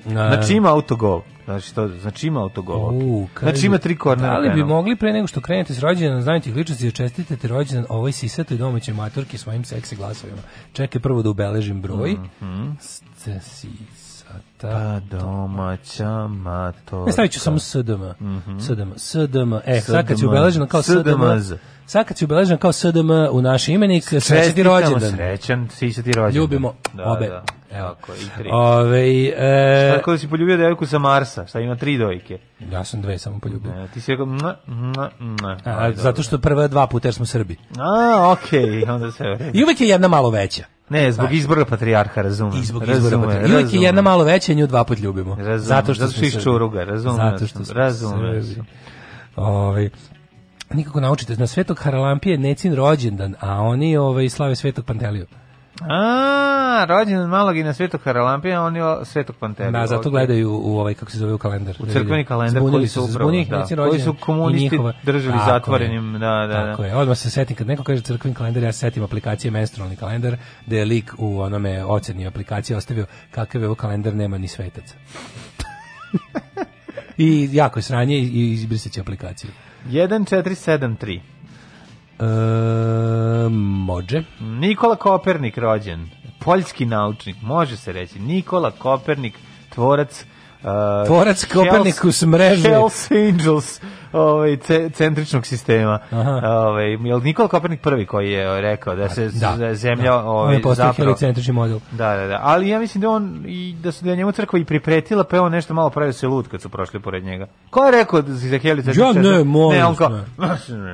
[0.06, 0.30] Da.
[0.36, 1.22] znači ima autogol.
[1.46, 2.94] Znači, to, znači ima autogol.
[2.94, 4.34] U, znači ima tri kornera.
[4.34, 7.48] Da li bi mogli pre nego što krenete s rođendan znajte ih ličnosti da čestitete
[7.48, 10.42] rođendan ovoj sisatoj domaćoj maturki svojim seksi glasovima.
[10.74, 12.18] Čekaj prvo da ubeležim broj.
[12.80, 13.02] S-
[14.64, 15.00] Sisata.
[15.10, 17.06] Pa domaća matorka.
[17.06, 18.04] Ne stavit ću samo SDM.
[18.60, 18.92] SDM.
[18.98, 19.54] SDM.
[19.66, 20.28] E, sad kad si SDM.
[20.28, 21.22] ubeležen kao SDM.
[21.94, 25.12] Sad kad si ubeležen kao SDM u naš imenik, srećan ti rođendan.
[25.12, 26.36] Srećan, sisati rođendan.
[26.36, 27.28] Ljubimo da, obe.
[27.28, 27.88] Da, Evo.
[27.88, 28.50] Tako, i tri.
[28.52, 32.38] Ove, e, Tako da si poljubio devojku sa Marsa, šta ima tri dojke.
[32.72, 33.72] ja sam dve samo poljubio.
[33.72, 35.58] E, ti si rekao, mna, mna, mna.
[35.66, 37.56] A, Ajde, zato što prva dva puta jer smo Srbi.
[37.78, 39.24] A, okej, onda se...
[39.54, 40.64] I uvek je jedna malo veća.
[40.90, 42.62] Ne, zbog izbora patrijarha, razumem.
[42.62, 43.48] I zbog izbora patrijarha.
[43.48, 45.36] I uvek je jedna malo veća nju dva put ljubimo.
[45.36, 46.44] Razumem, zato što zato što Srbi.
[46.44, 48.44] Čuruga, razumem, Zato što smo razumem.
[50.74, 55.26] Ovaj, nikako naučite, na Svetog Haralampije je Necin rođendan, a oni ovaj, slave Svetog Panteliju.
[55.82, 59.72] A, rođendan malog i na Svetog Haralampija, on je o- Svetog Pantelija.
[59.72, 61.76] Da, zato gledaju u ovaj, kako se zove, u kalendar.
[61.80, 64.94] U Da crkveni kalendar Zbunili koji su upravo, zbunili da, Necin koji su komunisti njihova-
[65.04, 65.50] držali Tako je.
[65.50, 66.88] zatvorenim, da, da, Tako da.
[66.88, 70.36] je, odmah se setim, kad neko kaže crkveni kalendar, ja se setim aplikacije menstrualni kalendar,
[70.66, 74.96] gde je lik u onome oceni aplikacije ostavio kakav je ovo kalendar, nema ni svetaca.
[77.18, 79.52] I jako je sranje i i izbrisat će aplikaciju.
[79.90, 81.20] 1473.
[82.20, 84.24] E, može.
[84.40, 86.10] Nikola Kopernik rođen,
[86.40, 88.20] poljski naučnik, može se reći.
[88.20, 89.34] Nikola Kopernik,
[89.70, 90.26] tvorac
[90.64, 92.70] uh, Tvorac Kopernikus mreže.
[92.70, 93.80] Hells Angels
[94.14, 96.00] ovaj, ce, centričnog sistema.
[96.44, 100.18] Ovaj, jel Nikola Kopernik prvi koji je rekao da se Da, z- zemlja da.
[100.20, 100.94] ovaj, zapravo...
[100.94, 101.80] helicentrični model.
[101.92, 102.40] Da, da, da.
[102.44, 105.36] Ali ja mislim da on i da su da je njemu crkva i pripretila, pa
[105.36, 107.48] je on nešto malo pravio se lud kad su prošli pored njega.
[107.70, 110.10] Ko je rekao da si za helicentrični Ja ne, molim Ne, on kao...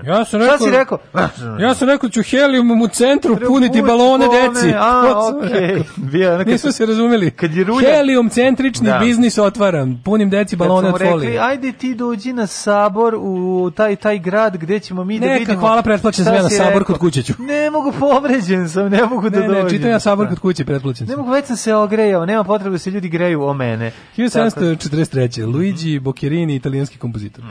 [0.06, 0.98] Ja sam Šta rekao- si rekao?
[1.60, 4.74] Ja sam rekao ću helijumom u centru puniti balone deci.
[4.78, 5.02] a,
[5.38, 5.68] okej.
[5.68, 5.84] rekao.
[6.12, 7.32] Bio je ono kad Nismo su- se razumeli.
[7.32, 9.00] kad je rulja- Helijum centrični Da.
[9.00, 10.02] biznis otvaram.
[10.06, 11.40] Punim deci balone od folije.
[11.40, 15.60] ajde ti dođi na sabor u taj taj grad gde ćemo mi da Neka, vidimo.
[15.60, 17.34] hvala, pretplaćen sam ja na sabor kod kuće ću.
[17.40, 19.64] Ne mogu povređen sam, ne mogu da Ne, dođem.
[19.64, 20.30] ne, čitam ja sabor Da.
[20.30, 23.44] kod kuće, pretplaćen Ne mogu, već sam se ogrejao, nema potrebe da se ljudi greju
[23.44, 23.92] o mene.
[24.18, 25.46] 1743.
[25.46, 27.44] Luigi Boccherini, italijanski kompozitor.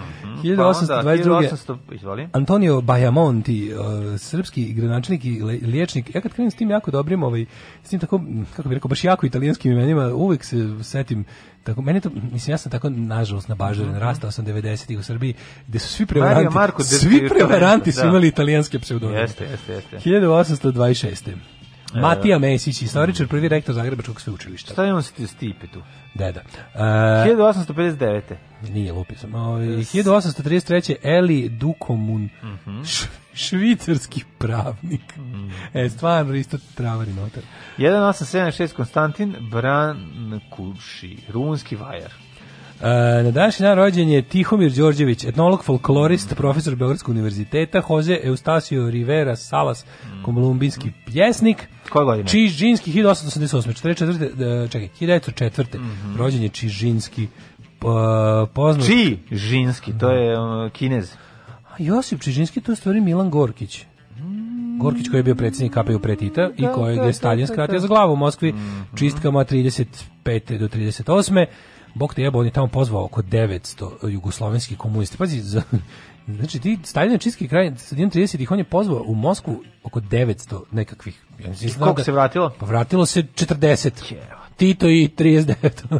[0.56, 1.50] Pa onda, 1822.
[1.50, 2.28] 1800, izvoli.
[2.32, 3.80] Antonio Bajamonti, uh,
[4.18, 6.14] srpski gradonačelnik i liječnik.
[6.14, 7.46] Ja kad krenem s tim jako dobrim, ovaj,
[7.84, 8.20] s tim tako,
[8.56, 11.24] kako bih rekao, baš jako italijanskim imenima, uvek se setim
[11.64, 15.34] tako, meni to, mislim, ja sam tako, nažalost, nabažaren, rastao sam 90-ih u Srbiji,
[15.66, 16.44] gde su svi prevaranti.
[16.44, 18.08] Mario Marko svi prevaranti su da.
[18.08, 19.20] imali italijanske pseudonime.
[19.20, 19.96] Jeste, jeste, jeste.
[19.96, 21.57] 1826.
[21.94, 24.72] Matija Mesić, istoričar, prvi rektor Zagrebačkog sveučilišta.
[24.72, 25.82] Šta imamo s Stipe tu?
[26.14, 26.40] Deda.
[26.74, 26.80] Uh,
[27.26, 28.22] 1859.
[28.62, 29.34] Nije lupio sam.
[29.34, 30.94] Ovaj 1833.
[31.02, 32.82] Eli Dukomun, Mhm.
[32.82, 35.00] š- švicarski pravnik.
[35.74, 37.42] E, stvarno, isto travari notar.
[37.78, 42.12] 1876 Konstantin Brankuši, rumunski vajar.
[42.82, 48.90] E, na današnji dan rođen je Tihomir Đorđević, etnolog, folklorist, profesor Beogradskog univerziteta, Jose Eustasio
[48.90, 49.84] Rivera Salas,
[50.24, 52.28] kolumbijski pjesnik, Koje godine?
[52.28, 53.72] Čižinski, 1888.
[53.84, 54.64] 44.
[54.64, 55.64] e, čekaj, 1904.
[56.16, 57.28] Rođen je Čižinski,
[57.78, 58.86] pa, poznat...
[58.86, 60.36] Či Žinski, to je
[60.70, 61.12] kinez.
[61.70, 63.84] A Josip Čižinski, to je stvari Milan Gorkić.
[64.80, 68.12] Gorkić koji je bio predsjednik KPU pre Tita i kojeg je Stalin skratio za glavu
[68.12, 68.54] u Moskvi
[68.94, 70.58] čistkama 35.
[70.58, 71.46] do 38.
[71.94, 75.16] Bog te jebo, on je tamo pozvao oko 900 jugoslovenskih komunista.
[75.18, 75.62] Pazi, za,
[76.28, 80.60] znači ti Stalin je čistki kraj, sredinom 30-ih, on je pozvao u Moskvu oko 900
[80.72, 81.22] nekakvih.
[81.38, 82.50] Ja mislim, Koliko da- se vratilo?
[82.60, 84.14] Pa vratilo se 40.
[84.58, 85.54] Tito i 39.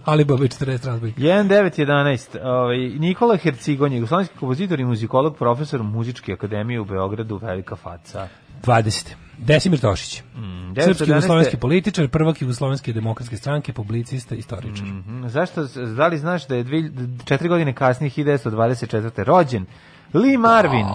[0.04, 1.20] Ali Baba i 40 razbojnika.
[1.20, 2.38] 1911.
[2.44, 8.28] Ovaj, Nikola Hercigon, jugoslovenski kompozitor i muzikolog, profesor muzičke akademije u Beogradu, velika faca.
[8.64, 9.14] 20.
[9.38, 10.22] Desimir Tošić.
[10.22, 10.40] Mm,
[10.76, 11.09] Srpski 1911.
[11.09, 14.84] jugoslovenski političar, prvak jugoslovenske demokratske stranke, publicista, istoričar.
[14.84, 15.26] Mhm.
[15.28, 15.64] Zašto,
[15.96, 16.90] da li znaš da je dvi,
[17.24, 19.24] četiri godine kasnije, 1924.
[19.24, 19.66] rođen
[20.14, 20.86] Lee Marvin,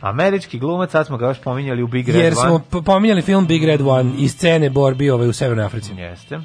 [0.00, 2.48] američki glumac, sad smo ga još pominjali u Big Red Jer One.
[2.48, 5.94] smo p- pominjali film Big Red One i scene borbi ovaj u Severnoj Africi.
[5.94, 6.40] Jeste.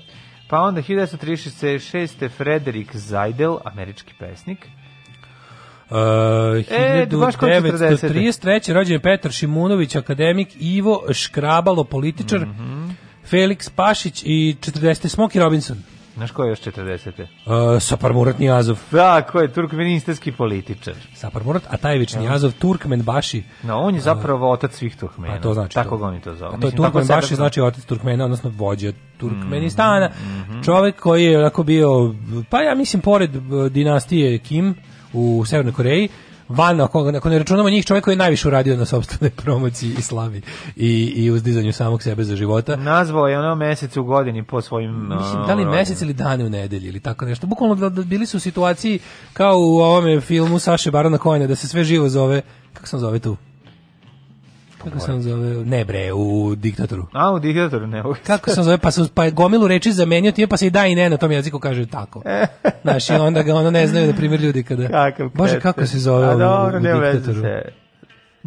[0.49, 2.29] Pa onda 1936.
[2.29, 4.67] Frederik Zajdel, američki pesnik.
[5.89, 5.97] Uh,
[6.69, 8.09] E, baš kod 40.
[8.09, 8.73] 1933.
[8.73, 12.89] rođen je Petar Šimunović, akademik, Ivo Škrabalo, političar, Mhm.
[13.31, 15.07] Felix Pašić i 40.
[15.07, 15.77] Smoky Robinson.
[16.18, 17.22] Znaš ko je još 40.
[17.22, 17.28] Uh,
[17.82, 18.80] Sapar Murat Nijazov.
[18.91, 20.93] Da, ko je turkmenistanski političar.
[21.15, 23.43] Sapar Murat Atajević Nijazov, Turkmen Baši.
[23.63, 25.34] No, on je zapravo otac svih Turkmena.
[25.34, 25.97] A to znači Tako to.
[25.97, 26.47] ga oni to zovu.
[26.47, 27.36] A to je Mislim, tako Turkmen Baši, zove.
[27.36, 30.09] znači otac Turkmena, odnosno vođa Turkmenistana.
[30.22, 32.15] Mhm, Čovek koji je onako bio,
[32.49, 33.39] pa ja mislim, pored eh,
[33.70, 34.76] dinastije Kim
[35.13, 36.09] u Severnoj Koreji,
[36.49, 40.01] van, ako, ako ne računamo njih, čovjek koji je najviše uradio na sobstvenoj promociji i
[40.01, 40.41] slavi
[40.75, 42.75] i, i uzdizanju samog sebe za života.
[42.75, 44.91] Nazvao je ono mesec u godini po svojim...
[44.91, 47.47] Mislim, da li mesec ili dane u nedelji ili tako nešto.
[47.47, 48.99] Bukvalno da, da bili su u situaciji
[49.33, 52.41] kao u ovome filmu Saše Barona Cohena da se sve živo zove,
[52.74, 53.37] kako se zove tu?
[54.89, 55.66] Kako se on zove?
[55.66, 57.05] Ne bre, u diktatoru.
[57.14, 58.04] A, u diktatoru ne.
[58.28, 60.70] Kako se on zove, pa, su, pa je gomilu reči zamenio time, pa se i
[60.70, 62.22] da i ne na tom jeziku kaže tako.
[62.82, 64.88] Znaš, i onda ga ono ne znaju, na primjer, ljudi kada...
[64.88, 67.87] Kakav Bože, kako se zove A dobro, nema veze se.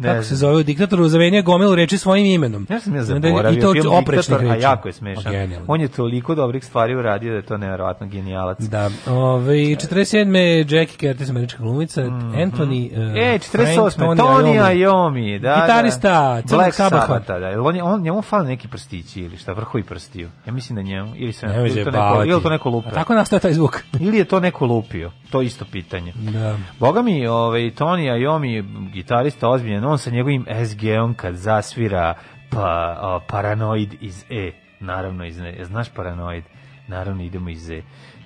[0.01, 2.67] Ne Kako se zove u diktatoru, zamenio gomilu reči svojim imenom.
[2.69, 4.63] Ja sam ja zaboravio I to film Diktator, a reči.
[4.63, 5.31] jako je A, smešan.
[5.31, 5.65] genijalno.
[5.67, 8.59] On je toliko dobrih stvari uradio da je to nevjerovatno genijalac.
[8.59, 10.35] Da, ove, 47.
[10.69, 14.17] Jackie Curtis, američka glumica, Anthony uh, E, Frank 48.
[14.17, 16.55] Tony Iommi, da, Gitarista da.
[16.55, 16.73] Black.
[16.73, 17.47] Sabbatha, da.
[17.47, 20.29] Jel On, je- on, njemu fali neki prstići ili šta, vrhovi prstiju.
[20.45, 22.91] Ja mislim da njemu, ili, Nemoj ili, to neko, ili to neko lupio.
[22.91, 23.83] A tako nastaje taj zvuk.
[23.99, 26.13] Ili je to neko lupio, to isto pitanje.
[26.15, 26.57] Da.
[26.79, 28.63] Boga mi, ovaj, Tony Iommi,
[28.93, 32.13] gitarista ozbiljan, on sa njegovim SG-om kad zasvira
[32.49, 36.43] pa, o, Paranoid iz E, naravno iz E, znaš Paranoid?
[36.87, 37.81] Naravno idemo iz E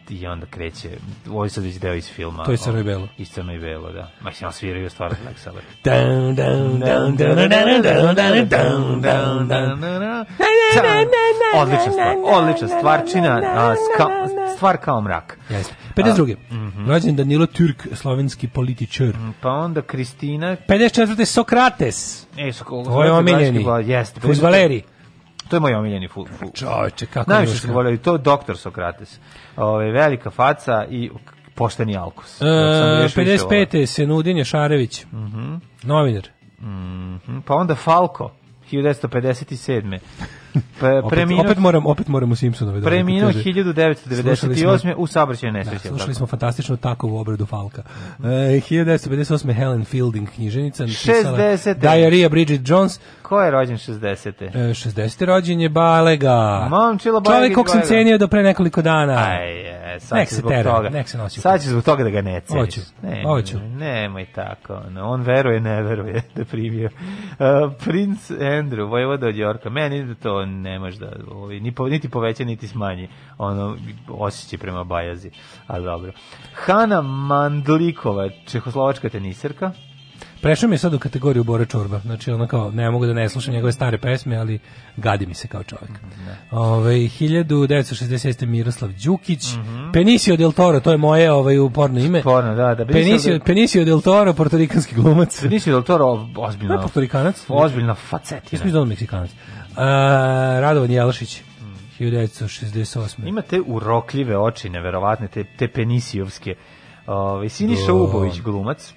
[0.10, 0.90] i onda kreće,
[1.30, 2.44] ovo je sad već deo iz filma.
[2.44, 3.04] To je Crno i belo.
[3.04, 4.12] O, Iz Crno i belo, da.
[4.22, 5.66] Ma se on sviraju stvarno Black Sabbath.
[5.84, 10.26] Down, down, down, down, down, down, down, down, down, down.
[11.56, 13.42] Odlična stvar, odlična stvarčina,
[14.56, 15.40] stvar kao mrak.
[15.50, 15.74] Jeste.
[15.96, 16.36] 52.
[16.52, 16.90] mhm.
[16.90, 19.14] Rođen Danilo Türk, slovenski političar.
[19.42, 21.26] Pa onda Kristina, 54.
[21.26, 22.28] Sokrates.
[22.38, 23.66] e, su, To je omiljeni.
[23.86, 24.20] Jeste.
[24.20, 24.84] Fuzbaleri.
[25.50, 29.20] To je moj omiljeni fu, fu, Čovječe, kako Najviše smo voljeli, to je doktor Sokrates.
[29.58, 31.12] Ove, velika faca i
[31.56, 32.42] pošteni alkos.
[32.42, 33.60] E, Dok sam još više volao.
[33.66, 33.86] 55.
[33.86, 35.06] Senudin Ješarević.
[35.84, 36.28] Novinar.
[36.62, 38.32] Mhm, Pa onda Falko,
[38.72, 40.00] 1957.
[40.80, 42.80] Pa, Opet, preminuo, opet moram, opet moram u Simpsonove.
[42.80, 43.44] da preminuo kaže.
[43.44, 44.94] 1998.
[44.96, 45.88] u saobraćajnoj Da, nesreći.
[45.88, 46.14] slušali tako?
[46.14, 47.82] smo fantastičnu takovu obradu Falka.
[48.20, 49.16] E, 1958.
[49.54, 51.74] Helen Fielding, knjiženica, napisala 60..
[51.76, 53.00] Diarrhea Bridget Jones.
[53.22, 54.34] Ko je rođen 60.
[54.42, 55.26] E, 60.
[55.26, 56.68] rođen je Balega.
[56.70, 57.88] Momčilo Čovjek Bajgić kog sam Balega.
[57.88, 59.14] cenio do pre nekoliko dana.
[59.30, 60.90] Aj, je, sad Nek se zbog tera, toga.
[60.90, 62.62] nek se nosi u Sad će zbog toga da ga ne ceniš.
[62.62, 63.58] Hoću, Ne, hoću.
[63.60, 64.82] Nemoj tako.
[64.90, 66.90] No, on veruje, ne veruje da primio.
[67.32, 67.46] Uh,
[67.80, 69.70] Prince Andrew, vojvoda od Jorka.
[69.70, 73.08] Meni da to ne može da, ovaj, ni po, niti poveća, niti smanji
[73.38, 73.78] ono
[74.10, 75.32] osjećaj prema Bajazi.
[75.68, 76.12] Ali dobro.
[76.54, 79.72] Hana Mandlikova, čehoslovačka teniserka.
[80.42, 82.00] Prešao mi je sad u kategoriju Bore Čorba.
[82.00, 84.60] Znači, ono kao, ne mogu da ne slušam njegove stare pesme, ali
[84.98, 85.92] gadi mi se kao čovjek.
[86.52, 88.46] Ove, 1966.
[88.46, 89.44] Miroslav Đukić,
[89.94, 92.22] Penicio del Toro, to je moje ovaj, uporno ime.
[92.22, 92.86] Porno, da, da.
[92.86, 95.44] Penicio, Penicio del Toro, portorikanski glumac.
[95.44, 97.46] Benicio del Toro, Ne, ozbiljno, portorikanac.
[97.50, 98.60] ozbiljna Ja facetina.
[98.60, 99.30] sam izdan Meksikanac.
[100.62, 101.42] Radovan Jelašić,
[102.00, 103.28] 1968.
[103.28, 106.56] Ima te urokljive oči, neverovatne, te, te penisijovske.
[107.08, 107.96] Ove, Siniša Do.
[107.96, 108.94] Ubović, glumac.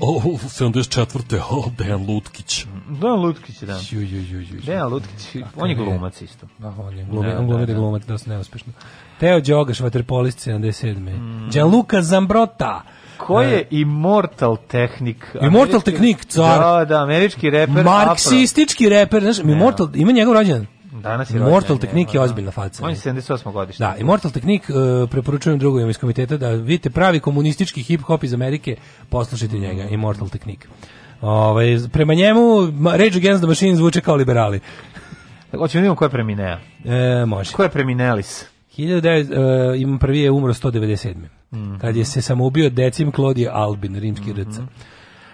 [0.00, 1.40] O, 74.
[1.50, 2.66] O, Dejan Lutkić.
[2.88, 3.80] Dejan Lutkić, da.
[3.90, 4.60] Ju, ju, ju, ju.
[4.66, 6.46] Dejan Lutkić, on je glumac isto.
[6.58, 7.78] Da, on je glumi, Da, on glumi da, da, da.
[7.78, 8.72] glumac, dosta neuspešno.
[9.20, 11.50] Teo Đogaš, vaterpolist 77.
[11.52, 12.82] Gianluca Zambrota.
[13.16, 15.16] Ko je Immortal Technic?
[15.42, 16.58] Immortal Technic, car.
[16.58, 17.84] Da, da, američki reper.
[17.84, 20.66] Marksistički reper, znaš, Immortal, ima njegov rođendan.
[21.02, 22.84] Danas je Immortal Technique je ozbiljna faca.
[22.84, 23.52] On je 78.
[23.52, 23.84] godište.
[23.84, 28.76] Da, Immortal Technique uh, preporučujem drugovima iz komiteta da vidite pravi komunistički hip-hop iz Amerike,
[29.08, 30.68] poslušajte njega, Immortal Technique.
[31.20, 32.40] Ovaj, prema njemu,
[32.90, 34.60] Rage Against the Machine zvuče kao liberali.
[35.50, 36.58] Hoćemo da vidimo ko je preminea.
[36.84, 37.52] E, može.
[37.52, 38.46] Ko je preminelis?
[38.78, 41.14] 1900, uh, imam prvi je umro 197.
[41.52, 41.78] Mhm.
[41.78, 44.62] Kad je se samoubio Decim Claudio Albin, rimski rca.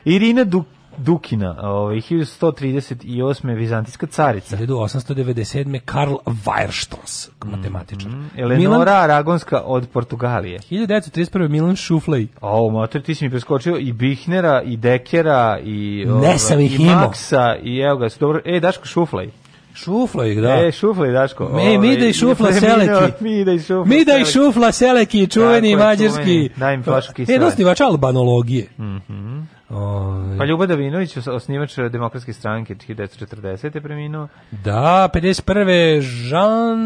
[0.05, 0.65] Irina Du
[0.99, 3.55] Dukina, ovaj 1138.
[3.55, 4.57] vizantijska carica.
[4.57, 5.81] 1897.
[5.85, 8.11] Karl Weierstoss, matematičar.
[8.36, 10.59] Eleonora Aragonska od Portugalije.
[10.70, 11.49] 1931.
[11.49, 12.27] Milan Šuflej.
[12.40, 16.05] O, motor, ti si mi preskočio i Bihnera, i Dekera, i...
[16.07, 17.07] Ne ovaj, sam ih i imao.
[17.07, 18.40] Maksa, i evo ga, dobro...
[18.45, 19.31] E, Daško Šuflej.
[19.78, 20.56] Šuflej, da.
[20.59, 21.48] E, Šuflej, Daško.
[21.48, 23.12] Me, mi da i šufla seleki.
[23.20, 26.22] Mi da i šufla Mi da i šufla seleki, čuveni Tako mađarski.
[26.22, 26.50] čuveni.
[26.56, 27.38] Daj mi flašu kisele.
[27.38, 28.66] E, osnivač albanologije.
[28.78, 29.38] Mhm.
[29.70, 33.74] Ovaj, Pa Ljuba Davinović, os- osnivač demokratske stranke 1940.
[33.74, 34.28] je preminuo.
[34.55, 36.00] Da, 51.
[36.28, 36.78] Jean...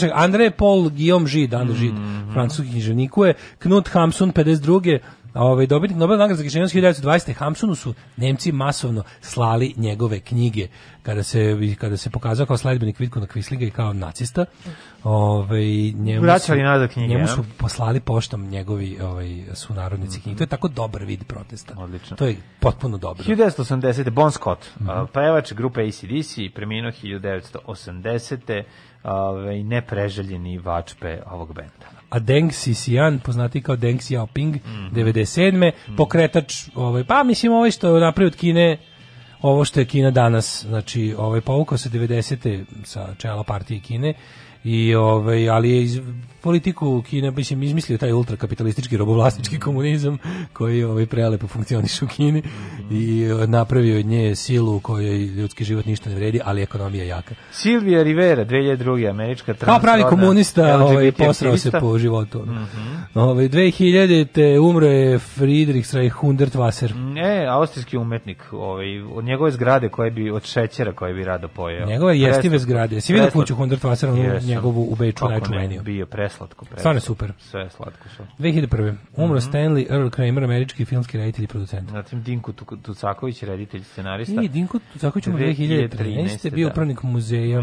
[0.00, 2.32] Čekaj, André Paul Guillaume Žid, André Žid, Mhm.
[2.32, 4.98] francuski književnikuje, Knut Hamsun, 52.
[5.34, 7.34] Ovaj, dobitnik Nobel nagrade za književnost 1920.
[7.34, 10.68] Hamsunu su Nemci masovno slali njegove knjige
[11.02, 14.44] kada se, kada se pokazao kao sledbenik Vitkona Kvislinga i kao nacista.
[15.04, 20.38] Ovaj, njemu Vraćali nazad knjige, Njemu su poslali poštom njegovi ovaj, sunarodnici knjige.
[20.38, 21.74] To je tako dobar vid protesta.
[21.78, 22.16] Odlično.
[22.16, 23.24] To je potpuno dobro.
[23.24, 24.10] 1980.
[24.10, 24.90] Bon Scott, Mhm.
[24.90, 28.62] a, pevač grupe ACDC, preminuo 1980.
[29.04, 31.93] Ovaj, nepreželjeni vačpe ovog benda.
[32.10, 34.94] A Deng Sisian, poznati kao Deng Xiaoping, Mhm.
[34.94, 35.70] 97.
[35.96, 38.76] pokretač, ovaj, pa mislim ovaj što je napravio od Kine,
[39.42, 42.64] ovo što je Kina danas, znači ovaj povukao se 90.
[42.84, 44.14] sa čela partije Kine
[44.64, 46.00] i ovaj ali je iz
[46.44, 50.18] politiku Kine mislim izmislio taj ultrakapitalistički robovlasnički komunizam
[50.52, 52.42] koji ovaj prelepo funkcioniše u Kini
[52.90, 57.02] i eh, napravio od nje silu u kojoj ljudski život ništa ne vredi, ali ekonomija
[57.02, 57.34] je jaka.
[57.52, 59.10] Silvija Rivera, 2002.
[59.10, 62.42] američka Kao pravi transrodna komunista, ovaj, posrao se po životu.
[62.42, 62.52] ono.
[62.52, 62.94] Mhm.
[63.14, 65.88] Ovaj 2000 te umro je Friedrich
[66.20, 66.94] Hundertwasser.
[66.94, 71.86] Ne, austrijski umetnik, ovaj, od njegove zgrade koje bi, od šećera koje bi rado pojeo.
[71.86, 72.94] Njegove jestive zgrade.
[72.94, 74.48] Jesi vidio kuću Hundertwasser, onu Jesam.
[74.48, 75.82] njegovu u Beču najčuveniju?
[75.82, 76.78] Bio preslatko, preslatko.
[76.78, 77.32] Stvarno je super.
[77.40, 78.22] Sve je slatko su.
[78.38, 78.94] 2001.
[79.16, 79.48] Umro Mhm.
[79.48, 81.90] Stanley Earl Kramer, američki filmski reditelj i producent.
[81.90, 84.42] Zatim Dinko Tu- Tucaković, reditelj, scenarista.
[84.42, 86.50] I Dinko Tucaković umro 2013.
[86.50, 86.72] bio da.
[86.72, 87.62] upravnik muzeja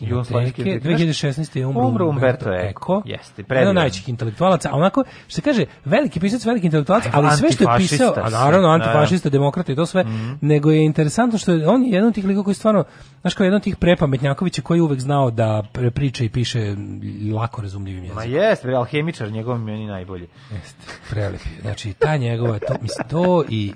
[0.00, 0.64] Jugoslovenske kinoteke.
[0.80, 1.04] biblioteke.
[1.04, 1.56] 2016.
[1.56, 2.52] je umro, Umro Umberto.
[2.52, 3.02] Eco.
[3.04, 3.68] Jeste, Jedan predivan.
[3.68, 7.64] od najvećih intelektualaca, a onako, što se kaže, veliki pisac, veliki intelektualac, ali sve što
[7.64, 10.04] je pisao, a naravno da, antifašista, demokrata i to sve,
[10.40, 12.84] nego je interesantno što je, on je jedan od tih likova koji stvarno,
[13.20, 16.76] znaš kao jedan od tih prepametnjakovića koji je uvek znao da pre- priča i piše
[17.34, 18.42] lako razumljivim Ma jezikom.
[18.42, 20.28] jest, bre, alhemičar, njegov meni najbolji.
[20.50, 21.60] Jeste, prelep je.
[21.60, 23.72] Znači, ta njegova, to, mislim, to i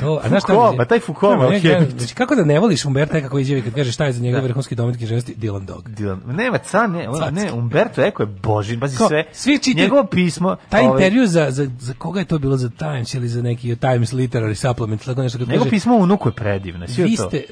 [0.00, 1.90] To, a znaš šta pa taj Foucault ne, alhemik.
[1.98, 4.38] Znači, kako da ne voliš Umberta Eka koji izjavi kad kaže šta je za njega
[4.40, 5.34] vrhunski domet književnosti?
[5.34, 5.88] Dylan Dog.
[5.88, 9.24] Dylan, nema ca, ne, on, ne, Umberto Eco je božin, Kao, sve.
[9.32, 10.56] svi čitaju- Njegovo pismo.
[10.68, 13.76] Taj ovaj, intervju za, za, za koga je to bilo za Times ili za neki
[13.76, 17.28] Times Literary Supplement, tako nešto kad Njegovo pismo unuku je predivno, svi vi to.
[17.28, 17.44] ste,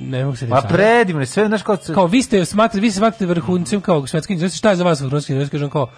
[0.00, 0.68] ne mogu se Pa reći.
[0.68, 4.32] predivno, je, sve, znaš, kao, kao vi ste smatrate, vi se smatrate vrhuncem kao svetski
[4.32, 5.52] književnosti, šta je za vas vrhunski književnosti?
[5.52, 5.90] Kažem kao,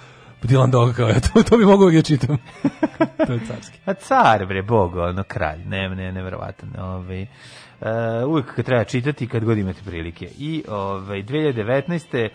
[0.42, 2.38] Dylan Dog, kao, ja, to, to bi mogu da čitam.
[3.26, 3.78] to je carski.
[3.84, 7.26] A car, bre, bog, ono, kralj, ne, ne, nevjerovatan, ovaj.
[7.80, 10.28] Uh, uvijek kad treba čitati kad god imate prilike.
[10.38, 12.28] I ovaj 2019.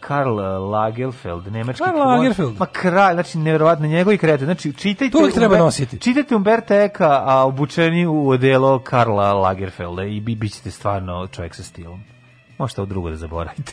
[0.00, 0.34] Karl
[0.70, 2.58] Lagerfeld, nemački Karl Lagerfeld.
[2.58, 4.44] Ma kralj, znači nevjerovatno njegovi krete.
[4.44, 5.98] Znači čitajte To treba Umber- nositi.
[5.98, 11.62] Čitajte Umberta Eka, a obučeni u odelo Karla Lagerfelda i bi bićete stvarno čovjek sa
[11.62, 12.00] stilom.
[12.58, 13.72] Možete ovo drugo da zaboravite.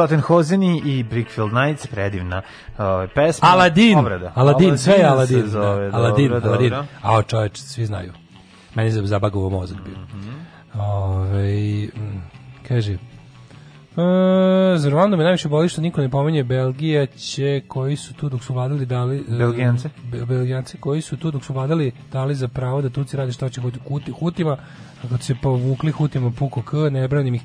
[0.00, 2.42] Tottenhozeni i Brickfield Nights, predivna
[2.78, 3.48] ovaj, pesma.
[3.48, 4.32] Aladin, Obrada.
[4.34, 5.46] Aladin, sve je Aladin.
[5.46, 5.96] zove, da.
[5.96, 6.70] Aladin, dobro, Aladin.
[6.70, 6.86] dobro.
[7.02, 8.12] A čoveč, svi znaju.
[8.74, 9.94] Meni je zabagovo mozak bio.
[10.14, 10.30] Mhm.
[10.80, 12.22] Ovaj, mm,
[12.68, 12.98] kaže,
[13.92, 14.02] E,
[14.76, 18.44] za Rwandu me najviše boli što niko ne pominje Belgija će koji su tu dok
[18.44, 19.88] su vladali dali e, Belgijance?
[20.04, 23.48] Be- Belgijance koji su tu dok su vladali dali za pravo da Turci rade što
[23.48, 24.56] će huti, hutima
[25.10, 27.42] kad se povukli hutima puko k ne branim ih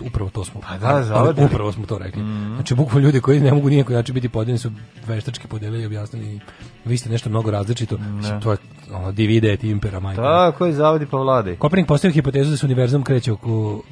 [0.00, 1.46] upravo to smo Pa da, zavodili.
[1.46, 2.22] upravo smo to rekli.
[2.54, 4.70] Znači bukvalno ljudi koji ne mogu nijako način biti podeljeni su
[5.06, 6.40] veštački podelili i objasnili.
[6.84, 7.98] Vi ste nešto mnogo različito.
[7.98, 8.56] Mislim, to je
[8.92, 11.56] ono, divide et impera majka Tako je, zavodi pa vladaj.
[11.56, 13.82] Kopernik postavio hipotezu da se univerzum kreće oko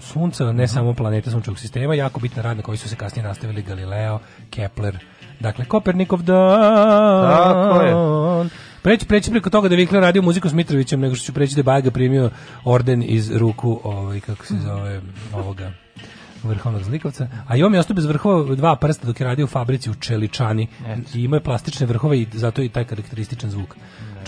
[0.00, 3.62] sunca, ne samo planete sunčevog sistema, jako bitna rad na koji su se kasnije nastavili
[3.62, 4.18] Galileo,
[4.50, 4.98] Kepler,
[5.40, 6.60] dakle Kopernikov dan.
[7.30, 8.48] Tako je.
[8.82, 11.54] Preći, preći preko toga da je Vikler radio muziku s Mitrovićem, nego što ću preći
[11.54, 12.30] da je Baga primio
[12.64, 15.00] orden iz ruku, ovaj, kako se zove,
[15.32, 15.72] ovoga
[16.42, 19.48] vrhovnog zlikovca, a i on je ostao bez vrhova dva prsta dok je radio u
[19.48, 20.66] fabrici u Čeličani
[21.14, 23.76] i imao je plastične vrhove i zato je i taj karakterističan zvuk.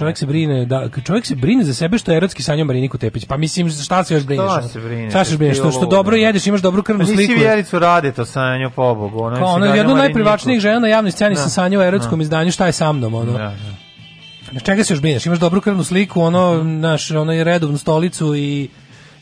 [0.00, 3.24] Čovjek se brine da čovjek se brine za sebe što je erotski sanjao Mariniku Tepić.
[3.24, 4.44] Pa mislim šta se još brineš?
[4.46, 5.12] Šta se brineš?
[5.12, 5.58] Šta se još brineš?
[5.58, 6.20] Što, što dobro da.
[6.20, 7.20] jedeš, imaš dobru krvnu Pa sliku.
[7.22, 9.18] nisi vjericu rade to sanjao pobogu.
[9.18, 9.98] Ono je Kao ono, jedno od Mariniku.
[9.98, 11.40] najprivlačnijih žena na javnoj sceni Da.
[11.40, 13.32] sam sanjao u erotskom izdanju šta je sa mnom, ono.
[13.32, 13.52] Da, da.
[14.52, 15.26] Na čega se još brineš?
[15.26, 18.68] Imaš dobru krvnu sliku, ono, naš, ono je redovnu stolicu i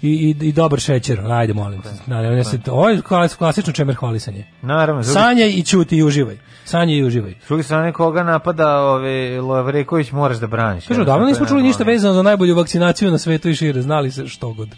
[0.03, 1.81] i, i, i dobar šećer, ajde molim.
[2.07, 4.45] Da, ne, ne, se, ovo je klas- klasično čemer hvalisanje.
[4.63, 6.37] Naravno, s druge- Sanjaj i ćuti i uživaj.
[6.65, 7.35] Sanjaj i uživaj.
[7.45, 10.87] s druge strane koga napada ove Lavreković moraš da braniš.
[10.87, 14.27] Kažu, davno nismo čuli ništa vezano za najbolju vakcinaciju na svetu i šire, znali se
[14.27, 14.69] što god.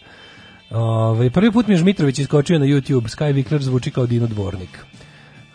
[0.70, 4.78] Ove, prvi put mi je Žmitrović iskočio na YouTube, Sky Vikler zvuči kao Dino Dvornik.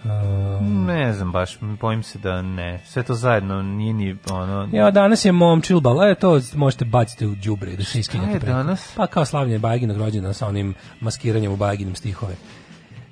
[0.05, 2.81] Um, Ne znam baš, bojim se da ne.
[2.85, 4.69] Sve to zajedno nije ni ono...
[4.71, 8.45] Ja, danas je mom čilbal, e, to možete baciti u đubre da se iskinete preko.
[8.45, 8.93] danas?
[8.95, 12.35] Pa kao slavljenje Bajaginog rođena sa onim maskiranjem u Bajaginim stihove.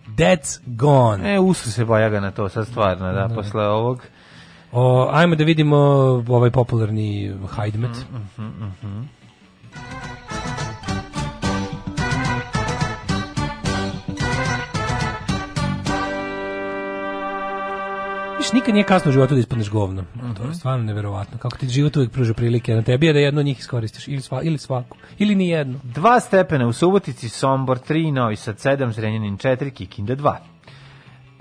[0.08, 1.36] That's gone.
[1.36, 4.02] E, usru se Bajaga na to, sad stvarno, da, posle ovog...
[4.72, 5.78] O, ajmo da vidimo
[6.28, 8.06] ovaj popularni Hajdmet.
[8.38, 9.04] Mhm,
[18.54, 20.04] Nikad nije kasno u životu da ispadneš govno.
[20.16, 20.34] Mhm.
[20.34, 21.38] To je stvarno neverovatno.
[21.38, 24.08] Kako ti život uvijek pruža prilike na tebi je da jedno od njih iskoristiš.
[24.08, 24.98] Ili, sva, ili svaku.
[25.18, 25.80] Ili ni jedno.
[25.84, 30.36] Dva stepena u Subotici, Sombor 3, Novi Sad 7, Zrenjanin 4, Kikinda 2.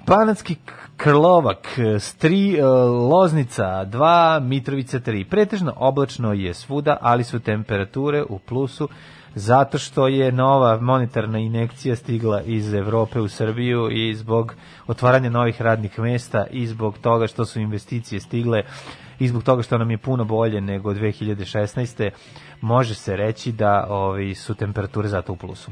[0.07, 0.57] Banatski
[0.97, 2.65] Krlovak e, s 3, e,
[3.11, 5.25] Loznica 2, Mitrovica 3.
[5.25, 8.89] Pretežno oblačno je svuda, ali su temperature u plusu
[9.35, 14.55] zato što je nova monetarna inekcija stigla iz Evrope u Srbiju i zbog
[14.87, 18.63] otvaranja novih radnih mesta i zbog toga što su investicije stigle
[19.19, 22.11] i zbog toga što nam je puno bolje nego 2016.
[22.61, 25.71] može se reći da ovi, su temperature zato u plusu.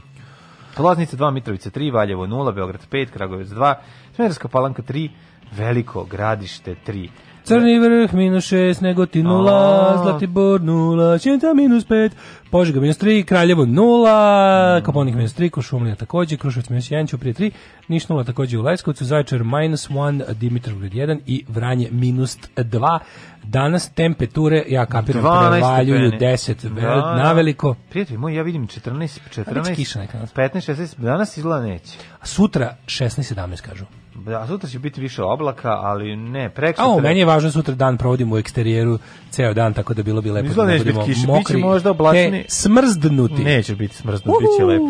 [0.78, 3.74] Loznica 2, Mitrovica 3, Valjevo 0, Beograd 5, Kragovec 2,
[4.15, 5.11] Smederska palanka 3,
[5.53, 7.09] Veliko gradište 3.
[7.51, 10.02] Crni vrh minus 6, Negotin 0, A.
[10.02, 12.10] Zlatibor 0, Ćenta minus 5,
[12.51, 17.51] Požega minus 3, Kraljevo 0, Koponik minus 3, Košumlija takođe, Kruševac minus 1, Ćuprije 3,
[17.89, 22.98] Niš 0 takođe u Leskovcu, Zaječar minus 1, Dimitrovgrad 1 i Vranje minus 2.
[23.43, 26.32] Danas temperature, ja kapiram, 12 prevaljuju stepeni.
[26.32, 27.74] 10, ve- Da, naveliko.
[27.90, 30.32] Prijatelj moj, ja vidim 14, 14, kiša neka danas.
[30.32, 31.98] 15, 16, danas izgleda neće.
[32.20, 33.85] A sutra 16-17 kažu.
[34.15, 37.97] Da, sutra će biti više oblaka, ali ne, preko A meni je važno sutra dan
[37.97, 38.99] provodimo u eksterijeru
[39.31, 41.66] ceo dan, tako da bilo bi lepo Izgleda da ne biti budemo kiše, mokri, biće
[41.66, 42.31] možda oblačni.
[42.31, 43.45] te smrzdnuti.
[43.45, 44.85] Neće biti smrznut, bit će lepo.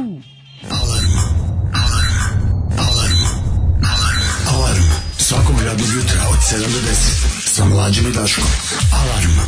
[0.70, 1.10] Alarm
[5.30, 8.44] svakog radnog jutra od 7 do 10 sa mlađim i Daškom.
[8.92, 9.10] Alarm.
[9.12, 9.39] Alarm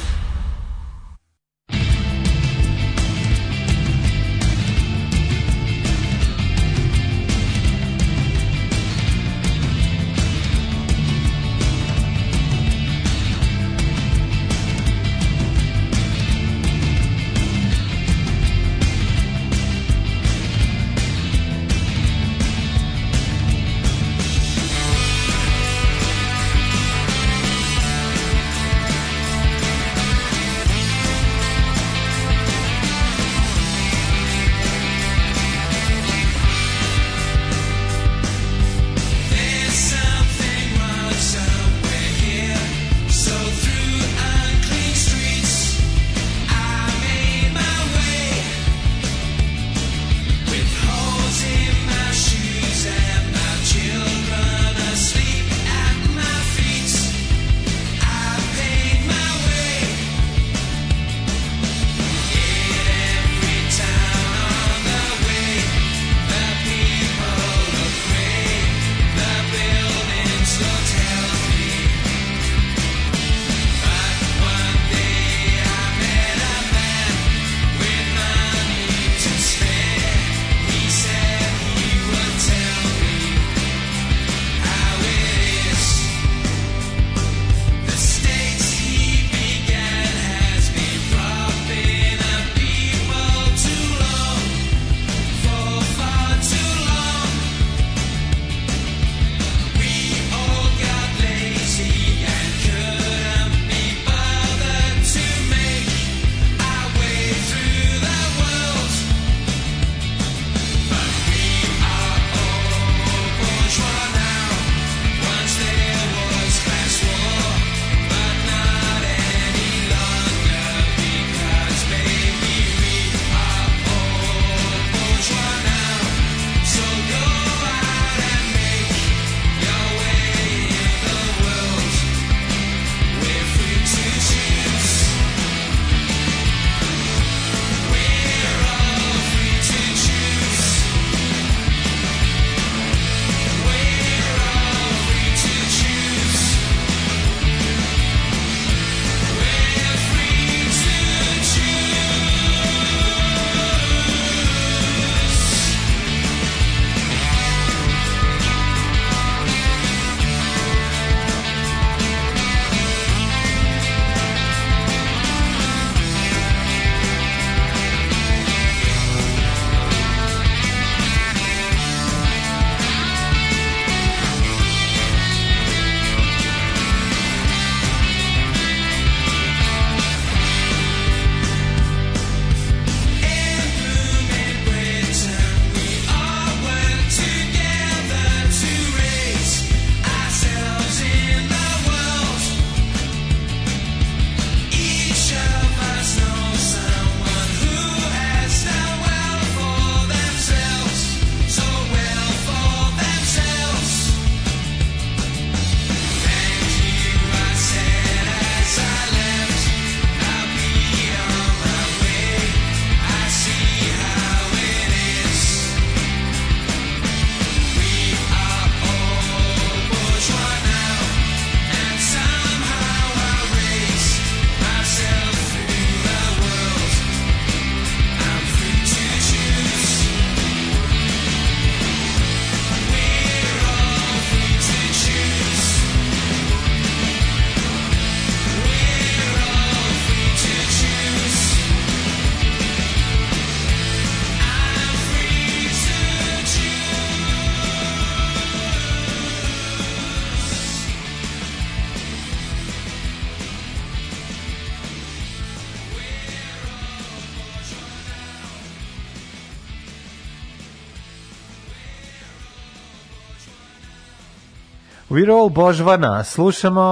[265.13, 266.83] We roll Božvana, slušamo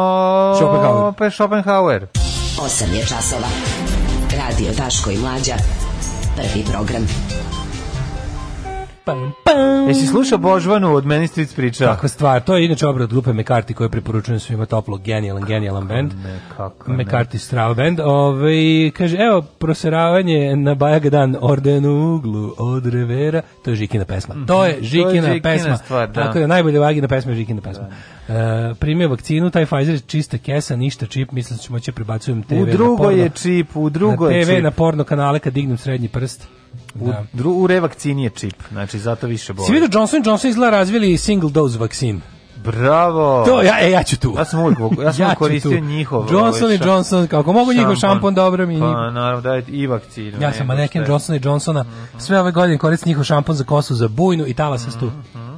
[0.56, 1.04] Schopenhauer.
[1.04, 2.06] opet Schopenhauer.
[2.58, 3.48] 8 je časova.
[4.36, 5.54] Radio Daško i Mlađa.
[6.36, 7.06] Prvi program.
[9.10, 9.88] Pam, pam.
[9.88, 11.84] Jesi slušao Božvanu od meni Street priča?
[11.84, 16.12] Kakva stvar, to je inače obrad grupe McCarthy koju preporučujem svima toplo, genijalan, genijalan band.
[16.24, 17.04] Ne, kako ne.
[17.04, 18.00] McCarthy Strava band.
[18.00, 18.50] Ove,
[18.90, 23.42] kaže, evo, proseravanje na Bajagadan orden u uglu od revera.
[23.64, 24.34] To je Žikina pesma.
[24.46, 25.76] To je Žikina, Žikina pesma.
[25.76, 26.22] stvar, da.
[26.22, 27.84] Tako da najbolje Vagina pesma je Žikina pesma.
[28.28, 28.32] E,
[28.74, 32.54] primio vakcinu, taj Pfizer je čista kesa, ništa čip, mislim da ću moći prebacujem TV
[32.54, 34.62] U na drugo porno- je čip, u drugo na je TV čip.
[34.62, 36.48] na porno kanale kad dignem srednji prst.
[36.94, 37.24] U, Da.
[37.32, 39.66] dru, u revakcini je čip, znači zato više boli.
[39.66, 42.20] Si vidio Johnson Johnson izgleda razvili single dose vakcin.
[42.64, 43.44] Bravo!
[43.46, 44.34] To, ja, e, ja ću tu.
[44.38, 45.84] Ja sam uvijek, ja sam Ja koristio tu.
[45.84, 46.20] njihov...
[46.32, 48.80] Johnson ovaj, i Johnson, kako mogu njihov šampon, dobro mi.
[48.80, 50.42] Pa naravno, daj i vakcinu.
[50.42, 51.12] Ja sam maneken šta je.
[51.12, 51.84] Johnsona i Johnsona.
[52.18, 55.06] Sve ove godine koristim njihov šampon za kosu, za bujnu i talasastu.
[55.06, 55.50] Mhm.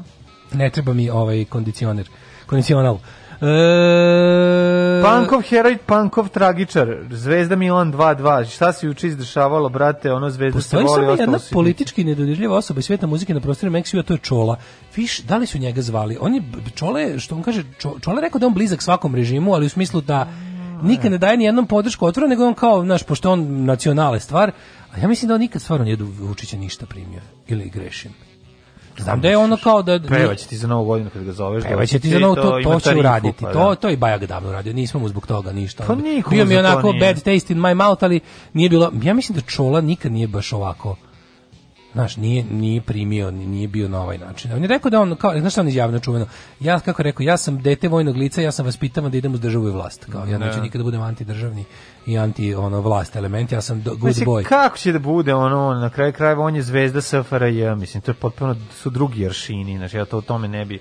[0.53, 2.09] Ne treba mi ovaj kondicioner.
[2.47, 2.99] Kondicional.
[3.43, 8.55] E, Pankov heroj, Pankov tragičar, Zvezda Milan 2-2.
[8.55, 12.57] Šta se juče izdešavalo, brate, ono Zvezda se Postoji voli, samo ostalo jedna politički nedodirljiva
[12.57, 14.57] osoba iz sveta muzike na prostoru Meksiju, a to je Čola.
[14.97, 16.19] Viš, da li su njega zvali?
[16.21, 16.43] On je,
[16.75, 19.69] Čole, što on kaže, Čo- Čola je rekao da on blizak svakom režimu, ali u
[19.69, 20.27] smislu da
[20.83, 24.53] nikad ne daje ni jednom podršku otvoreno, nego on kao, znaš, pošto on nacionale stvar,
[24.93, 27.21] a ja mislim da on nikad stvarno nije do Vučića ništa primio.
[27.49, 28.32] Ili grešim.
[29.03, 30.01] Znam da je ono kao da...
[30.09, 31.65] Pevaće ti za novu godinu kad ga zoveš.
[31.65, 33.45] Pevaće ti za i to, to će uraditi.
[33.45, 33.75] pa To, da.
[33.75, 35.85] to je Bajag davno uradio, nismo mu zbog toga ništa.
[35.87, 35.95] Pa
[36.31, 38.21] Bio mi onako bad taste in my mouth, ali
[38.53, 38.93] nije bilo...
[39.03, 40.97] Ja mislim da Čola nikad nije baš ovako
[41.93, 44.53] Znaš, nije, nije primio, ni- nije bio na ovaj način.
[44.53, 46.27] On je rekao da on, kao, znaš šta on izjavno čuveno?
[46.61, 49.41] Ja, kako je rekao, ja sam dete vojnog lica, ja sam vaspitavan da idem uz
[49.41, 50.05] državu i vlast.
[50.05, 51.65] Kao, ja neću nikada budem antidržavni
[52.07, 54.45] i anti ono, vlast element, ja sam do- good Mislim, boy.
[54.45, 58.15] kako će da bude ono, na kraju krajeva on je zvezda SFRJ, mislim, to je
[58.15, 60.79] potpuno, su drugi aršini, znači ja to o tome ne bi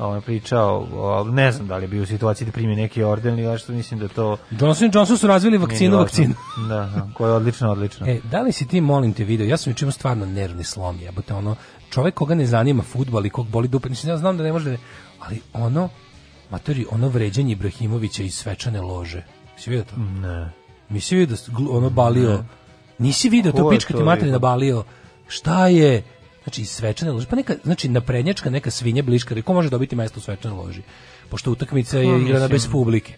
[0.00, 3.38] ovaj, pričao, ali ne znam da li je bio u situaciji da primi neki orden
[3.38, 6.34] ili što mislim da to Johnson Johnson su razvili vakcinu, vakcinu.
[6.68, 8.06] Da, da, koja je odlično, odlično.
[8.06, 11.00] E, da li si ti, molim te, video, ja sam juče imao stvarno nervni slom,
[11.00, 11.56] jebote, ono,
[11.90, 14.70] čovek koga ne zanima fudbal i kog boli dupe, mislim, ja znam da ne može,
[14.70, 14.76] da-
[15.18, 15.88] ali ono,
[16.50, 19.24] matori, ono vređanje Ibrahimovića iz svečane lože,
[19.58, 19.96] si vidio to?
[19.96, 20.52] Ne.
[20.88, 22.44] Nisi vidio, da ono, balio,
[22.98, 24.84] nisi vidio to je pička ti materina balio,
[25.28, 26.02] šta je,
[26.42, 30.22] znači, svečane lože, pa neka, znači, naprednjačka neka svinja bliškara, ko može dobiti mesto u
[30.22, 30.82] svečanoj loži?
[31.28, 33.12] Pošto utakmica je Pa, igrana mislim- bez publike.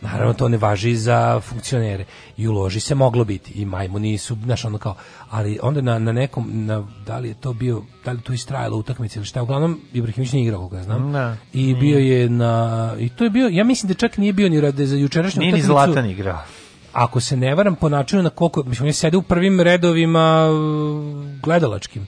[0.00, 2.04] Naravno, to ne važi za funkcionere.
[2.36, 3.52] I u loži se moglo biti.
[3.52, 4.94] I majmuni su, znaš, ono kao,
[5.30, 8.32] ali onda na, na nekom, na, da li je to bio, da li je to
[8.32, 11.12] istrajalo utakmice ili šta, uglavnom, Ibrahimović nije igrao, koliko ja znam.
[11.12, 14.48] Da, I bio je na, i to je bio, ja mislim da čak nije bio
[14.48, 15.72] ni rade za jučerašnju Nije ni utakmicu.
[15.72, 16.38] Zlatan igrao.
[16.92, 20.48] Ako se ne varam po načinu na koliko, mislim, on je sede u prvim redovima
[20.50, 22.06] uh, gledalačkim.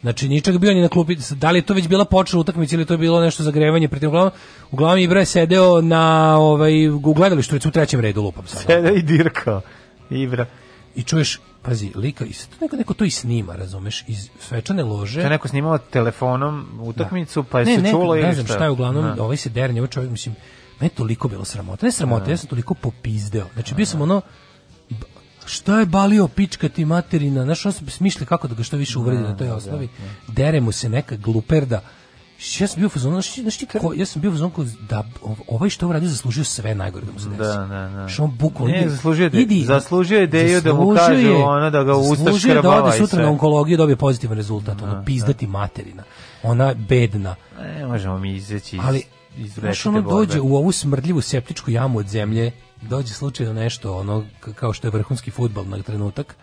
[0.00, 1.16] Znači, ničak bio ni na klupi.
[1.30, 3.88] Da li je to već bila počela utakmica ili je to bilo nešto zagrevanje?
[3.88, 4.32] Pritim, uglavnom,
[4.70, 8.64] uglavnom Ibra je sedeo na ovaj, u gledalištu, recimo u trećem redu lupam sada.
[8.66, 9.60] Sede i dirkao.
[10.10, 10.46] Ibra.
[10.96, 15.20] I čuješ, pazi, lika, i sad neko, neko to i snima, razumeš, iz svečane lože.
[15.20, 18.46] To je neko snimao telefonom utakmicu, pa je ne, se ne, čulo ne ili znam
[18.46, 18.64] šta?
[18.64, 19.22] je uglavnom, Da.
[19.22, 20.34] ovaj se dernje, ovaj čovjek, mislim,
[20.80, 21.86] meni je toliko bilo sramota.
[21.86, 23.46] Ne sramota, ja sam toliko popizdeo.
[23.54, 24.20] Znači, bio sam ono,
[25.48, 29.22] šta je balio pička ti materina, znaš, on smišlja kako da ga što više uvredi
[29.22, 29.88] na toj osnovi,
[30.28, 31.80] dere mu se neka gluperda,
[32.58, 34.52] ja sam bio u fazonu, znaš, ti- znaš ti ko, ja sam bio u fazonu
[34.80, 37.38] da ov- ovaj što je uradio zaslužio sve najgore da mu se desi.
[37.40, 38.08] Da, da, da.
[38.08, 41.82] Što on bukvalno Ne, zaslužio je- idi- zaslužio je Deju da mu kaže ono da
[41.84, 46.02] ga usta zaslužio je da ode sutra na onkologiju dobije pozitivan rezultat, ono pizdati materina.
[46.42, 47.34] Ona bedna.
[47.58, 49.02] Ne možemo mi izaći iz, Ali,
[49.38, 49.52] iz
[49.86, 52.52] ono dođe u ovu smrdljivu septičku jamu od zemlje,
[52.82, 54.24] dođe slučajno nešto, ono,
[54.54, 56.36] kao što je vrhunski futbal na trenutak,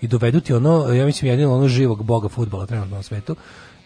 [0.00, 3.36] i dovedu ti ono, ja mislim, jedino ono živog boga futbala trenutno na svetu,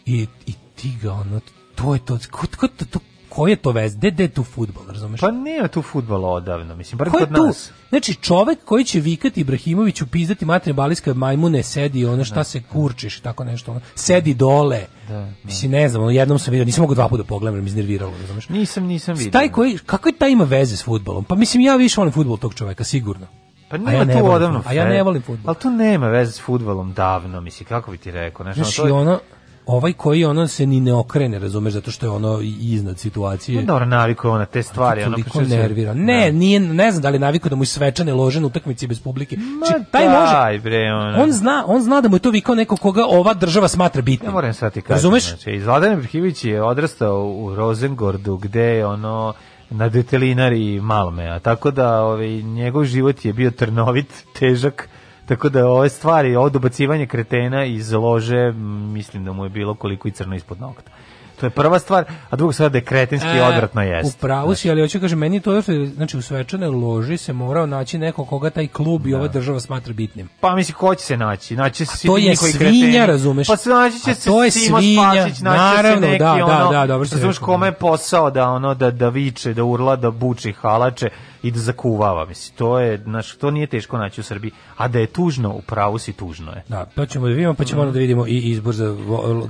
[0.07, 1.41] i, i ti ga, ono,
[1.75, 2.99] to je to, ko, ko, to, to,
[3.35, 5.21] ko je to vez, gde, je tu futbol, razumeš?
[5.21, 7.47] Pa nema tu fudbala odavno, mislim, bar kod tu?
[7.47, 7.71] nas.
[7.89, 13.21] Znači, čovek koji će vikati Ibrahimoviću, pizdati materine baliska majmune, sedi, ono šta se kurčiš,
[13.21, 14.81] tako nešto, ono, sedi dole.
[15.45, 17.69] Mislim, ne znam, ono, jednom sam vidio, nisam mogao dva puta da pogledam, jer mi
[17.69, 18.49] iznerviralo, razumeš?
[18.49, 19.31] Nisam, nisam vidio.
[19.31, 21.25] Taj koji, kako je taj ima veze s fudbalom?
[21.25, 23.27] Pa mislim, ja više volim fudbal tog čoveka, sigurno.
[23.69, 24.59] Pa nema ja tu odavno.
[24.59, 24.71] fudbal.
[24.71, 25.49] A ja ne volim fudbal.
[25.51, 28.45] Ali tu nema veze s fudbalom davno, mislim, kako bi ti rekao.
[28.45, 29.21] Znaš, Znaš, ono, to je- ono,
[29.67, 33.61] ovaj koji ono se ni ne okrene, razumeš, zato što je ono iznad situacije.
[33.61, 35.03] Pa dobro, navikao je on na te stvari.
[35.03, 35.95] ono, toliko nervira.
[35.95, 39.01] Ne, nije, ne znam da li je navikao da mu svečane lože na utakmici bez
[39.01, 39.37] publike.
[39.37, 40.63] Ma Či, taj daj, može.
[40.63, 41.23] bre, ono.
[41.23, 44.29] On zna, on zna da mu je to vikao neko koga ova država smatra bitnim.
[44.29, 44.95] Ja moram sad ti kažem.
[44.95, 45.29] Razumeš?
[45.29, 49.33] Znači, Zladan Ibrahimović je odrastao u Rosengordu, gde je ono
[49.71, 54.07] na detelinari Malmea, tako da ovaj, njegov život je bio trnovit,
[54.39, 54.89] težak,
[55.27, 58.53] tako da ove stvari, ovo dobacivanje kretena iz lože,
[58.93, 60.91] mislim da mu je bilo koliko i crno ispod nokta.
[61.41, 64.17] To je prva stvar, a druga stvar da je kretenski E, odvratno jeste.
[64.19, 67.17] U pravu si, ali hoću kažem, meni je to što je, znači u svečanoj loži
[67.17, 70.29] se morao naći neko koga taj klub i ova država smatra bitnim.
[70.41, 71.57] Pa misli, ko će se naći?
[71.57, 73.07] Naći se svi to je svinja, kreteni.
[73.07, 73.47] razumeš?
[73.47, 76.07] Pa se naći će A se to je Simo svinja, Spasić, naći će se naravno,
[76.07, 77.47] neki, da, da, ono, da, dobro si razumeš rekao.
[77.47, 81.09] kome je posao da ono da da viče, da urla, da buči halače
[81.45, 82.57] i da zakuvava, mislim.
[82.57, 85.99] To je, znaš, to nije teško naći u Srbiji, a da je tužno, u pravu
[85.99, 86.63] si tužno je.
[86.69, 88.97] Da, to ćemo da vidimo, pa ćemo onda da vidimo i izbor za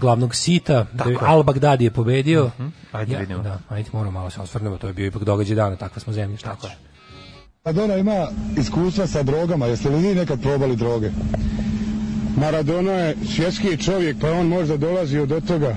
[0.01, 0.87] glavnog sita.
[0.93, 1.16] Da, je.
[1.21, 2.51] Al Bagdadi je pobedio.
[2.93, 3.43] Ajde Ja, vidimo.
[3.43, 6.37] Da, ajde moramo malo se osvrnemo, to je bio ipak događaj dana, takva smo zemlja,
[6.37, 6.71] šta ćeš.
[7.65, 8.27] Maradona ima
[8.59, 11.11] iskustva sa drogama, jeste li vi nekad probali droge?
[12.37, 15.77] Maradona je svjetski čovjek, pa on možda dolazio do toga,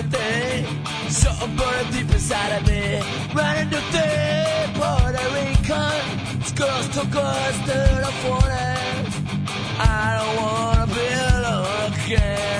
[0.00, 0.84] Everything?
[1.08, 3.00] Something burning deep inside of me.
[3.34, 3.80] Running to
[4.74, 6.38] Puerto Rican.
[6.38, 9.18] These girls took us to the forest.
[9.78, 11.06] I don't wanna be
[11.36, 12.59] alone again.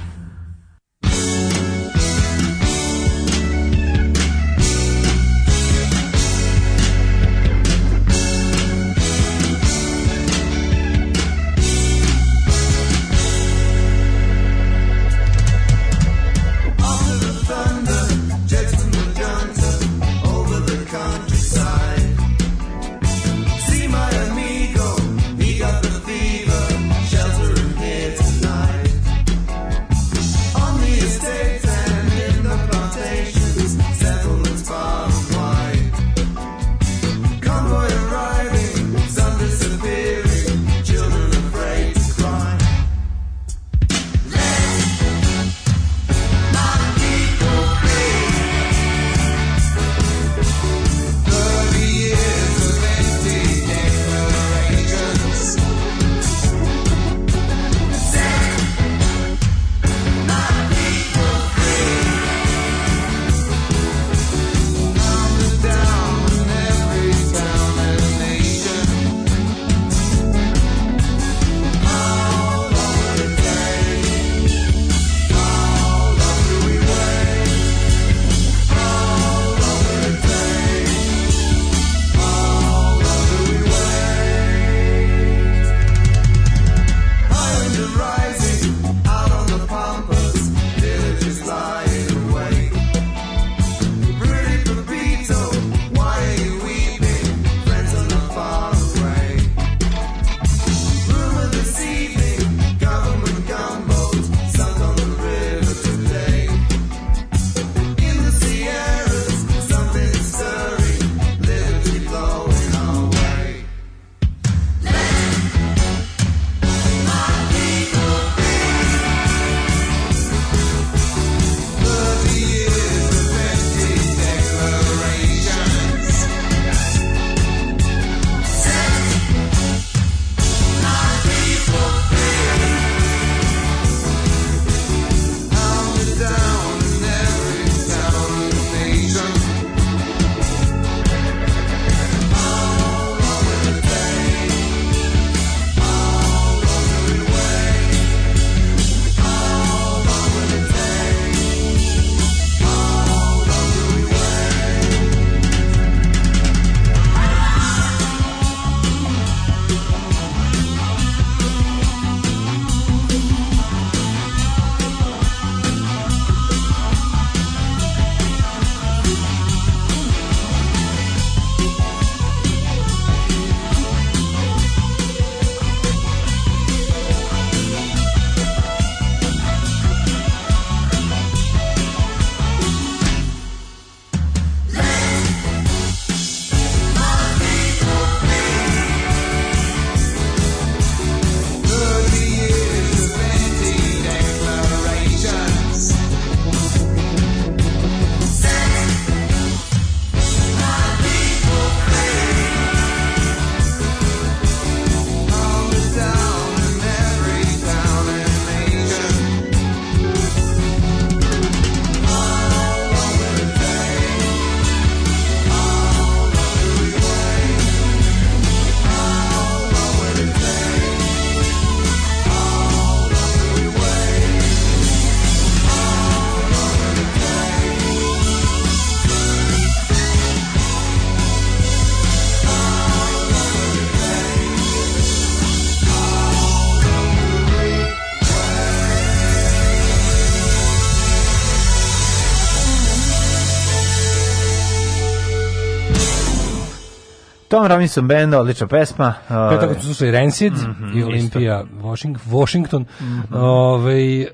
[247.51, 249.13] Tom Robinson Band, odlična pesma.
[249.27, 252.85] Pre ovaj, toga su slušali Rancid Mhm, i Olimpija Washing- Washington.
[253.31, 254.27] Ovaj, e,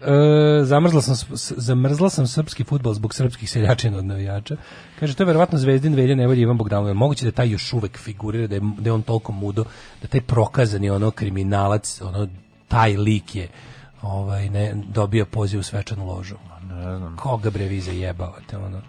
[0.64, 1.15] zamrzla, sam,
[1.57, 4.56] zamrzla sam srpski futbol zbog srpskih seljačina od navijača.
[4.99, 6.88] Kaže, to je verovatno Zvezdin Velja Nevolja Ivan Bogdanov.
[6.88, 9.65] Je Moguće da taj još uvek figurira, da je, da je on toliko mudo,
[10.02, 12.27] da taj prokazani ono kriminalac, ono,
[12.68, 13.48] taj lik je
[14.02, 16.35] ovaj, ne, dobio poziv u svečanu ložu.
[16.64, 17.18] Ne znam.
[17.18, 18.81] Koga bre vi zajebavate, ono.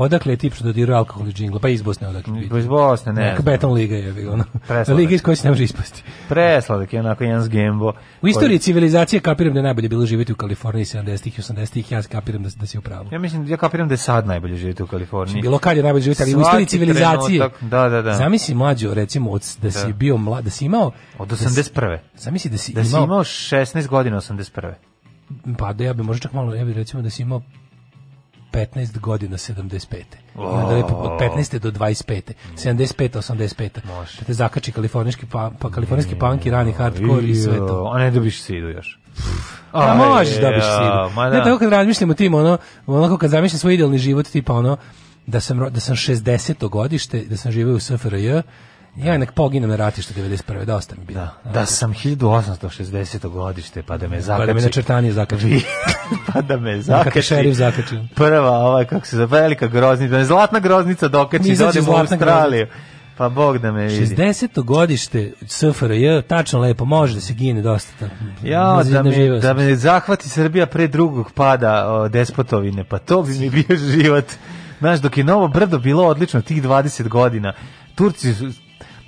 [0.00, 1.60] Odakle je tip što dodiruje alkohol i džingla?
[1.60, 2.32] Pa iz Bosne odakle.
[2.32, 2.58] vidi.
[2.58, 3.44] Iz Bosne, ne Neka znam.
[3.44, 4.44] beton liga je, ono.
[4.58, 4.98] Presladak.
[4.98, 6.02] Liga iz koje se ne može ispasti.
[6.28, 7.92] Presladak je onako jedan zgembo.
[8.22, 12.02] U istoriji civilizacije kapiram da je najbolje bilo živjeti u Kaliforniji 70-ih i 80-ih, ja
[12.02, 13.08] kapiram da, da si u pravu.
[13.12, 15.42] Ja mislim, ja kapiram da je sad najbolje živjeti u Kaliforniji.
[15.42, 17.38] Bilo kad je najbolje živjeti, ali u Svaki istoriji civilizacije.
[17.38, 18.14] trenutak, da, da, da.
[18.14, 19.92] Zamisli mlađo, recimo, od, da si Da.
[19.92, 20.92] bio mlad, da si imao...
[21.18, 21.98] Od da si- 81.
[22.16, 23.04] Zamisli da si Da si imao...
[23.04, 24.72] imao 16 godina 81.
[25.58, 27.42] Pa da ja bi možda čak malo, ja bi recimo da si imao
[28.52, 29.96] 15 godina 75.
[29.96, 30.02] I
[30.34, 31.58] onda lepo od 15.
[31.58, 32.32] do 25.
[32.56, 33.16] 75.
[33.16, 33.70] 85.
[33.84, 34.18] Može.
[34.18, 37.90] Da te zakači kalifornijski, pa, pa kalifornijski punk i rani hardcore i sve to.
[37.94, 38.98] A ne dobiš sidu još.
[39.72, 41.20] A možeš dobiš ja, sidu.
[41.20, 41.44] Ne, da.
[41.44, 44.76] tako kad razmišljam o tim, ono, onako kad zamišljam svoj idealni život, tipa ono,
[45.26, 46.68] da sam, da sam 60.
[46.68, 48.42] godište, da sam živeo u SFRJ,
[48.96, 50.64] ja nek poginem na ratištu 91.
[50.64, 51.20] Da ostane bilo.
[51.20, 53.28] Da, da sam 1860.
[53.28, 54.40] godište, pa da me zakači.
[54.40, 55.64] Pa da me na črtanije zakači.
[56.32, 57.22] pa da me Zakači zakači.
[57.22, 57.98] šerif zakači.
[58.14, 62.66] Prva, ovaj, kako se zove, velika groznica, da zlatna groznica dokači, da odem u Australiju.
[63.16, 64.16] Pa Bog da me vidi.
[64.16, 64.64] 60.
[64.64, 68.08] godište SFRJ, tačno lepo, može da se gine dosta.
[68.42, 73.38] Ja, da me, da me zahvati Srbija pre drugog pada o, despotovine, pa to bi
[73.38, 74.24] mi bio život.
[74.78, 77.52] Znaš, dok je Novo Brdo bilo odlično tih 20 godina,
[77.94, 78.34] Turci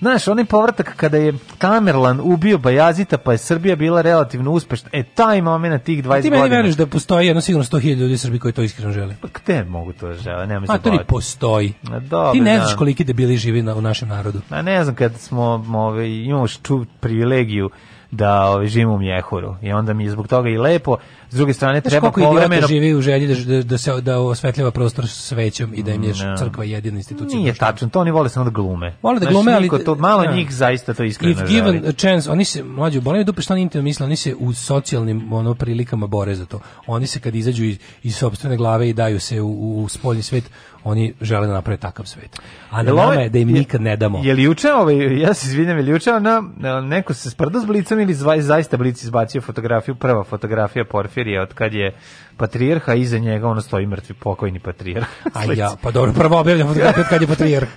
[0.03, 4.91] Znaš, onaj povratak kada je Tamerlan ubio Bajazita, pa je Srbija bila relativno uspešna.
[4.93, 6.57] E, taj moment tih 20 Ti meni godina.
[6.57, 9.15] veruješ da postoji jedno sigurno 100.000 ljudi u Srbiji koji to iskreno žele?
[9.21, 10.47] Pa gde mogu to žele?
[10.47, 11.73] Nema A to ni postoji.
[11.91, 12.59] A, dobro, Ti ne da.
[12.65, 14.41] znaš koliki debili živi na, u našem narodu.
[14.51, 17.71] A ne znam, kad smo, ove, imamo ču privilegiju
[18.13, 20.97] da ove, živimo u Mjehuru i onda mi je zbog toga i lepo.
[21.31, 22.67] S druge strane, Znaš treba povremeno...
[22.67, 26.15] živi u želji da, da, da se da osvetljava prostor svećom i da im je
[26.15, 26.37] Ne.
[26.39, 27.39] crkva jedina institucija.
[27.39, 28.97] Nije tačno, to oni vole samo da glume.
[29.03, 29.85] Vole da Znaš, glume, ali...
[29.85, 30.33] to, malo da.
[30.33, 31.51] njih zaista to iskreno If želi.
[31.51, 34.35] given a chance, oni se, mlađu, boli me dupe šta oni intimno misle, oni se
[34.39, 36.61] u socijalnim ono, prilikama bore za to.
[36.87, 40.45] Oni se kad izađu iz, iz sopstvene glave i daju se u, u spoljni svet,
[40.85, 42.41] oni žele da naprave takav svet.
[42.71, 44.21] A na nama ovaj- je da im nikad ne damo.
[44.25, 46.43] Je li juče, ovaj, ja se izvinjam, je li juče na,
[46.81, 51.55] neko se sprdo s Blicom ili zva- zaista Blic izbacio fotografiju, prva fotografija Porfirija od
[51.55, 51.95] kad je
[52.37, 55.07] patrijarha, iza njega ono stoji mrtvi pokojni patrijarh.
[55.35, 57.69] A ja, pa dobro, prvo objavljena fotografija od kad je patrijarh.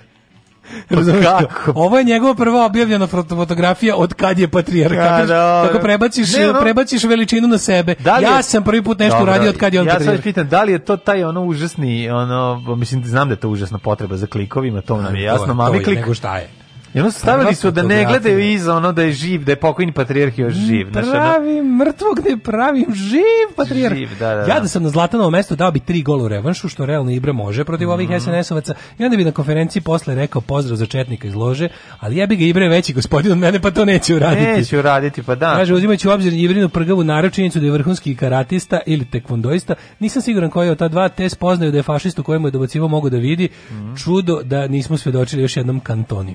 [0.90, 1.54] Razumeš kako?
[1.64, 4.94] kao, Ovo je njegova prva objavljena foto- fotografija od kad je patrijarh.
[4.94, 7.94] A, Kako, kako prebaciš, Ne, ono- prebaciš veličinu na sebe.
[7.94, 9.98] Da je- ja sam prvi put nešto Dobro, uradio od kad je on Ja sad
[9.98, 10.22] patrijarh.
[10.22, 13.78] pitam, da li je to taj ono užasni, ono, mislim, znam da je to užasna
[13.78, 15.98] potreba za klikovima, to nam je jasno, To je- mali to je, klik.
[15.98, 16.48] Nego šta je?
[16.94, 19.92] I ono stavili su da ne gledaju iza ono da je živ, da je pokojni
[19.92, 20.88] patrijarh još živ.
[20.92, 23.96] Znaš, ono, Pravim mrtvog ne pravim živ patrijarh.
[23.96, 24.52] Živ, da, da, da.
[24.52, 27.32] Ja da sam na Zlatanovom mestu dao bi tri gola u revanšu, što realno Ibra
[27.32, 28.18] može protiv ovih Mhm.
[28.18, 28.74] SNS-ovaca.
[28.98, 31.68] I onda bi na konferenciji posle rekao pozdrav za četnika iz lože,
[32.00, 34.46] ali ja bi ga Ibra je veći gospodin od mene, pa to neće uraditi.
[34.46, 35.54] Neću raditi, pa da.
[35.56, 40.50] Kaže, uzimajući u obzir Ivrinu prgavu naročinicu da je vrhunski karatista ili tekvondoista, nisam siguran
[40.50, 43.16] koji je od ta dva te spoznaju da je fašistu kojemu je dobacivo mogu da
[43.16, 43.48] vidi.
[43.70, 43.94] Mhm.
[43.94, 46.34] Čudo da nismo svedočili još jednom kantoni.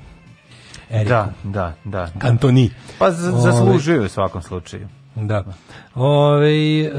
[0.91, 1.09] Eriku.
[1.09, 2.07] Da, da, da.
[2.19, 2.69] Kantoni.
[2.99, 4.87] Pa zaslužuju u svakom slučaju.
[5.15, 5.43] Da.
[5.95, 6.91] Ove, e,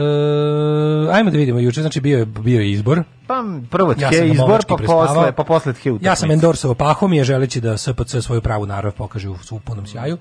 [1.13, 3.03] ajmo da vidimo, juče znači bio je, bio je izbor.
[3.33, 6.09] Pa prvo Ja sam ga izbor, pa posle, pa posle tje utakmice.
[6.09, 10.19] Ja sam endorsovao Pahomije, želeći da SPC svoju pravu narav pokaže u, u punom sjaju.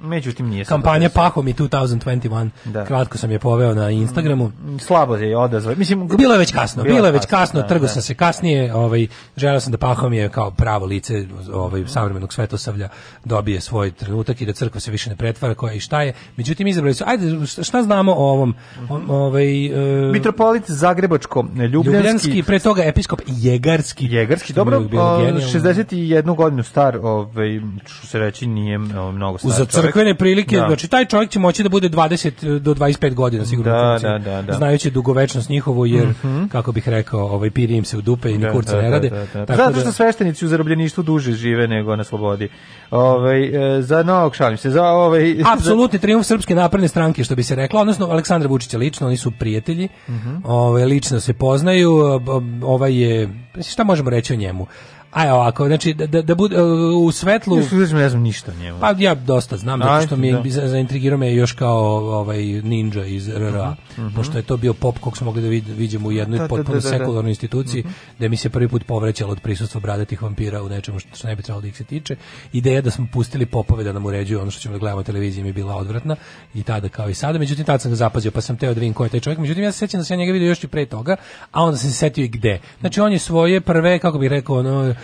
[0.00, 1.08] Međutim, nije Kampanja.
[1.08, 2.84] Pahomi 2021, Da.
[2.84, 4.52] kratko sam je poveo na Instagramu.
[4.78, 5.74] Slabo je odazvao.
[5.76, 7.88] Mislim, Bilo je već kasno, bilo je već kasno, da, trgo da.
[7.88, 9.06] sam se kasnije, ovaj
[9.36, 12.88] želeo sam da Pahomije kao pravo lice ovaj savremenog svetosavlja
[13.24, 16.12] dobije svoj trenutak i da crkva se više ne pretvara koja i šta je.
[16.36, 18.54] Međutim izabrali su ajde šta, šta znamo o ovom
[18.88, 24.06] o- ovaj e, Mitropolit Zagrebačko, Ljubljanski, Ljubljanski, pre toga episkop Jegarski.
[24.06, 25.40] Jegarski, dobro, je bilo o, genijalno.
[25.40, 29.70] 61 godinu star, ovaj, što se reći, nije o, mnogo star Za čovjek.
[29.86, 30.66] crkvene prilike, Da.
[30.66, 33.72] znači taj čovjek će moći da bude 20 do 25 godina sigurno.
[33.72, 34.52] Da, da, da, da.
[34.52, 36.08] Znajući dugovečnost njihovu jer
[36.48, 38.90] kako bih rekao, ovaj piri im se u dupe i ni Da, kurca da, ne
[38.90, 39.10] da, rade.
[39.48, 42.48] Zato što sveštenici u zarobljeništvu duže žive nego na slobodi.
[42.90, 43.44] Ovaj
[43.78, 45.36] e, za novog šalim se, za ovaj...
[45.54, 49.30] Apsolutni trijumf srpske napredne stranke, što bi se reklo, odnosno Aleksandra Vučića lično, oni su
[49.30, 50.36] prijatelji, Mhm.
[50.44, 52.20] ovaj, lično se poznaju,
[52.62, 53.28] ovaj je,
[53.68, 54.66] šta možemo reći o njemu?
[55.10, 58.80] Aj ovako, znači da, da, da bude uh, u svetlu uzmeš, ne znam ništa njemu.
[58.80, 60.68] Pa ja dosta znam, zato što mi da.
[60.68, 61.80] zaintrigirao me još kao
[62.18, 65.68] ovaj ninja iz RRA, Mhm, pošto je to bio pop kog smo mogli da vid,
[65.68, 66.98] vidimo u jednoj Da, da, potpuno da, da, da.
[66.98, 67.84] sekularnoj instituciji,
[68.18, 71.36] gde mi se prvi put povrećalo od prisustva bradatih vampira u nečemu što, što ne
[71.36, 72.16] bi trebalo da ih se tiče.
[72.52, 75.42] Ideja da smo pustili popove da nam uređuju ono što ćemo da gledamo na televiziji
[75.42, 76.16] mi je bila odvratna
[76.54, 78.94] i tada kao i sada, međutim tada sam ga zapazio pa sam teo da vidim
[78.94, 80.68] ko je taj čovjek, međutim ja se sećam da sam ja njega vidio još i
[80.68, 81.16] pre toga,
[81.52, 82.60] a onda sam se setio i gde.
[82.80, 84.94] Znači on je svoje prve, kako bih rekao, ono,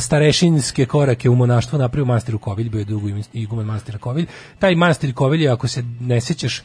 [0.00, 4.26] starešinske korake u monaštvu napravio u manastiru Kovilj, bio je dugo iguman manastira Kovilj.
[4.58, 6.62] Taj manastir Kovilj je, ako se ne sećaš,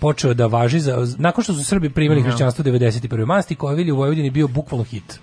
[0.00, 3.26] počeo da važi za, nakon što su Srbi primili hrišćanstvo 91.
[3.26, 5.20] manastir Kovilj u Vojvodini bio bukvalno hit.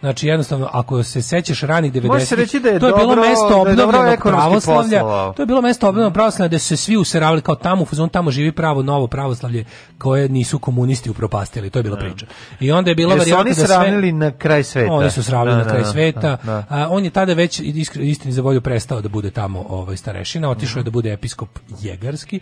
[0.00, 3.06] Znači jednostavno ako se sećaš ranih 90 Može se reći da je to je bilo
[3.06, 4.98] dobro- mesto da obnovljenog pravoslavlja.
[4.98, 5.32] poslovao.
[5.32, 8.08] To je bilo mesto obnovljenog pravoslavlja gde su se svi useravali kao tamo u fazonu
[8.08, 9.64] tamo živi pravo novo pravoslavlje
[9.98, 11.70] koje nisu komunisti upropastili.
[11.70, 12.26] To je bila priča.
[12.60, 14.92] I onda je bila varijanta oni da sve sravnili na kraj sveta.
[14.92, 16.36] oni su sravili Da, na da, kraj da, sveta.
[16.42, 16.64] Da.
[16.68, 17.60] A, on je tada već
[18.00, 21.48] istini za volju prestao da bude tamo ovaj starešina, otišao je da bude episkop
[21.80, 22.40] jegarski.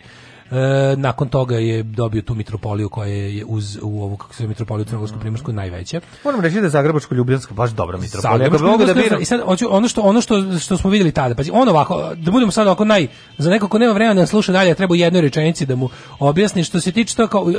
[0.51, 4.85] E, nakon toga je dobio tu mitropoliju koja je uz u ovu kako se mitropoliju
[4.85, 6.01] crnogorsko primorsku najveća.
[6.23, 8.49] Moram reći da je Zagrebačko Ljubljanska baš dobra mitropolija.
[8.49, 11.35] Zagrebačko da biram, I sad hoću ono što ono što što smo vidjeli tada.
[11.35, 13.07] Pazi, on ovako da budemo sad ovako naj
[13.37, 16.63] za neko ko nema vremena da sluša dalje, treba u jednoj rečenici da mu objasni
[16.63, 17.53] što se tiče to kao e,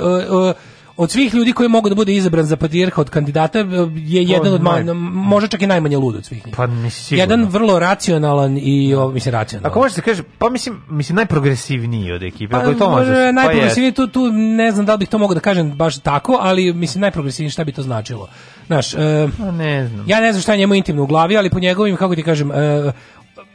[0.51, 0.55] e,
[0.97, 3.65] od svih ljudi koji mogu da bude izabran za patrijarha od kandidata e,
[3.97, 4.93] je jedan od naj- ma,
[5.23, 6.55] možda čak i najmanje lud od svih njih.
[6.57, 7.21] Pa mislim.
[7.21, 9.71] Jedan vrlo racionalan i o, mislim racionalan.
[9.71, 12.57] Ako može se kaže, pa mislim, mislim najprogresivniji od ekipe.
[12.57, 13.13] Ako i to Pa, može.
[13.13, 16.39] e, najprogresivniji tu, tu ne znam da li bih to mogao da kažem baš tako,
[16.41, 18.29] ali mislim najprogresivniji šta bi to značilo.
[18.67, 18.93] Znaš,
[19.39, 20.05] Pa ne znam.
[20.09, 22.53] ja ne znam šta je njemu intimno u glavi, ali po njegovim, kako ti kažem,
[22.53, 22.93] e,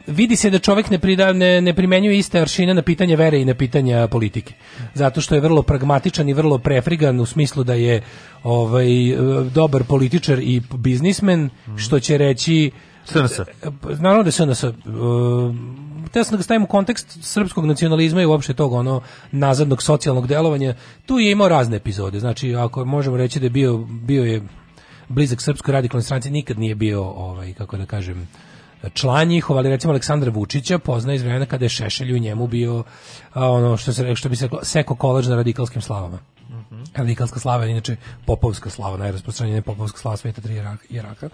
[0.06, 3.44] vidi se da čovjek ne, prida, ne, ne primenjuje iste aršine na pitanje vere i
[3.44, 4.54] na pitanja politike.
[4.94, 8.02] Zato što je vrlo pragmatičan i vrlo prefrigan u smislu da je
[8.42, 9.16] ovaj, e,
[9.54, 12.70] dobar političar i biznismen, što će reći
[13.04, 13.40] SNS.
[14.00, 14.74] naravno da SNS uh,
[16.12, 19.00] te sam da ga stavim u kontekst srpskog nacionalizma i uopšte tog ono
[19.32, 20.74] nazadnog socijalnog delovanja,
[21.06, 22.20] tu je imao razne epizode.
[22.20, 24.42] Znači, ako možemo reći da je bio, bio je
[25.08, 28.28] blizak srpskoj radikalnoj stranci, nikad nije bio, ovaj, kako da kažem,
[28.94, 32.84] član njihov, ali recimo Aleksandra Vučića pozna iz vremena kada je Šešelj u njemu bio
[33.32, 36.18] a, ono što se što bi se seko kolaž na radikalskim slavama.
[36.94, 37.96] Radikalska slava je inače
[38.26, 41.28] popovska slava, najrasprostranjenija popovska slava sveta tri jerarha.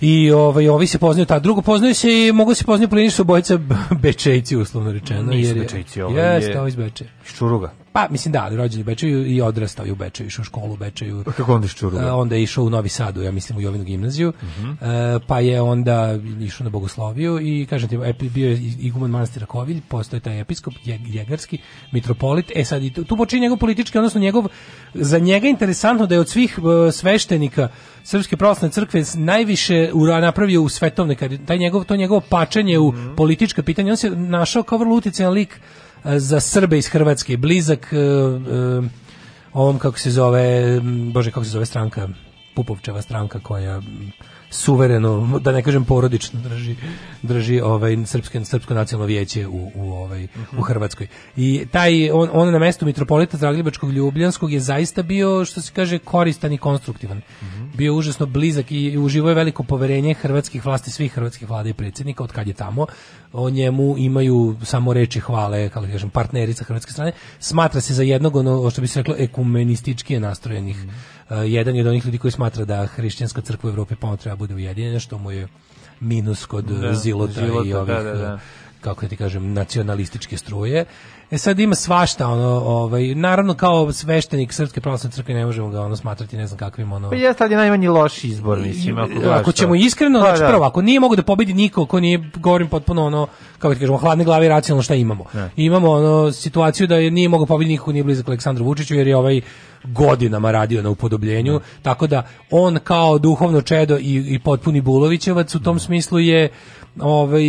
[0.00, 3.22] I ovaj ovi se poznaju ta drugo poznaju se i mogu se poznaju pliniš su
[3.22, 3.58] obojica
[3.92, 7.10] bečejci uslovno rečeno Nisu jer je- Bečejci, ovaj Jeste, je- ovaj iz Bečeja.
[7.26, 7.72] Iz Čuruga.
[7.92, 10.72] Pa mislim da, ali rođen je Bečeju i odrastao je u Bečeju, išao u školu
[10.72, 11.24] u Bečeju.
[11.26, 12.02] Kako onda iz Čuruga?
[12.02, 14.32] E, onda je išao u Novi Sadu, ja mislim u Jovinu gimnaziju.
[14.42, 14.70] Mhm.
[14.70, 14.74] E,
[15.26, 17.98] pa je onda išao na Bogosloviju i kažem ti,
[18.28, 21.58] bio je iguman manastira Kovilj, postoje taj episkop je- jegarski
[21.92, 22.52] mitropolit.
[22.56, 24.44] E sad tu, počinje njegov politički, odnosno njegov
[24.94, 26.58] za njega je interesantno da je od svih
[26.88, 27.68] e, sveštenika
[28.08, 32.92] Srpske pravoslavne crkve najviše ura napravio u svetovne kad taj njegov to njegovo pačanje u
[32.92, 33.14] Mhm.
[33.16, 35.60] politička pitanja on se našao kao vrlo utjecajan lik
[36.04, 38.00] e, za Srbe iz Hrvatske blizak e, e,
[39.52, 40.80] ovom kako se zove
[41.12, 42.08] bože kako se zove stranka
[42.54, 43.82] Pupovčeva stranka koja
[44.50, 46.76] suvereno da ne kažem porodično drži
[47.22, 50.26] drži ovaj srpsko srpsko nacionalno vijeće u u ovaj
[50.58, 51.06] u Hrvatskoj.
[51.36, 55.98] I taj on, on na mestu mitropolita Zagrebačkog Ljubljanskog je zaista bio što se kaže
[55.98, 57.20] koristan i konstruktivan.
[57.74, 62.24] Bio užasno blizak i uživo je veliko poverenje hrvatskih vlasti, svih hrvatskih vlada i predsjednika
[62.24, 62.86] od kad je tamo.
[63.32, 67.12] O njemu imaju samo reči hvale, kako da kažem, partneri sa hrvatske strane.
[67.38, 70.76] Smatra se za jednog ono što bi se reklo ekumenistički nastrojenih.
[70.84, 74.36] Uh, jedan je od onih ljudi koji smatra da hrišćanska crkva u Evropi ponovno treba
[74.36, 75.48] bude ujedinjena, što mu je
[76.00, 78.38] minus kod Da, da, zilota, Zilota, i ovih da, da, da.
[78.80, 80.84] kako da ti kažem nacionalističke struje.
[81.30, 85.80] E sad ima svašta ono ovaj naravno kao sveštenik srpske pravoslavne crkve ne možemo ga
[85.80, 88.98] ono smatrati ne znam kakvim ono Pa jeste, ali je najmanji loš izbor, mislim.
[88.98, 90.48] Ako, ako, gledaš ćemo iskreno, Pa znači da.
[90.48, 93.26] prvo, ako nije mogu da pobedi niko ko nije, govorim potpuno ono,
[93.58, 95.24] kako ti kažemo, hladne glave i racionalno šta imamo.
[95.34, 95.50] Ne.
[95.56, 99.06] Imamo ono situaciju da je nije mogu pobediti niko ko nije blizak Aleksandru Vučiću, jer
[99.06, 99.40] je ovaj
[99.84, 105.60] godinama radio na upodobljenju, tako da on kao duhovno čedo i, i potpuni Bulovićevac u
[105.60, 106.48] tom smislu je
[107.00, 107.44] ovaj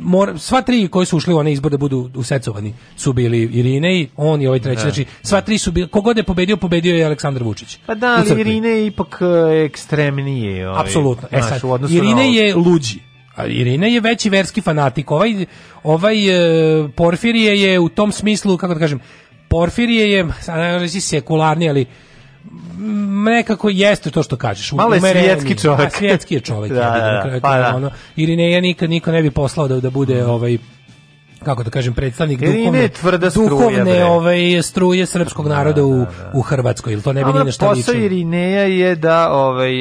[0.00, 4.08] mora, sva tri koji su ušli u onaj izbor da budu usecovani su bili Irinej,
[4.16, 4.90] on i ovaj treći, Da.
[4.90, 7.78] znači sva tri su bili, kogod je pobedio, pobedio je Aleksandar Vučić.
[7.86, 8.40] Pa da, ali.
[8.40, 10.68] Irine je ipak e, ekstremnije.
[10.68, 11.28] Ovaj, Apsolutno.
[11.30, 12.98] E sad, Irine na je luđi.
[13.36, 15.10] A Irine je veći verski fanatik.
[15.10, 15.46] Ovaj,
[15.82, 16.16] ovaj
[16.84, 19.00] e, Porfirije je u tom smislu, kako da kažem,
[19.50, 21.86] Porfirije je, sad ne reći sekularni, ali
[23.24, 24.72] nekako jeste to što kažeš.
[24.72, 25.86] Malo je svjetski čovek.
[25.86, 26.72] A, svjetski je čovek.
[26.80, 27.76] Da, da, kraju pa da.
[27.76, 27.90] ono.
[28.16, 30.58] Irineja nikad niko ne bi poslao da, da bude ovaj
[31.44, 36.42] kako da kažem predstavnik Irine duhovne, tvrda struja, duhovne ovaj struje srpskog naroda u, u
[36.42, 37.94] Hrvatskoj ili to ne bi ni Ona na šta posao.
[37.94, 39.72] Irineja je da, ovaj,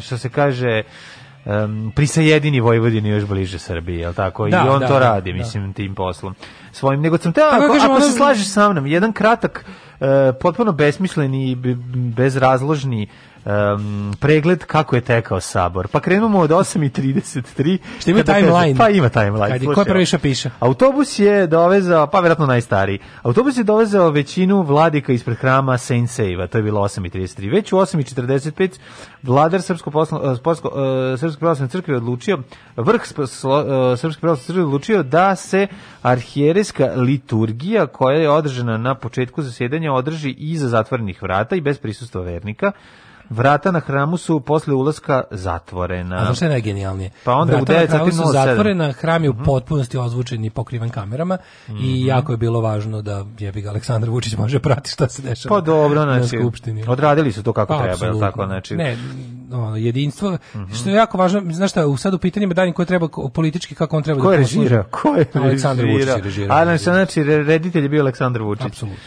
[0.00, 0.82] što se kaže,
[1.46, 4.48] um, prisajedini Vojvodini još bliže Srbiji, je tako?
[4.48, 5.38] Da, I on da, to da, radi, da.
[5.38, 6.34] mislim, tim poslom.
[6.72, 9.64] Svojim, nego sam teo, Kako ako, kažem, ako se slažeš sa mnom, jedan kratak,
[10.00, 13.08] e, potpuno besmisleni i be- bezrazložni
[13.46, 15.88] em, pregled kako je tekao sabor.
[15.88, 17.78] Pa krenemo od 8.33.
[18.00, 18.78] Što ima timeline.
[18.78, 19.48] Pa ima timeline.
[19.48, 20.50] Kad je- ko prvi što piše?
[20.60, 26.46] Autobus je dovezao, pa vjerojatno najstariji, autobus je dovezao većinu vladika ispred hrama Saint Save,
[26.46, 27.50] to je bilo 8.33.
[27.50, 28.78] Već u 8.45
[29.22, 30.72] vladar Srpsko poslo, Polsko,
[31.14, 32.38] eh, Srpske pravoslavne crkve odlučio,
[32.76, 33.26] vrh eh,
[33.96, 35.66] Srpske pravoslavne crkve odlučio da se
[36.02, 42.20] arhijerejska liturgija koja je održana na početku zasjedanja održi iza zatvorenih vrata i bez prisustva
[42.22, 42.72] vernika.
[43.30, 46.16] Vrata na hramu su posle ulaska zatvorena.
[46.16, 47.10] A znaš šta je najgenijalnije?
[47.24, 48.32] Pa onda u Vrata na 9 kraju sati su 07.
[48.34, 51.38] zatvorena, hram je u potpunosti ozvučen i pokriven kamerama
[51.70, 55.56] i jako je bilo važno da jebi ga Aleksandar Vučić može pratiti šta se dešava
[55.56, 56.84] Pa dobro, na znači, skupštini.
[56.88, 58.74] odradili su to kako Pa, treba, je tako, znači.
[58.74, 58.82] Mhm.
[58.82, 58.96] Ne,
[59.52, 60.38] ono, jedinstvo,
[60.74, 63.74] što je jako važno, znaš šta, u sad u pitanjima daljim koje treba ko- politički,
[63.74, 64.84] kako on treba Ko je da režirao?
[64.90, 66.56] Ko je Aleksandar Vučić režirao.
[66.58, 68.66] A znači, re- reditelj je bio Aleksandar Vučić.
[68.66, 69.00] Apsolutno.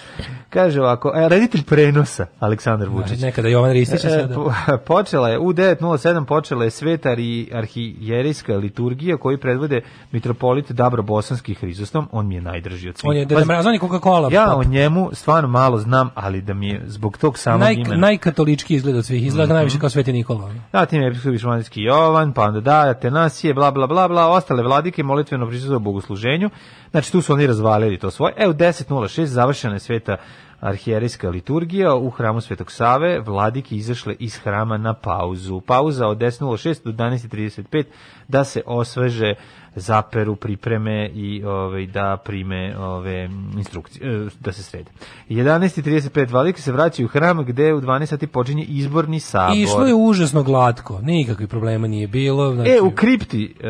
[0.49, 3.21] Kaže ovako, e, reditelj prenosa Aleksandar Vučić.
[3.21, 9.37] Nekada Jovan Ristić, E, počela je u 9.07 počela je svetar i arhijerijska liturgija koju
[9.37, 9.81] predvode
[10.11, 13.09] mitropolit Dabro Bosanski Hrizostom, on mi je najdrži od svih.
[13.09, 14.33] On je Deda Mraz, on je Coca-Cola.
[14.33, 17.95] Ja o njemu stvarno malo znam, ali da mi je zbog tog samog Naj, imena.
[17.95, 20.53] najkatolički izgled od svih, izgleda najviše kao Sveti Nikola.
[20.71, 21.33] Zatim je episkop
[21.75, 26.49] Jovan, pa onda da, Atenasije, bla, bla, bla, bla, ostale vladike molitveno prisutuju bogosluženju.
[26.91, 28.33] Znači, tu su oni razvalili to svoje.
[28.37, 30.17] E, u 10.06 završena je sveta
[30.59, 35.61] arhijerijska liturgija u hramu Svetog Save, vladike izašle iz hrama na pauzu.
[35.61, 37.83] Pauza od 10.06 do 11.35
[38.27, 39.33] da se osveže
[39.75, 44.91] zaperu, pripreme i ovaj, da prime ove instrukcije, e, da se srede.
[45.29, 49.57] 11.35 vladike se vraćaju u hram gde u 12 sati počinje izborni sabor.
[49.57, 52.53] I išlo je užasno glatko, nikakvih problema nije bilo.
[52.53, 53.67] Znači, E, u kripti, e,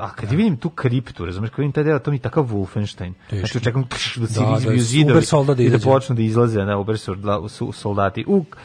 [0.00, 3.12] a kad vidim tu kriptu, razumeš, kad vidim taj deo, to mi je takav Wolfenstein.
[3.30, 5.26] Znači, čekam pš, da se Da, da, izbiju Uber zidovi
[5.56, 6.98] da i da počnu da izlaze, da, Uber
[7.72, 8.24] soldati.
[8.28, 8.56] U e,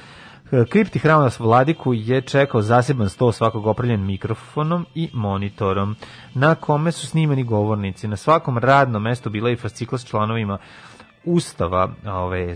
[0.70, 5.96] kripti hrama s vladiku je čekao zaseban sto svakog opravljen mikrofonom i monitorom,
[6.34, 8.08] na kome su snimani govornici.
[8.08, 10.58] Na svakom radnom mestu bila je i fascikla s članovima
[11.26, 12.56] ustava ove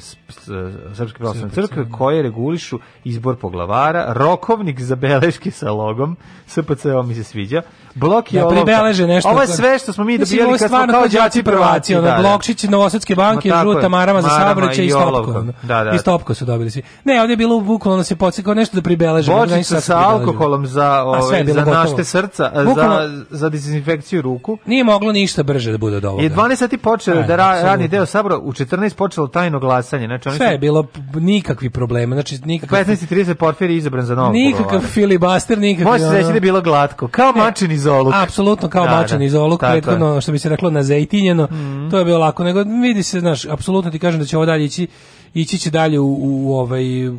[0.94, 7.16] Srpske pravoslavne crkve koje regulišu izbor poglavara, rokovnik za beleške sa logom, SPC ovo mi
[7.16, 7.62] se sviđa,
[7.98, 9.30] blok je da pribeleže nešto.
[9.30, 11.96] Ovo je sve što smo mi Mislim, dobijali ovo je kad smo kao đaci prvaci.
[11.96, 12.22] ono, da, da.
[12.22, 15.44] Blokčić, Novosadske banke, tako žuta marama za saobraćaj i stopko.
[15.64, 15.92] Da, da.
[15.92, 16.82] I stopko su dobili svi.
[17.04, 19.32] Ne, ovdje je bilo bukvalno da se podsjekao nešto da pribeleže.
[19.32, 24.58] Bočica sa alkoholom za, ove, bilo za našte srca, za, za dezinfekciju ruku.
[24.66, 26.24] Nije moglo ništa brže da bude od ovoga.
[26.24, 30.06] I 12 sati počeo Ajde, da radni deo sabora, u 14 počelo tajno glasanje.
[30.06, 34.34] Znači, oni Sve je bilo nikakvi problema, znači nikakav 15.30 Porfir je izabran za novog
[34.34, 38.14] nikakav filibaster, nikakav Može se reći da je bilo glatko, kao mačin iz oluk.
[38.16, 39.24] Apsolutno kao Da, da.
[39.24, 39.82] iz oluk, Tako je.
[39.82, 41.48] prethodno što bi se reklo na zejtinjeno,
[41.92, 44.66] to je bilo lako, nego vidi se, znaš, apsolutno ti kažem da će ovo dalje
[44.66, 44.88] ići
[45.34, 47.14] ići će dalje u, u ovaj u,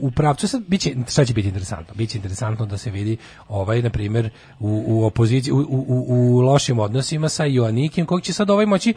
[0.00, 3.16] u pravcu sad biće šta će biti interesantno biće interesantno da se vidi
[3.48, 4.30] ovaj na primjer
[4.60, 8.66] u, u opoziciji u, u, u- u lošim odnosima sa Joanikim kog će sad ovaj
[8.66, 8.94] moći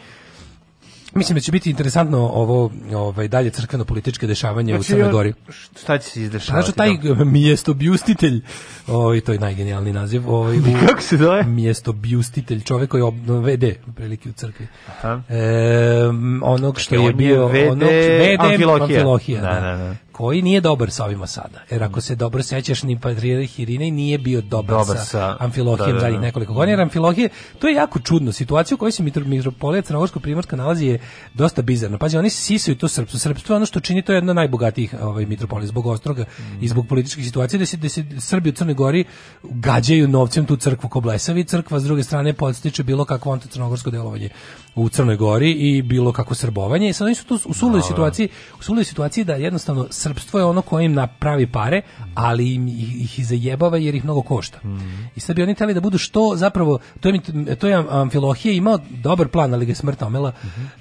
[1.13, 5.11] Mislim da će biti interesantno ovo ovaj dalje crkveno političke dešavanje u Znači, Crnoj on-
[5.11, 5.33] Gori.
[5.75, 6.65] Šta će se izdešavati?
[6.65, 6.89] Znači taj
[7.25, 8.41] mjestobiustitelj,
[8.87, 11.43] ovaj to je najgenijalniji naziv, ovaj u- Kako se zove?
[11.43, 13.63] Mjestobiustitelj, čovjek koji je ob- VD
[13.95, 14.67] prilike u crkvi.
[14.89, 15.21] Aha.
[15.29, 18.83] Em, onog što je je bio VD onog VD Amfilohija.
[18.83, 19.95] Amfilohija, Da, da, da, da.
[20.11, 21.59] Koji nije dobar sa ovima sada.
[21.71, 25.89] Jer ako se dobro sećaš, ni Patrijarh Irinej nije bio dobar, Dobar sa, sa- Amfilohijem
[25.89, 26.25] da, da, zadnjih da.
[26.25, 26.71] nekoliko godina.
[26.71, 27.29] Jer Amfilohije,
[27.59, 28.31] to je jako čudno.
[28.31, 30.99] Situacija u kojoj se mitro, mitropolija Crnogorsko-Primorska nalazi je
[31.33, 31.97] dosta bizarna.
[31.97, 33.19] Pazi, oni sisaju to srpstvo.
[33.19, 36.25] Srpstvo je ono što čini to je jedna od najbogatijih ovaj, mitropolija zbog ostroga
[36.61, 39.05] i zbog političkih situacija da se, da se Srbi u Crnoj Gori
[39.43, 41.43] gađaju novcem tu crkvu ko blesavi.
[41.43, 44.29] Crkva s druge strane podstiče bilo kakvo anticrnogorsko delovanje
[44.75, 46.89] u Crnoj Gori i bilo kako srbovanje.
[46.89, 48.29] I sad oni su tu u suloj situaciji,
[48.59, 51.81] u suloj situaciji da jednostavno srpstvo je ono koje im napravi pare,
[52.15, 54.59] ali im ih, ih zajebava jer ih mnogo košta.
[55.15, 57.19] I sad bi oni hteli da budu što zapravo to je
[57.55, 60.31] to je Amfilohije imao dobar plan, ali ga je smrt omela.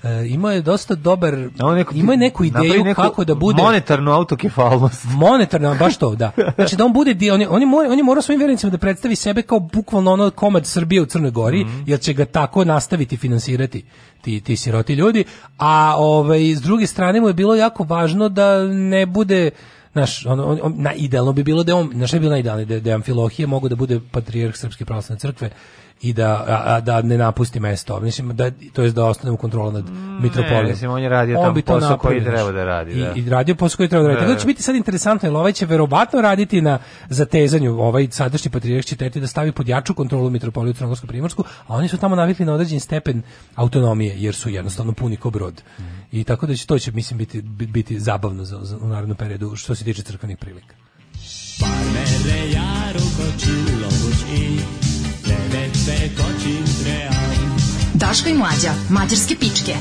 [0.03, 4.13] E, imao je dosta dobar neko- imao je neku ideju neku kako da bude Monetarnu
[4.13, 5.05] autokefalnost.
[5.25, 6.31] monetarna, baš to, da.
[6.55, 8.79] Znači da on bude on, je- on, je mora, on je morao svojim vernicima da
[8.79, 13.17] predstavi sebe kao bukvalno ono komad Srbije u Crnoj Gori, jer će ga tako nastaviti
[13.17, 13.85] finansirati
[14.23, 15.25] ti, ti siroti ljudi,
[15.59, 19.51] a ovaj, s druge strane mu je bilo jako važno da ne bude
[19.93, 22.67] Znaš, on, on, on- na, idealno bi bilo da on, znaš šta je bilo najidealnije,
[22.67, 25.51] da, da je Amfilohije mogu da bude patrijarh Srpske pravoslavne crkve
[26.03, 28.01] i da, a, da ne napusti mesto.
[28.01, 29.85] Mislim, da, to je da ostane u kontrolu nad
[30.21, 30.67] mitropolijom.
[30.67, 33.13] mislim, on je radio tamo bi to posao koji treba da radi, I, da.
[33.17, 34.21] I radio posao koji treba da radi.
[34.21, 36.79] Da, Tako da će biti sad interesantno, jer ovaj će verovatno raditi na
[37.09, 41.75] zatezanju, ovaj sadašnji patrijarh će teti da stavi pod jaču kontrolu mitropoliju Crnogorsku primorsku, a
[41.75, 43.23] oni su tamo navikli na određen stepen
[43.55, 45.63] autonomije, jer su jednostavno puni ko brod.
[46.13, 49.57] I tako da će to će, mislim, biti, biti zabavno za, za, u narednom periodu
[49.57, 50.75] što se tiče crkvenih prilika.
[51.93, 53.01] Merre járok
[55.51, 57.31] a csillagos ég, levette kacsintre áll.
[57.95, 59.77] Daško i mlađa, mađarske pičke.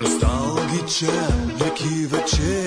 [0.00, 2.61] Nostalgičan neki večer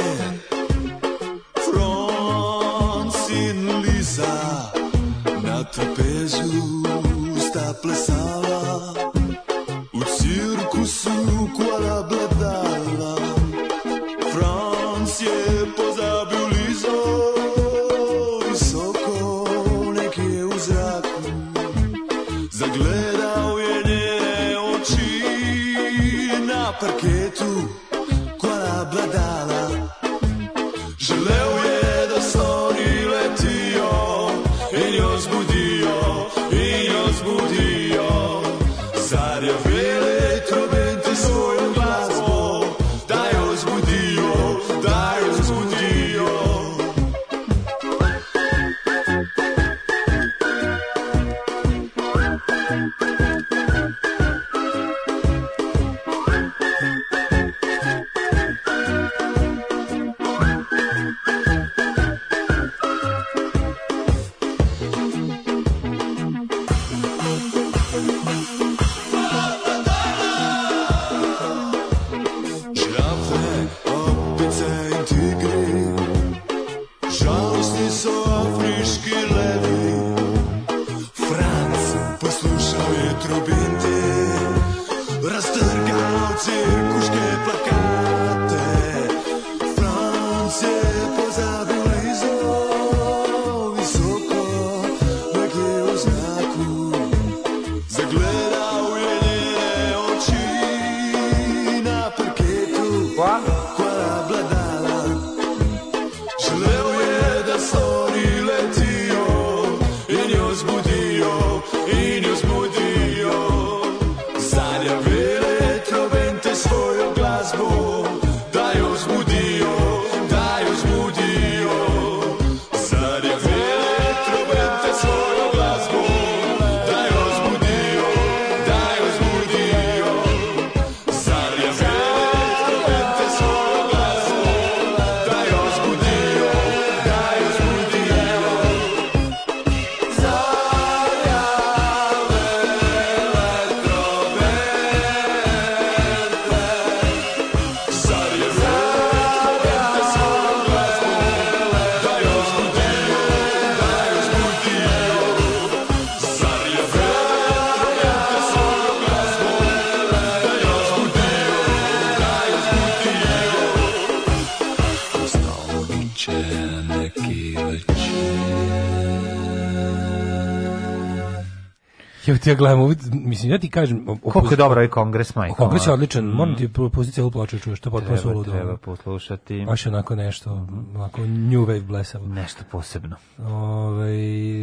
[172.46, 174.06] ti ja gledam, ovu- mislim, ja ti kažem...
[174.06, 175.56] Koliko je dobar ovaj kongres, majko?
[175.56, 178.52] Kongres je odličan, moram ti pustiti cijelu ploču, čuješ, to je potpuno Treba, suludo.
[178.52, 179.66] treba poslušati.
[179.68, 182.28] Baš je onako nešto, onako new wave blesavo.
[182.28, 183.16] Nešto posebno.
[183.40, 184.10] Ove,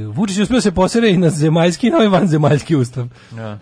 [0.06, 3.06] Vučić je uspio se posere i na zemaljski i na ovaj vanzemaljski ustav.
[3.36, 3.58] Ja.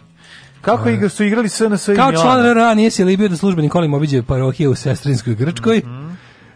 [0.60, 3.96] Kako igra, su igrali SNS i Kao član RRA nije se libio da službenim kolima
[3.96, 5.78] obiđe parohije u Sestrinskoj Grčkoj.
[5.78, 6.10] Mhm.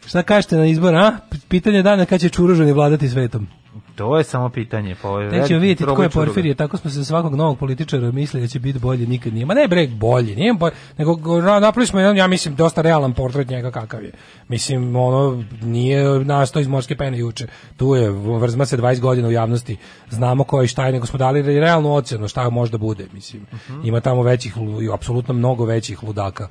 [0.06, 1.12] Šta kažete na izbor, a?
[1.48, 3.48] Pitanje dana kad će čuružani vladati svetom.
[3.94, 4.96] To je samo pitanje.
[5.02, 6.08] Pa, ovo je Tek ćemo veliki vidjeti tko je.
[6.10, 9.46] Porfirije, tako smo se svakog novog političara mislili da će biti bolje, nikad nije.
[9.46, 12.82] Ma ne bre, bolje, nije bolje, nego go- na- napravili smo jedan, ja mislim, dosta
[12.82, 14.12] realan portret njega kakav je.
[14.48, 17.46] Mislim, ono, nije nastao iz morske pene juče.
[17.76, 19.76] Tu je, vrzma se 20 godina u javnosti,
[20.10, 23.46] znamo ko je šta je, nego smo dali realnu ocjenu šta može da bude, mislim.
[23.84, 26.48] Ima tamo većih, i apsolutno mnogo većih ludaka.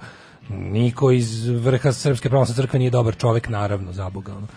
[0.50, 4.32] Niko iz vrha Srpske pravoslavne crkve nije dobar čovek, naravno, za Boga.
[4.36, 4.48] Ono.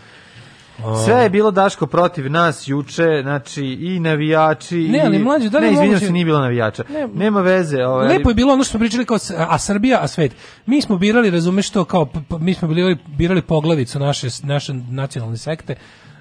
[1.04, 5.66] Sve je bilo Daško protiv nas juče, znači i navijači Ne, ali mlađe, da li
[5.66, 6.84] ne, izvinjam moguće- se, nije bilo navijača.
[6.88, 7.08] Ne.
[7.08, 7.84] Nema veze.
[7.84, 10.32] Ovaj, Lepo je bilo ono što smo pričali kao a Srbija, a svet.
[10.66, 15.74] Mi smo birali, razumeš to, kao mi smo birali, birali poglavicu naše naše nacionalne sekte.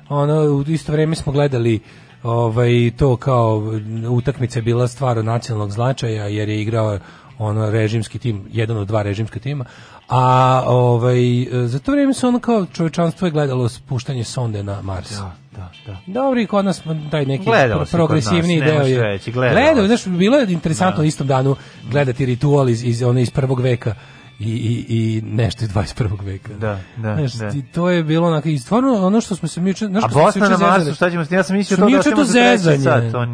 [0.10, 1.80] Ono u isto vrijeme smo gledali
[2.24, 3.64] ovaj to kao
[4.10, 7.00] utakmica je bila stvar od nacionalnog značaja jer je igrao
[7.38, 9.66] ono režimski tim, jedan od dva režimska tima.
[10.08, 11.20] A ovaj
[11.66, 15.12] za to vrijeme se ono kao čovječanstvo je gledalo spuštanje sonde na Mars.
[15.12, 15.98] Da, da, da.
[16.08, 19.02] Dobro i kod nas taj neki Gledalo pro- progresivniji nas, deo je.
[19.04, 19.88] reći, gledalo Gledao, se.
[19.88, 21.56] znaš, bilo je interesantno u istom danu
[21.92, 23.96] gledati ritual iz, iz, one iz prvog veka
[24.40, 26.24] i, i, i nešto iz 21.
[26.24, 26.54] veka.
[26.54, 27.52] Da, da, Znaš, da.
[27.74, 30.58] to je bilo onako, i stvarno ono što smo se mi znaš A Bosna na
[30.58, 31.26] Marsu, šta ćemo?
[31.32, 32.78] Ja sam mislio to da ćemo to zezanje.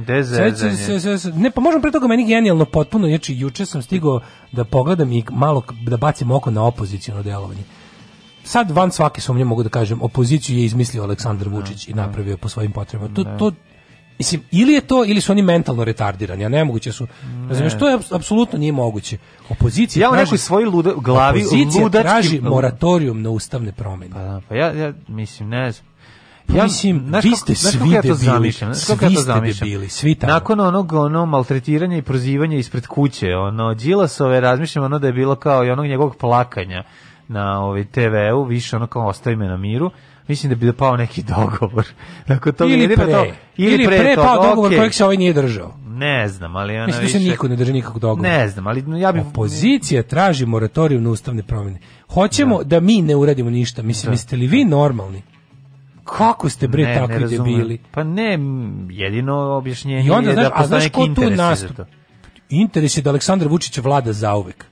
[0.03, 0.77] gde Seća zezanje?
[0.77, 4.19] se- se- se- Ne, pa možemo pre toga meni genijalno potpuno, znači juče sam stigao
[4.51, 7.63] da pogledam i malo da bacim oko na opoziciono delovanje.
[8.43, 12.49] Sad van svake sumnje mogu da kažem, opoziciju je izmislio Aleksandar Vučić i napravio po
[12.49, 13.15] svojim potrebama.
[13.15, 13.51] To, to,
[14.21, 17.07] mislim, ili je to, ili su oni mentalno retardirani, a nemoguće su.
[17.49, 19.17] Razumiješ, to je aps- apsolutno nije moguće.
[19.49, 22.11] Opozicija Ja u nekoj svojoj luda, glavi opozicija ludačkim...
[22.11, 24.13] traži moratorijum na ustavne promjene.
[24.13, 25.85] Pa, da, pa ja, ja mislim, ne znam.
[26.47, 28.71] Pa mislim, znaš vi ste svi kako ja to debili, zamišljam?
[28.87, 29.69] Kako ja svi to zamišljam?
[29.69, 30.33] debili, svi tamo.
[30.33, 35.35] Nakon onog ono maltretiranja i prozivanja ispred kuće, ono Đilasove razmišljam ono da je bilo
[35.35, 36.83] kao i onog njegovog plakanja
[37.27, 39.91] na ovaj TV-u, više ono kao ostavi me na miru.
[40.31, 41.87] Mislim da bi da pao neki dogovor.
[42.27, 43.25] Nakon toga ili pre, to-
[43.57, 44.77] ili, pre, toga, pao dogovor okej.
[44.77, 45.73] kojeg se ovaj nije držao.
[45.87, 47.29] Ne znam, ali ona Mislim da se više...
[47.31, 48.29] niko ne drži nikakvog dogovora.
[48.29, 49.23] Ne znam, ali ja bih...
[49.23, 51.79] Opozicija traži moratorijum na ustavne promjene.
[52.09, 53.81] Hoćemo da, mi ne uradimo ništa.
[53.83, 54.11] Mislim, Da.
[54.11, 55.21] mislite li vi normalni?
[56.03, 57.51] Kako ste bre Ne, ne takvi razumem.
[57.51, 57.77] debili?
[57.91, 58.39] Pa ne,
[58.91, 61.77] jedino objašnjenje I onda, je znaš, da a znaš neki ko tu interesi za nastup?
[61.77, 61.85] to.
[62.51, 64.65] Interes je da Aleksandar Vučić vlada zauvek.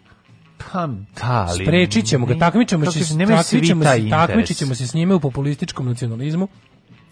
[0.72, 0.88] Pa
[1.22, 1.65] da, ali...
[1.65, 3.06] Sprečit ćemo ga, kako se,
[3.44, 6.48] svi taj se, takmičit ćemo se s njime u populističkom nacionalizmu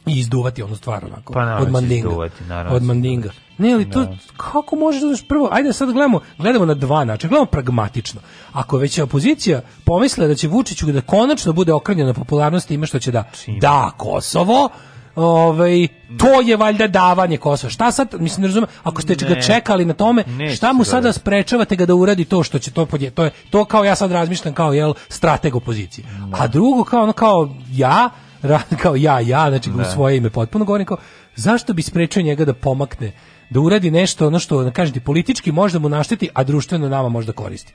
[0.06, 2.08] i izduvati onu stvar onako, Pa naravno od će mandinga.
[2.08, 3.30] izduvati, naravno od će mandinga.
[3.58, 7.30] Ne, ali to, kako možeš da uzmeš prvo, ajde sad gledamo, gledamo na dva načina,
[7.30, 8.22] gledamo pragmatično.
[8.52, 13.00] Ako već je opozicija pomisle da će Vučiću da konačno bude okrenjena popularnosti ima što
[13.00, 13.24] će da
[13.62, 14.70] da Kosovo,
[15.18, 15.88] ovaj
[16.18, 17.72] to je valjda davanje Kosova.
[17.72, 19.42] Šta sad, mislim ne razumem, ako ste ga Ne.
[19.42, 22.86] čekali na tome, Neće šta mu sada sprečavate ga da uradi to što će to
[22.86, 26.06] podje, to je to kao ja sad razmišljam kao jel strateg opozicije.
[26.34, 28.10] A drugo kao ono kao ja
[28.82, 30.98] kao ja ja znači u svoje ime potpuno govorim kao
[31.36, 33.12] zašto bi sprečio njega da pomakne
[33.50, 37.10] da uradi nešto ono što da kažem ti politički možda mu našteti a društveno nama
[37.10, 37.74] možda koristi.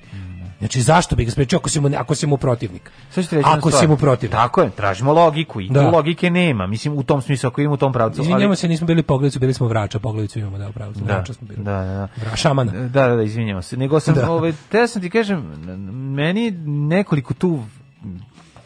[0.63, 2.91] Znači zašto bi ga sprečio ako si mu ako si mu protivnik?
[3.17, 4.33] Reći Ako si mu protivnik.
[4.33, 5.81] Tako je, tražimo logiku i Da.
[5.81, 6.67] tu logike nema.
[6.67, 8.21] Mislim, u tom smislu, ako idemo u tom pravcu.
[8.21, 11.33] Izvinjamo ali- se, nismo bili pogledacu, bili smo vrača, pogledacu imamo da pravo, Da, vrača
[11.35, 11.65] smo bili.
[11.65, 12.37] da, da, da.
[12.37, 12.73] Šamana.
[12.73, 13.77] Da, da, da, izvinjamo se.
[13.77, 14.31] Nego sam, Da.
[14.31, 15.41] ovaj, te sam ti kažem,
[16.13, 17.63] meni nekoliko tu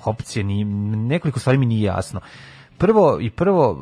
[0.04, 0.64] opcije, ni,
[0.98, 2.20] nekoliko stvari mi nije jasno.
[2.78, 3.78] Prvo i prvo,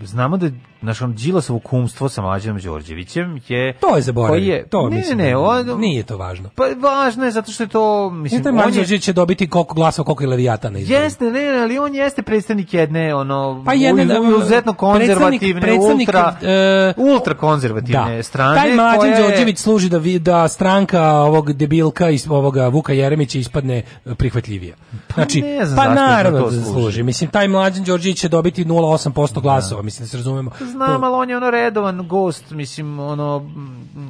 [0.00, 3.72] eh, znamo da naš on Đilasovo kumstvo sa Mlađanom Đorđevićem je...
[3.72, 4.32] To je zaboravio.
[4.32, 6.50] koji je, to ne, mislim, ne, ne, on, nije to važno.
[6.54, 10.06] Pa važno je zato što je to, mislim, Mislim, taj Đorđević će dobiti koliko glasova,
[10.06, 11.00] koliko je Levijatana izbora.
[11.00, 16.08] Jeste, ne, ne, ali on jeste predstavnik jedne, ono, Pa jedne, uz- izuzetno konzervativne, predstavnik,
[16.08, 18.22] ultra, e, ultra konzervativne da.
[18.22, 18.54] strane.
[18.56, 22.92] Taj Mlađan koja je- Đorđević služi da vi, da stranka ovog debilka iz ovoga Vuka
[22.92, 23.76] Jeremića ispadne
[24.06, 24.76] e, prihvatljivija.
[25.14, 26.64] Znači, ne znam pa zašto naravno da služi.
[26.64, 27.02] služi.
[27.02, 30.50] Mislim taj Mlađan Đorđević će dobiti 0,8% glasova, mislim da se razumemo.
[30.68, 33.50] Znam, ali on je ono redovan gost, mislim, ono,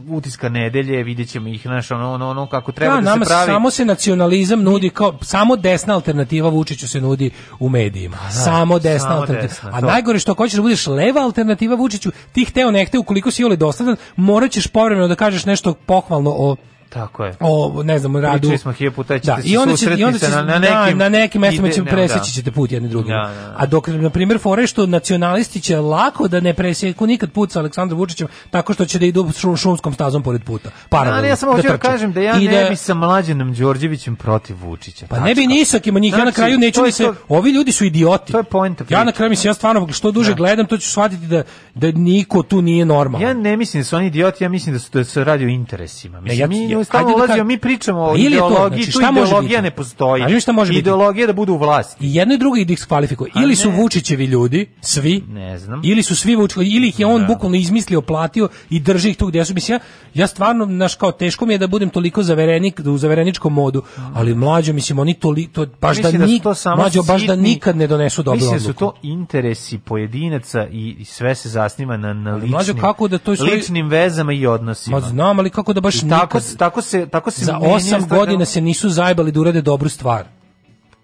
[0.09, 3.28] utiska nedelje, vidjet ćemo ih, znaš, ono, ono, ono kako treba Da, da, nama se
[3.28, 3.47] pravi.
[3.47, 8.16] samo se nacionalizam nudi kao samo desna alternativa Vučiću se nudi u medijima.
[8.30, 9.48] samo desna samo alternativa.
[9.48, 9.86] desna, A to.
[9.86, 13.56] najgore što hoćeš da budeš leva alternativa Vučiću, ti hteo ne hteo, ukoliko si jole
[13.56, 16.56] dosadan, morat ćeš povremeno da kažeš nešto pohvalno o
[16.90, 17.35] Tako je.
[17.40, 18.39] o ne znam radu.
[18.39, 20.59] Pričali smo hiljadu puta, ćete da, se i onda će, i onda će, na- na
[20.59, 22.24] da, nekim na nekim mestima ide- će ne, preseći da.
[22.27, 23.09] ćete put jedni drugim.
[23.10, 23.55] Da, da, da.
[23.56, 27.59] A dok na primjer fore što nacionalisti će lako da ne preseku nikad put sa
[27.59, 30.70] Aleksandrom Vučićem tako što će da idu šum, šumskom stazom pored puta.
[30.89, 31.19] Paralelno.
[31.19, 34.56] Ali ja samo hoću da kažem da ja I ne bi sa Mlađanom Đorđevićem protiv
[34.56, 35.06] Vučića.
[35.06, 35.48] Pa ne bi tačka.
[35.48, 37.73] ni sa kim od njih, ja na Znači, kraju neću ni se, to- ovi ljudi
[37.73, 38.32] su idioti.
[38.32, 41.27] To je poenta Ja na kraju mislim, ja stvarno što duže gledam, to ću shvatiti
[41.27, 41.43] da,
[41.74, 43.23] da niko tu nije normalan.
[43.23, 45.48] Ja ne mislim da su oni idioti, ja mislim da su da se radi o
[45.48, 46.20] interesima.
[46.20, 49.70] Mislim, ja- mi ja- stalno da ulazimo, mi pričamo o ideologiji, znači, tu ideologija ne
[49.70, 50.22] postoji.
[50.22, 50.74] A znaš šta može?
[50.74, 52.06] Ideologija da budu u vlasti.
[52.06, 53.32] I jedno i drugo ih diskvalifikuje.
[53.42, 53.70] Ili su.
[53.70, 55.80] Vučićevi ljudi, svi, Ne znam.
[55.84, 59.26] ili su svi Vučićevi, ili ih je on bukvalno izmislio, platio i drži ih tu
[59.26, 59.55] gdje su.
[59.55, 59.80] Mislim, ja,
[60.14, 63.82] ja stvarno, naš kao, teško mi je da budem toliko zaverenik, da u zavereničkom modu,
[64.14, 66.42] ali mlađo, mislim, oni to, to baš da, da nik,
[66.76, 71.34] mlađo, baš da nikad ne donesu dobru Mislim da su to interesi pojedinaca i, sve
[71.34, 75.00] se zasniva na, na Ali, ličnim, mlađo, kako da to ličnim vezama i odnosima.
[75.00, 77.52] Ma znam, ali kako da baš I tako, nikad, se- tako se, tako se za
[77.54, 80.24] menja osam stvar- godina se nisu zajbali da urade dobru stvar.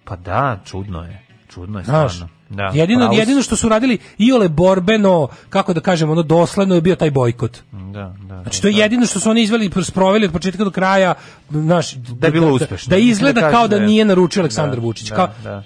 [0.04, 1.20] Pa da, čudno je.
[1.48, 2.34] Čudno je Znaš, stvarno.
[2.50, 3.18] Da, jedino, pravo si.
[3.18, 7.58] jedino što su radili iole borbeno, kako da kažemo, ono dosledno je bio taj bojkot.
[7.72, 8.42] Da, da.
[8.42, 11.14] Znači to je jedino što su oni izveli sproveli od početka do kraja,
[11.50, 12.90] znaš, Da je bilo uspešno.
[12.90, 13.86] Da, izgleda Da kao da da je.
[13.86, 15.08] nije naručio Aleksandar Da, Vučić.
[15.08, 15.62] da, kao, da.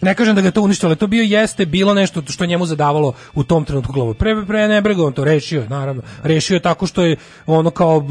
[0.00, 2.66] Ne kažem da ga to uništilo, ali to bio jeste bilo nešto što je njemu
[2.66, 4.14] zadavalo u tom trenutku glavu.
[4.14, 6.02] Pre pre ne brega on to rešio naravno.
[6.22, 7.16] Rešio je tako što je
[7.46, 8.04] ono kao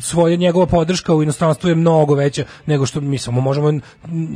[0.00, 3.80] svoje njegova podrška u inostranstvu je mnogo veća nego što mi samo možemo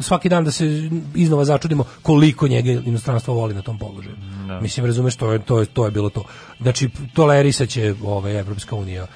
[0.03, 4.17] svaki dan da se iznova začudimo koliko njega inostranstvo voli na tom položaju.
[4.63, 6.25] Mislim razumeš to je to je to je bilo to.
[6.61, 9.07] Znači tolerisaće ovaj Evropska unija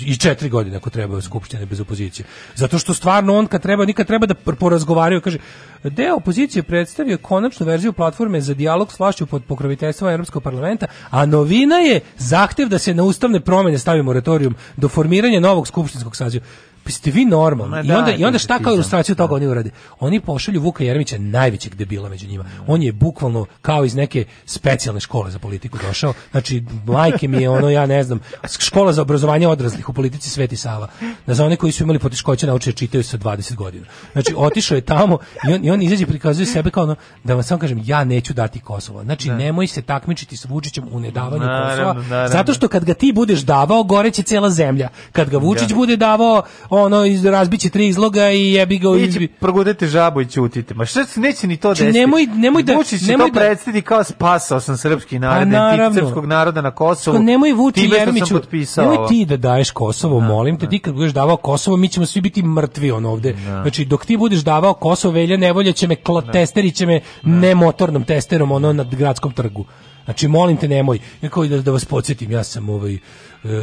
[0.00, 2.26] i četiri godine ako treba skupštine bez opozicije.
[2.54, 5.38] Zato što stvarno on kad treba, nikad treba da porazgovaraju, kaže,
[5.84, 11.26] deo opozicije predstavio konačnu verziju platforme za dijalog s vlašću pod pokroviteljstvom Europskog parlamenta, a
[11.26, 16.44] novina je zahtev da se na ustavne promjene stavi moratorium do formiranja novog skupštinskog saziva.
[16.84, 17.70] Pa ste vi normalni.
[17.88, 19.70] Ma I onda, I onda šta kao ilustraciju toga oni urade?
[20.00, 22.44] Oni pošalju Vuka Jeremića, najvećeg debila među njima.
[22.66, 26.12] On je bukvalno kao iz neke specijalne škole za politiku došao.
[26.30, 28.20] Znači, majke mi je ono, ja ne znam,
[28.58, 30.88] škola za obrazovanje odraslih u politici Sveti Sava.
[31.26, 33.86] Da za one koji su imali poteškoće nauče da čitaju sa 20 godina.
[34.12, 35.18] Znači, otišao je tamo
[35.48, 38.04] i on, i on izađe i prikazuje sebe kao ono, da vam samo kažem, ja
[38.04, 39.02] neću dati Kosovo.
[39.04, 42.28] Znači, nemoj se takmičiti sa Vučićem u nedavanju Naravno, Kosova, naravno.
[42.28, 44.88] zato što kad ga ti budeš davao, goreće cela zemlja.
[45.12, 45.74] Kad ga Vučić Da.
[45.74, 48.88] bude davao, ono, iz, razbiće tri izloga i jebi ga...
[48.88, 50.74] izbi- progudete žabu i ćutite.
[50.74, 51.98] Ma šta se neće ni to Znači, desiti.
[52.00, 56.60] nemoj- nemoj da- Vučić nemoj to da- kao spasao sam srpski narod, Pa, srpskog naroda
[56.60, 57.14] na Kosovu.
[57.14, 60.68] Tako, nemoj Vuči Time što sam Jeremiću, potpisao nemoj ti da daješ Kosovo, molim te,
[60.68, 63.36] ti kad budeš davao Kosovo, mi ćemo svi biti mrtvi on ovde.
[63.62, 67.54] Znači, dok ti budeš davao Kosovo, Velja Nevolja će me, kla, testeri će me ne
[67.54, 69.64] motornom testerom, ono, na gradskom trgu.
[70.08, 70.98] Znači, molim te, nemoj.
[71.22, 72.98] Ja kao da, da vas podsjetim, ja sam ovaj, e,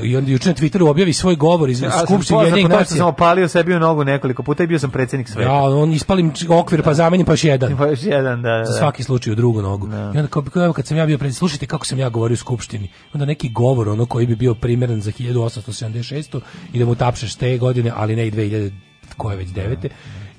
[0.04, 2.80] i onda juče na Twitteru objavi svoj govor iz Ja Skupštine po tome što sam
[2.80, 3.06] nacija.
[3.06, 5.50] opalio sebi u nogu nekoliko puta i bio sam predsjednik sveta.
[5.50, 7.76] Ja, on ispalim okvir pa zamenim pa još jedan.
[7.78, 8.66] Pa još jedan, da, da.
[8.66, 8.78] Za da.
[8.78, 9.88] svaki slučaj u drugu nogu.
[9.88, 12.90] I onda kao, kad sam ja bio pred slušajte kako sam ja govorio u skupštini.
[13.14, 16.40] Onda neki govor ono koji bi bio primjeren za 1876
[16.74, 18.72] i da mu tapšeš te godine, ali ne i 2000
[19.18, 19.90] koje već devete.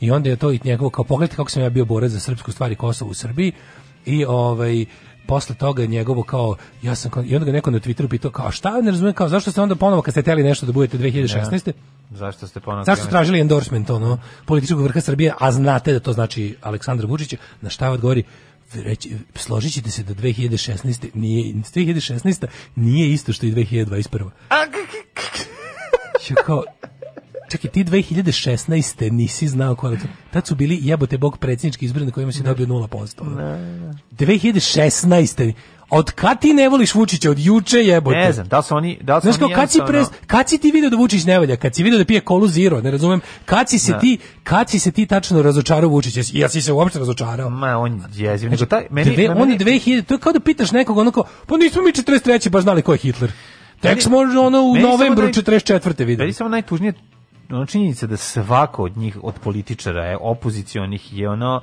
[0.00, 2.52] I onda je to i njegovo kao pogledajte kako sam ja bio borac za srpsku
[2.52, 3.52] stvar i Kosovo u Srbiji
[4.06, 4.84] i ovaj
[5.26, 8.30] posle toga je njegovo kao ja sam kao- i onda ga neko na Twitteru pitao
[8.30, 10.98] kao šta ne razumijem kao zašto ste onda ponovo kad ste teli nešto da budete
[10.98, 11.72] 2016
[12.10, 12.84] Zašto ste ponovno...
[12.84, 17.34] Zašto ste tražili endorsement ono političkog vrha Srbije, a znate da to znači Aleksandar Vučić,
[17.60, 18.24] na šta odgovori
[18.74, 21.10] reći, složit ćete se da 2016.
[21.14, 22.46] nije, 2016.
[22.76, 24.30] nije isto što i 2021.
[26.30, 26.64] Ja kao,
[27.48, 29.10] čekaj, ti 2016.
[29.10, 30.06] nisi znao ko je to.
[30.30, 33.20] Tad su bili jebote bog predsjednički izbori na kojima si dobio 0%.
[33.20, 33.58] ono.
[34.12, 35.52] 2016.
[35.90, 37.30] Od kad ti ne voliš Vučića?
[37.30, 38.16] Od juče jebote.
[38.16, 38.98] Ne znam, da li su oni...
[39.02, 41.38] Da li su Znaš kao, kad si, pres, kad si ti video da Vučić ne
[41.38, 41.56] valja?
[41.56, 42.80] Kad si video da pije kolu zero?
[42.80, 43.20] Ne razumem.
[43.44, 43.98] Kad si se Da.
[43.98, 46.20] ti, kad si se ti tačno razočarao Vučića?
[46.32, 47.50] Ja si se uopšte razočarao?
[47.50, 48.50] Ma, on je jeziv.
[48.50, 51.10] Nego taj, meni, Dve, meni, on je 2000, to je kao da pitaš nekog ono
[51.10, 52.48] kao, pa nismo mi 43.
[52.50, 53.32] baš znali ko je Hitler.
[53.80, 55.98] Tek Meni- smo ono u meni novembru naj- 44.
[55.98, 56.32] Meni videli.
[56.32, 56.92] samo najtužnije
[57.50, 61.62] ono činjenica da svako od njih, od političara je opozicionih je ono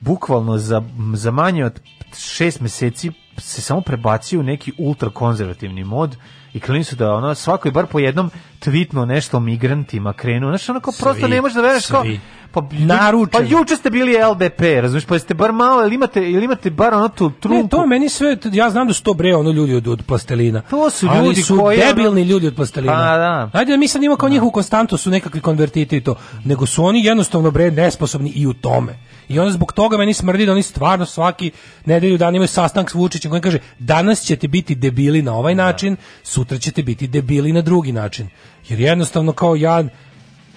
[0.00, 0.82] bukvalno za,
[1.14, 1.80] za manje od
[2.16, 6.16] šest meseci se samo prebacio u neki ultrakonzervativni mod
[6.52, 10.50] i krenuli su da ono svako je bar po jednom tvitno nešto o migrantima krenuo.
[10.50, 12.20] Znaš, ono kao prosto Svi, ne možeš da veruješ kao svi.
[12.52, 13.32] Pa, Naručen.
[13.32, 16.94] pa juče ste bili LDP, razumiješ, pa jeste bar malo, ili imate, ili imate bar
[16.94, 17.62] ono tu trunku.
[17.62, 20.60] Ne, to meni sve, ja znam da su to bre ono ljudi od, od plastelina.
[20.60, 22.92] To su ali ljudi su koji, ono- debilni ljudi od plastelina.
[22.92, 23.50] Pa, da.
[23.52, 26.14] Ajde, mi sad imamo kao njihovu konstantu su nekakvi konvertiti i to,
[26.44, 28.98] nego su oni jednostavno bre nesposobni i u tome.
[29.28, 31.50] I onda zbog toga meni smrdi da oni stvarno svaki
[31.84, 35.96] nedelju dan imaju sastanak s Vučićem koji kaže danas ćete biti debili na ovaj način,
[36.22, 38.28] sutra ćete biti debili na drugi način.
[38.68, 39.84] Jer jednostavno kao ja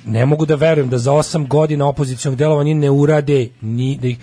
[0.06, 4.18] ne mogu da verujem da za osam godina opozicionog delovanja ne urade ni da ih,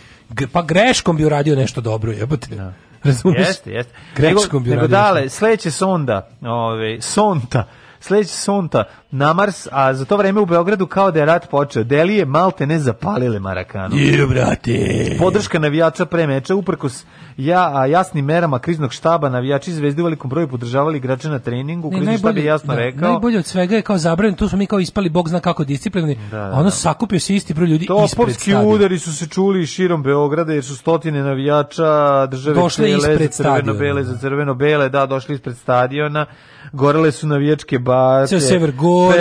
[0.52, 2.48] pa greškom bi uradio nešto dobro, jebote.
[3.04, 3.48] Razumeš?
[3.48, 3.92] Jeste, jeste.
[4.16, 7.68] Greškom bi nego, nego uradio dale, sledeće sonda, ove, sonta,
[8.00, 11.84] sledeće sonta na Mars, a za to vreme u Beogradu kao da je rat počeo.
[11.84, 13.96] Delije malte ne zapalile Marakanu.
[13.96, 15.16] Je, brate.
[15.18, 17.04] Podrška navijača pre meča, uprkos
[17.36, 21.90] ja, a jasnim merama kriznog štaba, navijači zvezde u velikom broju podržavali igrače na treningu,
[21.90, 23.10] Ne, krizni štab je jasno da, rekao.
[23.10, 26.18] Najbolje od svega je kao zabranjeno, tu smo mi kao ispali, bog zna kako disciplinni,
[26.30, 26.70] Da, da, ono da.
[26.70, 30.76] sakupio se isti broj ljudi ispred Topovski udari su se čuli širom Beograda jer su
[30.76, 33.78] stotine navijača države cele ispred za crveno stadiona.
[33.78, 36.26] bele za crveno bele da došli ispred stadiona
[36.72, 39.18] gorele su navijačke bake Ceo sever gori,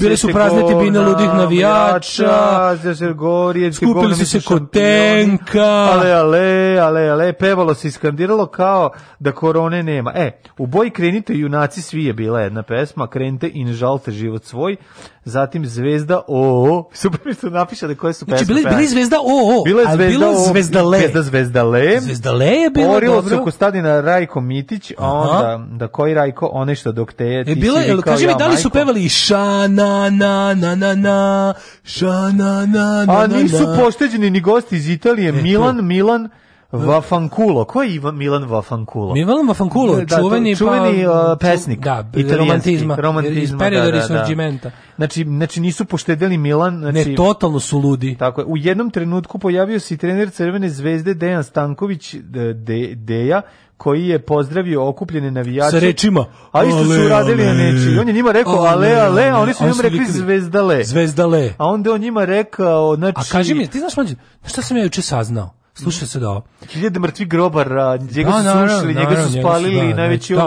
[0.00, 5.88] bile su prazne tribine ludih navijača, ceo sever gori skupili su se kod tenka.
[5.92, 10.12] ale ale ale ale pevalo se iskandiralo kao da korone nema.
[10.14, 14.44] E u boji krenite junaci svi je bila jedna pesma krenite i ne žalite život
[14.44, 14.76] svoj
[15.24, 18.76] zatim Zvezda OO, super mi napiše da koje su Znači, pesme bili, pevali.
[18.76, 20.98] bili Zvezda OO, Bila je Zvezda bilo O, Zvezdale.
[20.98, 22.00] Zvezda Zvezdale.
[22.00, 23.36] Zvezdale je bilo Orilo dobro.
[23.38, 25.12] se Kostadina Rajko Mitić, a Aha.
[25.20, 28.26] onda da koji Rajko, one što dok te je, ti E, bilo si vikao kaži
[28.26, 29.38] mi, ja, da li su pevali ša
[29.68, 33.76] na na na na na ša na na na A na, nisu na.
[33.76, 35.82] pošteđeni ni gosti iz Italije, E, Milan, to.
[35.82, 36.28] Milan
[36.76, 37.64] Vafankulo.
[37.64, 39.14] Ko je Ivan Milan Vafankulo?
[39.14, 41.78] Milan Vafankulo, Da, to- čuveni, čuveni pa, uh, pesnik.
[41.80, 44.26] da, romantizma, romantizma, iz perioda da, da,
[44.62, 44.70] da.
[44.96, 48.16] Znači, znači nisu poštedeli Milan, znači Ne, totalno su ludi.
[48.18, 48.44] Tako je.
[48.44, 53.42] U jednom trenutku pojavio se i trener Crvene zvezde Dejan Stanković de, de- Deja,
[53.76, 55.70] koji je pozdravio okupljene navijače.
[55.70, 57.98] Sa rečima, A isto su "Ale, uradili na ale, neči.
[58.00, 60.84] On je njima rekao ale, ale, a oni su njima rekli zvezdale.
[60.84, 61.52] Zvezdale.
[61.58, 63.14] A onda on njima rekao, znači...
[63.16, 64.14] A kaži mi, ti znaš mlađe,
[64.46, 65.50] šta sam ja juče saznao?
[65.74, 66.42] Slušaj se da ovo.
[66.68, 70.44] Hiljade mrtvih grobara, njega Da, su srušili, njega su spalili, da, najveći da,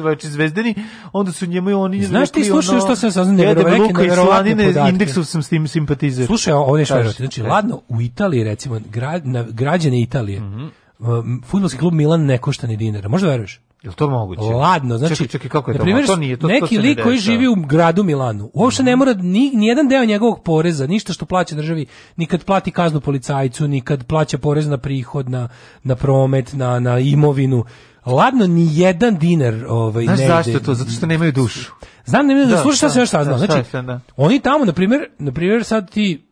[0.00, 0.74] vači zvezdani,
[1.12, 4.90] onda su njemu oni Znaš ti, slušaj, ono, što sam i neverovatne slanine, podatke.
[4.90, 6.26] indeksov sam s tim simpatizer.
[6.26, 6.52] Slušaj,
[6.88, 6.98] Kaži.
[6.98, 7.16] verovati.
[7.16, 7.44] Znači, E.
[7.44, 10.64] ladno u Italiji, recimo, gra, na, građane Italije, Mhm.
[11.00, 13.08] um, fudbalski klub Milan ne košta ni dinara.
[13.08, 13.60] Možda veruješ?
[13.82, 14.42] Je li to moguće?
[14.42, 15.82] Ladno, znači, Čekaj, čekaj, kako je to?
[15.82, 18.82] primjer, To nije, to- to neki se ne lik koji živi u gradu Milanu, uopšte
[18.82, 21.86] ne mora ni, ni jedan deo njegovog poreza, ništa što plaća državi,
[22.16, 25.48] ni kad plati kaznu policajcu, ni kad plaća porez na prihod, na,
[25.82, 27.64] na promet, na, na imovinu.
[28.06, 30.60] Ladno, ni jedan dinar ovaj, Znaš ne zašto ide.
[30.60, 30.74] to?
[30.74, 31.72] Zato što nemaju dušu.
[32.04, 33.38] Znam, ne, ne, Da, slušaj šta šta, sam još saznao.
[33.38, 34.00] šta, Znači, šta, da.
[34.16, 36.22] oni tamo, na primjer, na primjer sad ti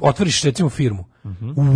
[0.00, 1.04] otvoriš recimo firmu.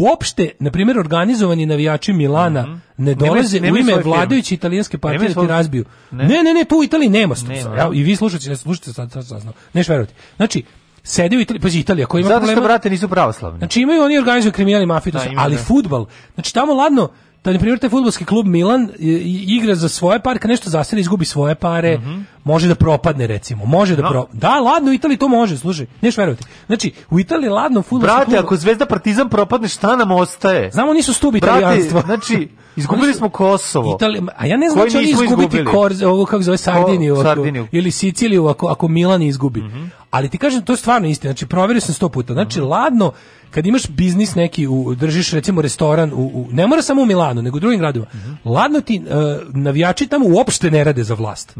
[0.00, 4.16] Uopšte, na primjer, organizovani navijači Milana ne Nemaju- dolaze u nemaju ime svoje firme.
[4.16, 5.84] vladajuće italijanske partije da ti razbiju.
[6.10, 6.24] Ne.
[6.24, 7.34] Ne, ne, ne, to u Italiji nema.
[7.48, 7.76] Nema.
[7.76, 9.54] Ja, I vi slušajte, ne slušajte sad, sad saznao.
[9.72, 10.14] Neš verovati.
[10.36, 10.62] Znači,
[11.02, 12.66] sedi u Italiji, pazi Italija koja ima Zato što, problema.
[12.66, 13.58] brate, nisu pravoslavni.
[13.58, 15.62] Znači imaju oni organizuju kriminal i mafiju, Da, ali da.
[15.62, 16.06] fudbal.
[16.34, 17.08] Znači tamo ladno
[17.44, 19.08] da na primjer taj fudbalski klub Milan i-
[19.48, 22.00] igra za svoje pare, kad nešto zaseli izgubi svoje pare,
[22.44, 24.02] može da propadne recimo, može da.
[24.02, 24.08] No.
[24.08, 24.26] pro...
[24.32, 25.86] Da, ladno u Italiji to može, slušaj.
[26.00, 26.44] Neš verovati.
[26.66, 30.70] Znači, u Italiji ladno fudbalski Brate, klub ako Zvezda Partizan propadne, šta nam ostaje?
[30.70, 32.00] Znamo nisu stubi Brate, italijanstva.
[32.00, 33.96] znači, izgubili smo Kosovo.
[33.96, 35.64] Itali, a ja ne znam da će oni izgubiti.
[35.64, 37.66] Korz, ovo kako zove Sardiniju, ako- Sardiniju.
[37.72, 39.62] ili Siciliju ako, ako Milan izgubi.
[40.10, 41.32] Ali ti kažem, to je stvarno istina.
[41.32, 42.32] Znači, proverio sam sto puta.
[42.32, 43.12] Znači, ladno,
[43.52, 47.42] kad imaš biznis neki, u, držiš recimo restoran, u, u- ne mora samo u Milanu,
[47.42, 48.10] nego u drugim gradovima,
[48.44, 49.00] ladno ti e,
[49.48, 51.56] navijači tamo uopšte ne rade za vlast.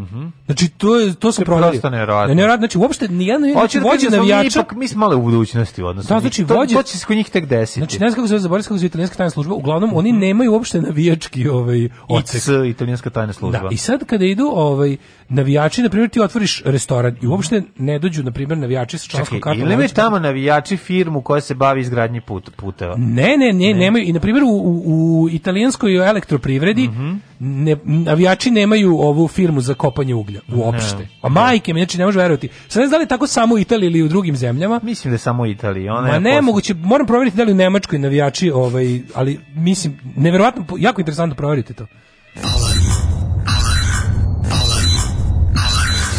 [0.47, 1.70] Znači, to, je, to sam proverio.
[1.70, 1.90] prosto.
[1.90, 1.97] Ne,
[2.35, 4.60] ne rade, znači, uopšte nijedan znači, da kažem da mi navijača...
[4.60, 6.09] ipak, mi smo malo u budućnosti u odnosu.
[6.09, 7.81] Da, znači, to, vođe- to će se kod njih tek desiti.
[7.81, 10.81] Znači, ne znam kako se se kako se italijanska tajna služba, uglavnom oni nemaju uopšte
[10.81, 12.36] navijački ovaj, odsek.
[12.36, 13.59] IC, italijanska tajna služba.
[13.59, 14.97] Da, i sad kada idu ovaj
[15.28, 19.40] navijači, na primjer ti otvoriš restoran i uopšte ne dođu na primjer navijači sa članskom
[19.40, 19.62] kartom.
[19.62, 22.95] ili tamo navijači firmu koja se bavi izgradnji put, puteva?
[22.97, 24.05] Ne, ne, ne, nemaju.
[24.05, 24.83] I na primjer u, u,
[25.23, 27.13] u italijanskoj elektroprivredi Mhm.
[27.41, 31.09] ne, navijači nemaju ovu firmu za kopanje uglja uopšte.
[31.23, 32.49] A majke mi, znači ne može verovati.
[32.69, 34.81] Sad ne znam da li tako samo u Italiji ili u drugim zemljama.
[34.83, 35.89] Mislim da je samo u Italiji.
[35.89, 39.41] Ona Ma je ne, posle- moguće, moram provjeriti da li u Nemačkoj navijači, ovaj, ali
[39.55, 41.87] mislim, neverovatno, jako interesantno provjeriti to.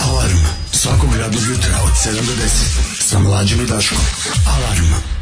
[0.03, 0.37] Alarm
[0.73, 2.47] svakog radnog jutra od 7 do 10
[3.01, 3.97] sa mlađim i Daškom.
[4.47, 5.12] Alarm.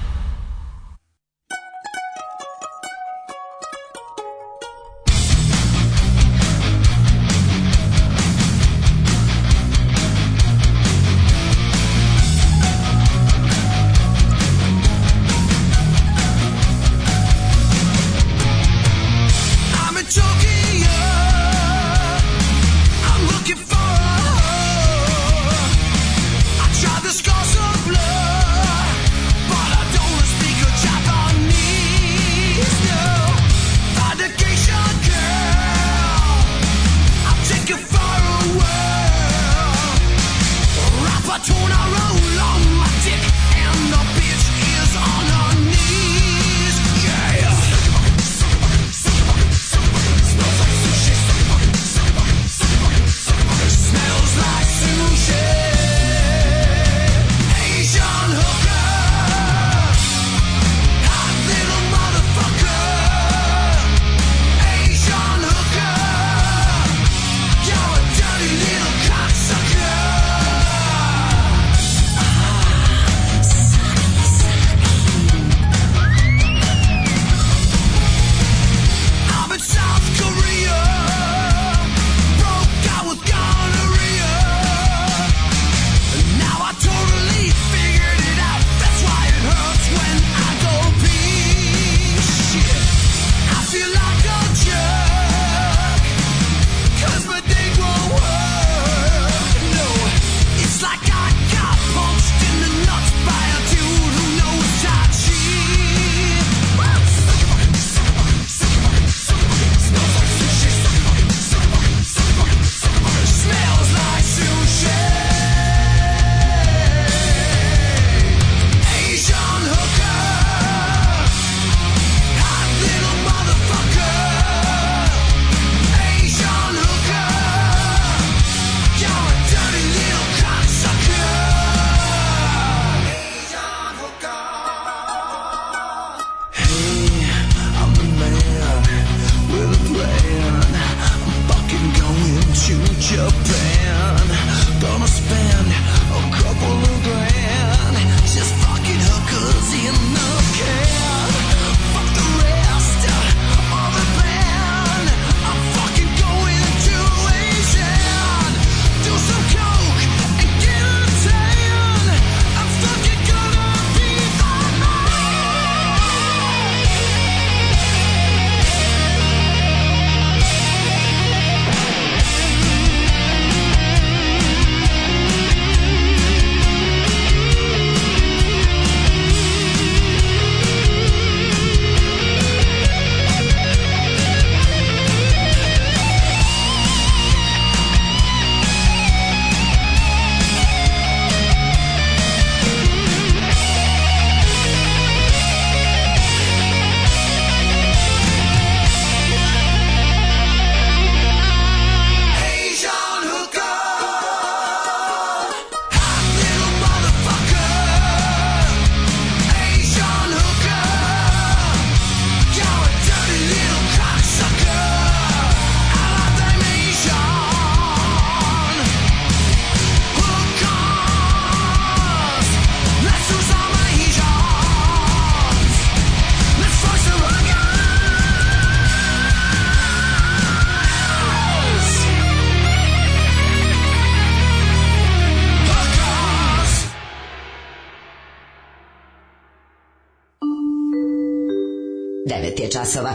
[242.81, 243.13] Časova.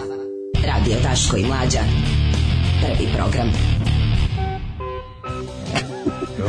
[0.66, 1.78] Radio Daško i Mlađa.
[2.80, 3.50] Prvi program.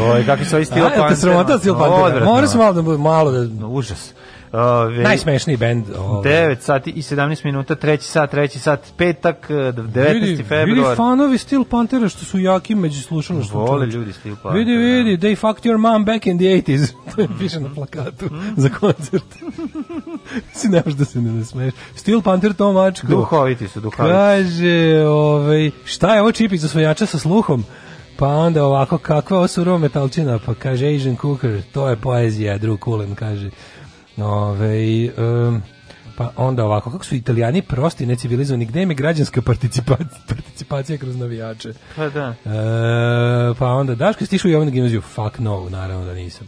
[0.05, 1.17] Oj, kakvi su ovi Steel A, jel te Panther?
[1.19, 2.03] sramota Steel Panther?
[2.03, 2.25] Odvratno.
[2.25, 3.67] Mora se malo da, bude- malo da...
[3.67, 4.13] Užas.
[4.51, 5.85] Ove, Najsmešniji bend.
[5.97, 6.23] ovaj.
[6.23, 10.13] 9 sati i 17 minuta, treći sat, treći sat, petak, eh, 19.
[10.13, 10.95] Vidi, vidi februar.
[10.95, 13.61] fanovi Steel Panthera što su jaki među slušanoštom.
[13.61, 16.87] Vole ljudi Steel Panther, Vidi, vidi, they fucked your mom back in the 80s.
[17.15, 18.25] to je piše na plakatu
[18.57, 19.23] za koncert.
[20.53, 21.73] Si ne možeš da se ne nasmeješ.
[21.95, 23.07] Steel Panther to mačko.
[23.07, 24.13] Duhoviti su, duhoviti.
[24.13, 27.65] Kaže, ovaj, šta je ovo čipić za svojača sa sluhom?
[28.17, 30.39] Pa onda ovako, kakva ovo surova metalčina?
[30.45, 33.49] Pa kaže Asian Cooker, to je poezija, Drew Cullen kaže.
[34.17, 35.61] Ove, um,
[36.17, 41.15] pa onda ovako, kako su italijani prosti, necivilizovani, gde im je građanska participacija, participacija kroz
[41.15, 41.73] navijače?
[41.95, 42.35] Pa da.
[42.45, 45.01] E, pa onda, Daško, si tišao i ovdje gimnaziju?
[45.01, 46.47] Fuck no, naravno da nisam.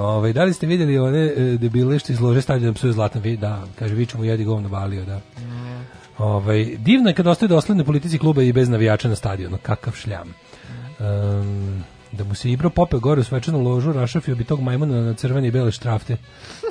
[0.00, 3.36] Ove, da li ste vidjeli one e, debile što izlože stavljaju da psuje zlatan vi?
[3.36, 5.20] Da, kaže, vi ćemo jedi govno balio, da.
[6.18, 9.58] Ovaj divno je kad ostaje dosledne politici kluba i bez navijača na stadionu.
[9.62, 10.34] Kakav šljam.
[10.98, 15.14] Um, da mu se Ibro popeo gore u svečanu ložu, rašafio bi tog majmuna na
[15.14, 16.16] crvene i bele štrafte.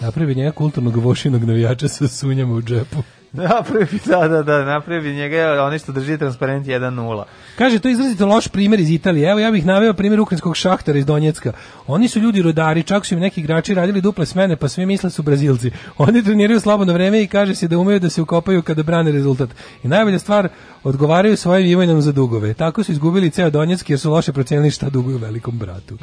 [0.01, 3.03] Napravi njega kulturnog vošinog navijača sa sunjama u džepu.
[3.33, 7.24] Napravi, da, da, da, napravi njega, oni što drži transparent 1-0.
[7.58, 9.30] Kaže, to je izrazito loš primjer iz Italije.
[9.30, 11.53] Evo, ja bih naveo primjer ukrajinskog šahtara iz Donjecka.
[11.88, 15.09] Oni su ljudi rodari, čak su im neki igrači radili duple smene, pa svi misle
[15.09, 15.72] su Brazilci.
[15.98, 19.49] Oni treniraju slobodno vreme i kaže se da umeju da se ukopaju kada brane rezultat.
[19.83, 20.49] I najbolja stvar,
[20.83, 22.53] odgovaraju svojim imenom za dugove.
[22.53, 25.98] Tako su izgubili ceo Donjeck jer su loše procenili šta duguju velikom bratu.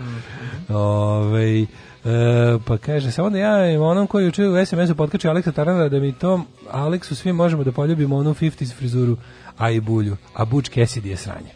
[0.69, 1.67] Ovaj,
[2.07, 6.01] e, pa kaže, samo da ja onom koji uče u SMS-u potkače Aleksa Tarana da
[6.01, 9.17] mi to Aleksu svi možemo da poljubimo onu 50s frizuru,
[9.59, 10.17] a i bulju.
[10.35, 11.51] A Butch Cassidy je sranje.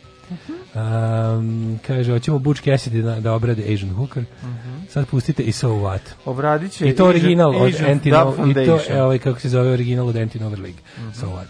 [0.74, 4.24] Um, kaže, hoćemo Butch Cassidy da, da obrade Asian Hooker.
[4.88, 5.98] Sad pustite i So What.
[6.24, 9.40] Obradit će I to Asian- original od Asian Antino, Dub i to je ovaj kako
[9.40, 10.78] se zove original od Antinover League.
[11.14, 11.46] So What.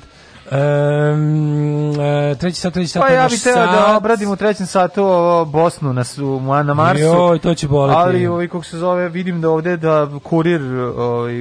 [0.51, 3.03] Um, e, treći sat, treći sat.
[3.03, 7.05] Pa ja bih teo da obradim u trećem satu ovo Bosnu na, su, na Marsu.
[7.05, 7.99] Joj, to će boleti.
[7.99, 10.61] Ali ovaj, kako se zove, vidim da ovde da kurir
[10.97, 11.35] ovaj,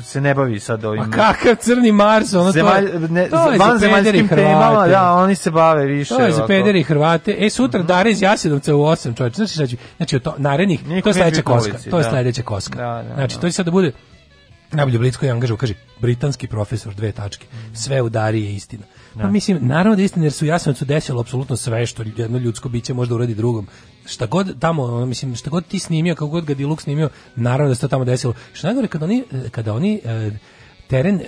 [0.00, 1.02] se ne bavi sad ovim...
[1.02, 5.34] Ma kakav crni Mars, ono Zemalj, ne, to je za vanzemaljskim pederi temama, da, oni
[5.34, 6.14] se bave više.
[6.14, 7.36] To je za pederi Hrvate.
[7.38, 9.34] E, sutra Dare iz Jasenovca u 8, čovječ.
[9.34, 11.70] Znači, znači, znači, to, narednih, to je sledeća koska.
[11.70, 12.10] ulici, to je da.
[12.10, 12.78] sledeća koska.
[12.78, 13.40] Da, da, znači, da.
[13.40, 13.92] to će sad da bude
[14.72, 17.46] najbolje blitzko je angažao, kaže, britanski profesor, dve tačke.
[17.74, 18.82] Sve u Dari je istina.
[19.14, 19.30] Pa Da.
[19.30, 22.68] mislim, naravno da je istina, jer su u Jasenovcu desilo apsolutno sve što jedno ljudsko
[22.68, 23.66] biće može da uradi drugom.
[24.06, 27.68] Šta god tamo, ono, mislim, šta god ti snimio, kako god ga Diluk snimio, naravno
[27.68, 28.34] da se to tamo desilo.
[28.52, 30.30] Što najgore, kada oni, kada oni e,
[30.88, 31.24] teren e,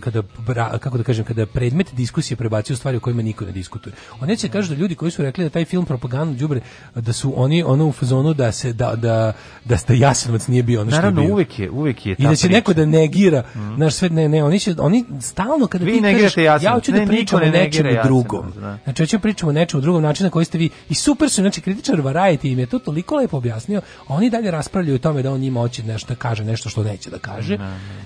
[0.00, 3.92] kada bra- kako da kažem kada predmet diskusije prebacuju stvari o kojima niko ne diskutuje.
[4.20, 6.60] Oni će kažu da ljudi koji su rekli da taj film propagandu đubre
[6.94, 9.32] da su oni ono u fazonu da se da da
[9.64, 11.32] da sta Jasenovac nije bio ono što je Naravno, bio.
[11.32, 12.56] uvek je, uvek je ta I da će priča.
[12.56, 13.42] neko da negira,
[13.76, 16.98] znaš sve ne ne oni će oni stalno kada Vi ti kažeš ja hoću da
[16.98, 18.52] Ne, niko pričam o ne negira nečemu drugom.
[18.52, 18.78] da.
[18.84, 21.60] Znači hoćemo pričamo o nečemu drugom načinu na koji ste vi i super su znači
[21.60, 25.32] kritičar Variety im je to toliko lepo objasnio, a oni dalje raspravljaju o tome da
[25.32, 27.58] on njima hoće nešto da kaže, nešto što neće da kaže.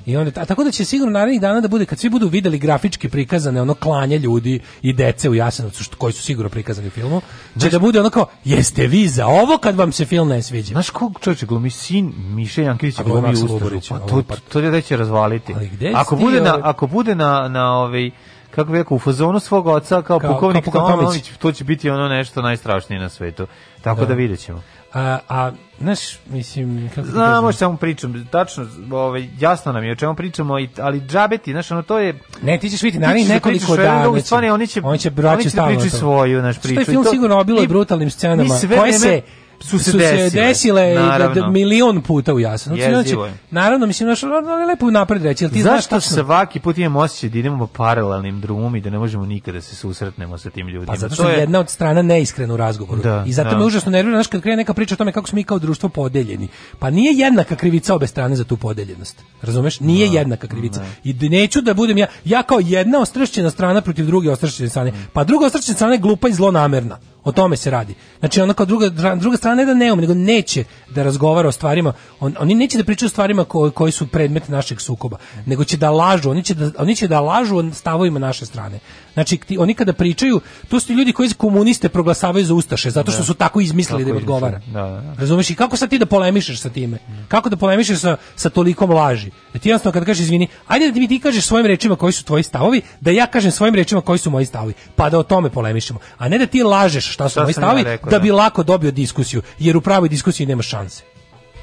[0.06, 3.08] I onda tako da će sigurno narednih dana da bude kad svi budu videli grafički
[3.08, 7.20] prikazane ono klanje ljudi i dece u Jasenovcu što koji su sigurno prikazani u filmu,
[7.60, 10.72] će da bude ono kao jeste vi za ovo kad vam se film ne sviđa.
[10.72, 13.36] Znaš kog čovječe glumi sin Miše Janković glumi?
[13.36, 15.54] Luburić, Pa to, pa- to, to će razvaliti.
[15.94, 18.10] Ako bude na, ovaj- ako bude na, na ovaj,
[18.50, 21.64] kako bi rekao, u fazonu svog oca kao, Kao- pukovnik kao pukovnik Tomović, to će
[21.64, 23.46] biti ono nešto najstrašnije na svetu.
[23.82, 24.14] Tako da, Da.
[24.14, 24.62] vidjet ćemo.
[24.94, 29.92] A, a znaš, mislim, kako ti Znamo o čemu pričam, tačno, ovaj, jasno nam je
[29.92, 32.18] o čemu pričamo, i- ali džabeti, znaš, ono to je...
[32.42, 34.02] Ne, ti ćeš vidjeti da nekoliko dana.
[34.02, 35.10] drugu oni će- oni će
[35.58, 35.96] oni će to.
[35.96, 39.20] svoju, naš, Što je priču i film to- sigurno obilo brutalnim scenama koje se
[39.62, 40.30] su se desile.
[40.30, 41.34] desile da, Naravno.
[41.34, 42.84] da milion puta u Jasenovcu.
[42.84, 43.32] Znači, je.
[43.50, 44.22] naravno, mislim, naš,
[44.68, 48.40] lepo napred reći, ti znaš Zašto tačno- svaki put imamo osjećaj da idemo po paralelnim
[48.40, 50.92] drumom i da ne možemo nikada se susretnemo sa tim ljudima?
[50.92, 53.02] Pa zato To što je- je jedna od strana neiskrena u razgovoru.
[53.02, 53.58] Da, I zato da.
[53.58, 55.88] me užasno nervira, znaš, kad krene neka priča o tome kako smo mi kao društvo
[55.88, 56.48] podeljeni.
[56.78, 59.22] Pa nije jednaka krivica obe strane za tu podeljenost.
[59.42, 59.80] Razumeš?
[59.80, 60.80] Nije jednaka krivica.
[61.04, 64.92] I d- neću da budem ja, ja kao jedna ostrašćena strana protiv druge ostrašćene strane.
[65.12, 66.98] Pa druga ostrašćena strana je glupa i zlonamerna.
[67.24, 67.94] O tome se radi.
[68.18, 71.52] Znači ona kao druga, druga strana ne da ne ume, nego neće da razgovara o
[71.52, 71.92] stvarima.
[72.20, 75.76] On, oni neće da pričaju o stvarima ko- koji su predmet našeg sukoba, nego će
[75.76, 78.78] da lažu, oni će da, oni će da lažu o stavovima naše strane.
[79.14, 83.20] Znači, ti, oni kada pričaju, to su ljudi koji komuniste proglasavaju za ustaše, zato što
[83.20, 83.26] da.
[83.26, 84.60] su tako izmislili tako da im odgovara.
[84.66, 85.14] Da, da.
[85.18, 85.50] Razumeš?
[85.50, 86.98] I kako sad ti da polemišeš sa time?
[87.28, 89.30] Kako da polemišeš sa, sa tolikom laži?
[89.52, 92.24] Da ti jednostavno kad kažeš, izvini, ajde da mi ti kažeš svojim rečima koji su
[92.24, 95.50] tvoji stavovi, da ja kažem svojim rečima koji su moji stavovi, pa da o tome
[95.50, 95.98] polemišemo.
[96.18, 98.62] A ne da ti lažeš šta su moji stavovi, ja rekao, da, da bi lako
[98.62, 101.02] dobio diskusiju, jer u pravoj diskusiji nema šanse.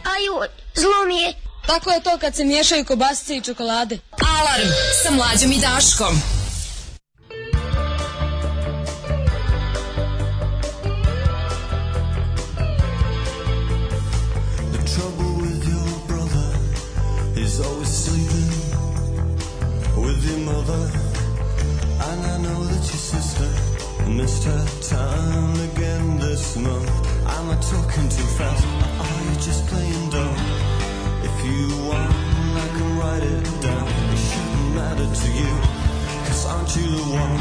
[0.03, 1.33] Aj, zlo mi je.
[1.67, 3.99] Tako je to kad se miješaju kobasice i čokolade.
[4.11, 4.69] Alarm
[5.03, 6.48] sa mlađom i Daškom.
[17.61, 18.49] always sleeping
[20.03, 20.83] with your mother.
[22.07, 23.49] And I know that your sister
[24.09, 26.89] missed her time again this month.
[27.27, 28.65] Am I talking too fast?
[28.65, 30.35] Or are you just playing dumb?
[31.27, 32.13] If you want,
[32.63, 33.87] I can write it down.
[34.13, 35.53] It shouldn't matter to you.
[36.25, 37.39] Cause aren't you the one?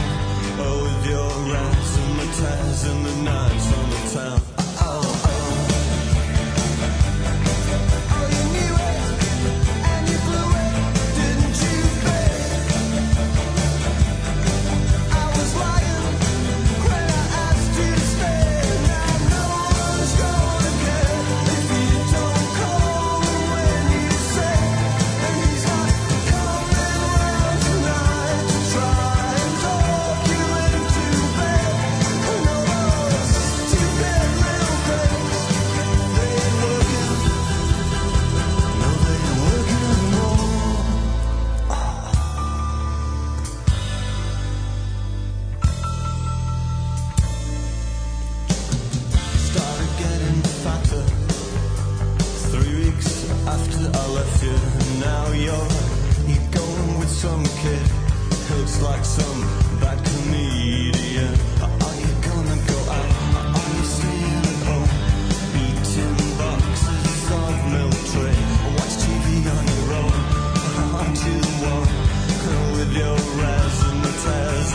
[0.61, 4.48] Oh, with your rats and the ties and the knives on the town.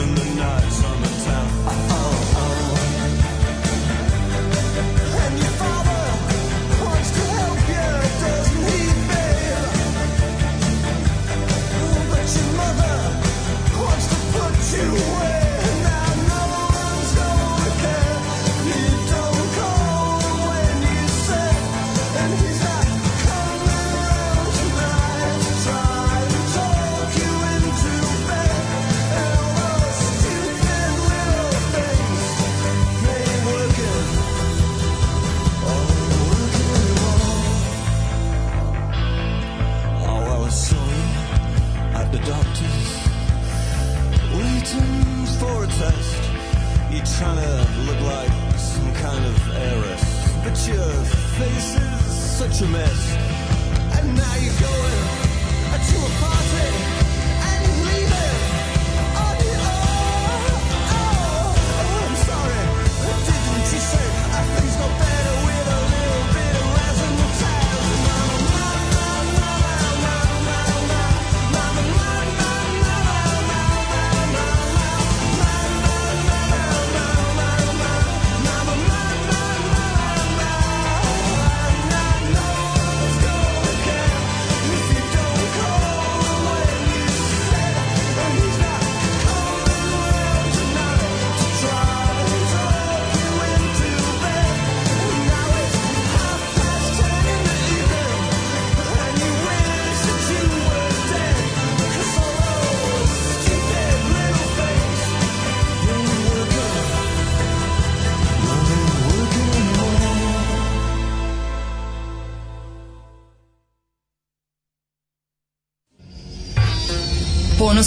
[0.03, 0.72] in the night.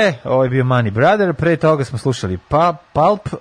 [0.00, 3.40] E, ovo je bio Money Brother, pre toga smo slušali pa, Pulp, uh,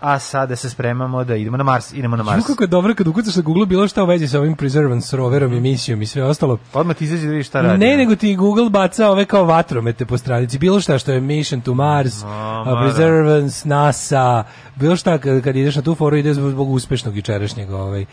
[0.00, 2.38] a sada se spremamo da idemo na Mars, idemo na Mars.
[2.38, 5.16] Ju kako je dobro kad ukucaš na Google bilo šta u vezi sa ovim Preservance
[5.16, 6.58] roverom, emisijom i sve ostalo.
[6.74, 7.78] Odmah ti izađe da vidiš šta radi.
[7.78, 10.58] Ne, nego ti Google baca ove kao vatromete po stranici.
[10.58, 12.80] Bilo šta što je Mission to Mars, da.
[12.82, 14.44] Preservance, NASA,
[14.80, 18.04] bilo šta kad, kad ideš na tu foru ide zbog, uspešnog jučerašnjeg ovaj,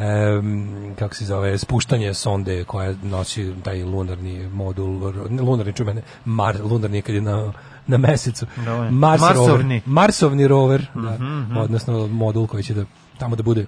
[0.00, 7.02] em, kako se zove, spuštanje sonde koja nosi taj lunarni modul, lunarni čumene, mar, lunarni
[7.02, 7.52] kad je na
[7.88, 8.46] na mesecu.
[8.64, 9.62] Da, Mars Marsovni.
[9.62, 9.82] rover.
[9.86, 11.56] Marsovni rover, da, Mhm, mhm.
[11.56, 12.84] odnosno modul koji će da
[13.18, 13.66] tamo da bude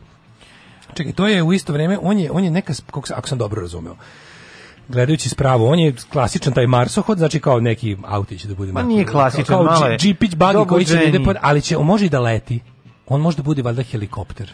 [0.94, 3.60] Čekaj, to je u isto vrijeme, on je, on je neka, kako ako sam dobro
[3.60, 3.96] razumeo,
[4.92, 8.72] gledajući spravo, on je klasičan taj marsohod, znači kao neki autić da bude.
[8.72, 12.06] Ma nije klasičan, kao, kao džipić bagi koji će da ide, ali će, on može
[12.06, 12.60] i da leti.
[13.06, 14.52] On može da bude valjda helikopter.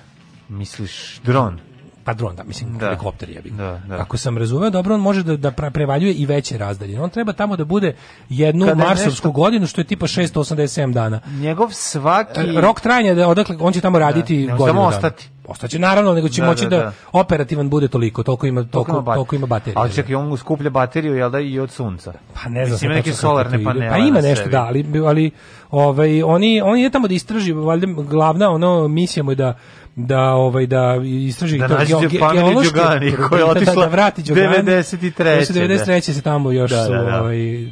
[0.48, 1.60] Misliš, dron?
[2.06, 2.86] Pa dron, da, mislim, Da.
[2.86, 3.42] helikopter je.
[3.46, 3.94] Da, da.
[3.96, 7.00] Ako sam razumeo dobro, on može da, da pre- prevaljuje i veće razdaljine.
[7.00, 7.96] On treba tamo da bude
[8.28, 11.20] jednu Kada marsovsku nešto- godinu, što je tipa 687 dana.
[11.30, 12.40] Njegov svaki...
[12.56, 14.96] Rok trajanja da odakle on će tamo raditi ne može godinu samo dana.
[14.96, 15.28] ostati.
[15.46, 16.92] Ostaće naravno, nego će Da, moći da, da, da.
[17.12, 19.74] operativan bude toliko, toliko ima toliko, ima bat- toliko ima baterije.
[19.76, 22.12] Ali čekaj, on skuplja bateriju, jel da, i od sunca?
[22.34, 23.90] Pa ne znam sad neke solarne panele.
[23.90, 24.50] Pa ima nešto sebi.
[24.50, 25.30] da, ali ali
[25.70, 29.58] ovaj oni oni je tamo da istraži, valjda glavna ono misija mu je da
[29.96, 33.86] da ovaj da istraži Da to ge- geološke- Đugani, koja je da- da- otišla da
[33.86, 34.46] vrati Đugani.
[34.48, 36.12] 93., Još 93.
[36.12, 37.20] se tamo još Da, su, da, da.
[37.20, 37.66] ovaj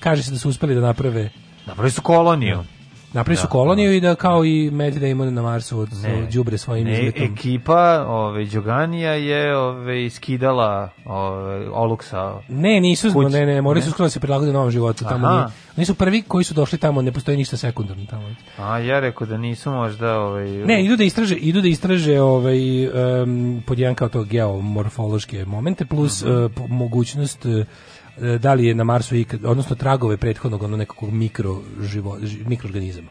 [0.00, 1.30] kaže se da su uspeli da naprave
[1.66, 2.64] Napravili su koloniju.
[3.12, 5.88] Napravili su Da, koloniju i da kao i Matt Damon na Marsu od
[6.32, 7.22] đubre svojim ne, izletom.
[7.22, 12.34] ekipa ove, Đoganija je ove, skidala ove, oluk sa...
[12.48, 13.28] Ne, nisu, kuće.
[13.28, 15.04] ne, ne, morali su skoro da se prilagode novom životu.
[15.04, 15.36] Tamo Aha.
[15.36, 18.34] nije, oni su prvi koji su došli tamo, ne postoji ništa sekundarno tamo.
[18.58, 20.18] A ja rekao da nisu možda...
[20.18, 22.86] Ovaj, Ne, idu da istraže, idu da istraže ovaj
[23.22, 27.66] um, pod jedan kao to geomorfološke momente plus uh, po- mogućnost uh,
[28.38, 33.08] da li je na Marsu ikad, odnosno tragove prethodnog ono nekakvog mikro živo, ži- mikroorganizama.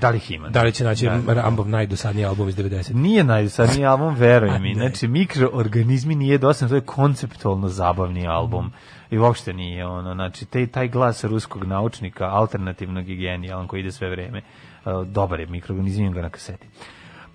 [0.00, 0.48] Da li ih ima?
[0.48, 1.32] Da li će naći Da.
[1.32, 2.94] Rambov najdosadniji album iz 90.
[2.94, 4.74] Nije najdosadniji album, veruj mi.
[4.74, 8.72] Znači, mikroorganizmi nije dosadno, to je konceptualno zabavni album.
[9.10, 13.92] I uopšte nije ono, znači, te, taj glas ruskog naučnika, alternativnog i genijalan, koji ide
[13.92, 14.42] sve vreme,
[14.84, 16.66] uh, dobar je mikroorganizam, imam ga na kaseti.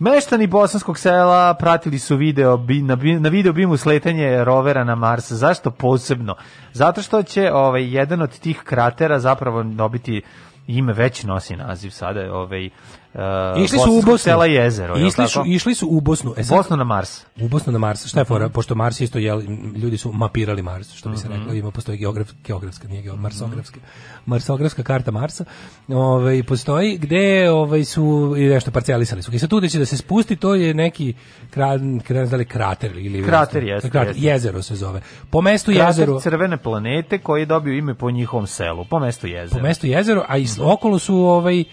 [0.02, 5.32] Meštani bosanskog sela pratili su video na, na video bimu sletanje rovera na Mars.
[5.32, 6.36] Zašto posebno?
[6.74, 10.22] Zato što će ovaj jedan od tih kratera zapravo dobiti
[10.68, 12.70] ime već nosi naziv sada, ovaj
[13.14, 13.20] uh,
[13.58, 14.18] Išli su u Bosnu.
[14.18, 16.34] sela jezero, je li Išli su, išli su u Bosnu.
[16.38, 17.26] E sad- Bosnu na Mars.
[17.38, 18.06] U Bosnu na Mars.
[18.06, 18.46] Šta je fora?
[18.46, 18.54] Mhm.
[18.54, 19.34] Pošto Mars isto je,
[19.76, 21.38] ljudi su mapirali Mars, što bi se Mhm.
[21.38, 23.80] reklo, ima postoji geograf, geografska, nije geo, marsografska.
[24.26, 25.46] Marsografska karta Marsa.
[25.88, 28.02] Ovaj postoji gde ovaj su
[28.38, 29.32] i nešto parcelisali su.
[29.32, 31.14] I sad tu gde će da se spusti, to je neki
[31.50, 34.28] kran, kran, da li krater ili Krater jeste, krater, jeste.
[34.28, 35.02] jezero se zove.
[35.30, 39.28] Po mestu Krater jezero crvene planete koji je dobio ime po njihovom selu, po mestu
[39.28, 39.58] jezera.
[39.58, 41.64] po mestu jezero, a i s- okolo su ovaj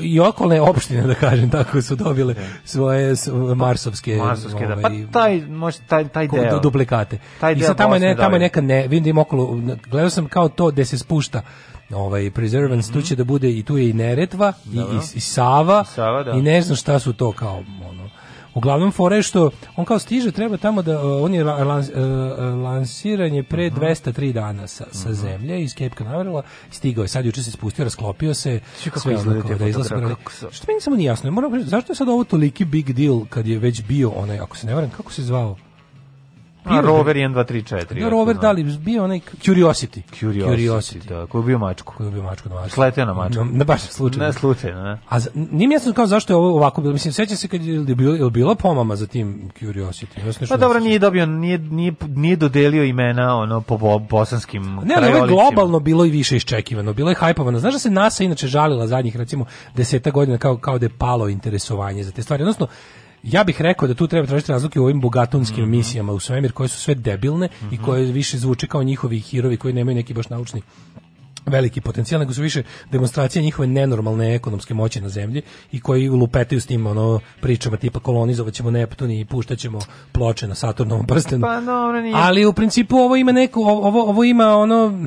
[0.00, 4.72] i okolne opštine, da kažem, tako su dobile svoje s- marsovske, Marsovske, da.
[4.72, 6.50] ovaj, Pa taj, može, taj, taj deo.
[6.50, 7.18] du- duplikate.
[7.40, 10.10] Taj I deo sad tamo je, ne, tamo je neka ne, vidim da okolo, gledao
[10.10, 11.42] sam kao to gde se spušta
[11.90, 14.78] ovaj Preservance, tu će da bude i tu je i Neretva i, Mhm.
[14.78, 14.94] Dobro.
[14.94, 16.30] i, i Sava, Sava, da.
[16.30, 17.99] i ne znam šta su to kao ono
[18.54, 21.88] Uglavnom fora je što on kao stiže treba tamo da uh, on je la- lans,
[21.88, 27.08] uh, uh, lansiran je pre 203 dana sa, sa zemlje iz Cape Canaverala stigao je.
[27.08, 29.16] Sad juče se spustio rasklopio se kako sve
[29.48, 29.88] te da izlazi
[30.50, 33.58] što meni samo nije jasno moram zašto je sad ovo toliki big deal kad je
[33.58, 35.56] već bio onaj ako se ne varam kako se zvao
[36.64, 38.00] A rover 1, 2, 3, 4.
[38.00, 40.02] Da, rover, da li bio onaj Curiosity.
[40.20, 41.94] Curiosity, da, koji je bio mačku.
[41.96, 42.74] Koji je bio mačku na Marsu.
[42.74, 43.44] Sleteo na mačku.
[43.44, 44.26] Na, na baš slučajno.
[44.26, 44.98] Ne slučajno, ne.
[45.08, 46.92] A za- nije mi jasno kao zašto je ovo ovako bilo.
[46.92, 50.26] Mislim, sećam se kad je je bilo, je li bila pomama za tim Curiosity.
[50.40, 54.94] Ja Pa dobro, nije dobio, nije, nije, nije dodelio imena ono po bo, bosanskim Ne,
[54.96, 57.58] ali ovo je globalno bilo i više iščekivano, bilo je hajpovano.
[57.58, 61.28] Znaš da se NASA inače žalila zadnjih recimo deseta godina kao, kao da je palo
[61.28, 62.42] interesovanje za te stvari.
[62.42, 62.66] Odnosno,
[63.22, 65.70] ja bih rekao da tu treba tražiti razlike u ovim bogatunskim Mhm.
[65.70, 69.74] misijama u svemir koje su sve debilne i koje više zvuče kao njihovi hirovi koji
[69.74, 70.62] nemaju neki baš naučni
[71.46, 75.42] veliki potencijal, nego su više demonstracije njihove nenormalne ekonomske moći na zemlji
[75.72, 79.78] i koji lupetaju s tim ono pričama tipa kolonizovat ćemo Neptun i puštat ćemo
[80.12, 81.46] ploče na Saturnovom prstenu.
[81.46, 82.14] Pa dobro, nije.
[82.16, 85.06] Ali u principu ovo ima neko ovo ovo ima ono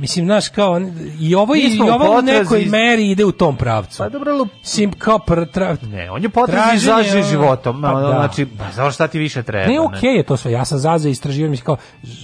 [0.00, 0.80] Mislim, znaš, kao,
[1.20, 3.98] i ovo, i, ovo u nekoj meri ide u tom pravcu.
[3.98, 4.48] Pa dobro, lup...
[4.62, 7.82] Sim, kao pr, tra, Ne, on je potrazi za traženje, ono, životom.
[7.82, 8.08] pa da.
[8.08, 9.66] Znači, pa znaš šta ti više treba?
[9.66, 10.52] Ne, okej je to sve.
[10.52, 11.76] Ja sam za za istraživanje, mislim kao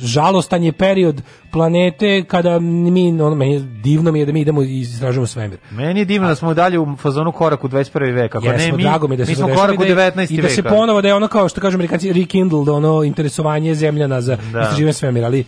[0.03, 1.23] žalostan je period
[1.53, 5.59] planete kada mi ono meni je- divno mi je da mi idemo i istražujemo svemir.
[5.71, 7.83] Meni je divno da smo dalje u fazonu korak u 21.
[8.13, 8.35] vek.
[8.35, 10.11] Ako Jesmo, ne, mi, drago mi da se mi smo korak u i da je-
[10.13, 10.31] 19.
[10.31, 10.69] I da se veka.
[10.71, 14.61] ponovo da je ono kao što kažu Amerikanci rekindled ono interesovanje zemljana za Da.
[14.61, 15.45] istraživanje svemira, ali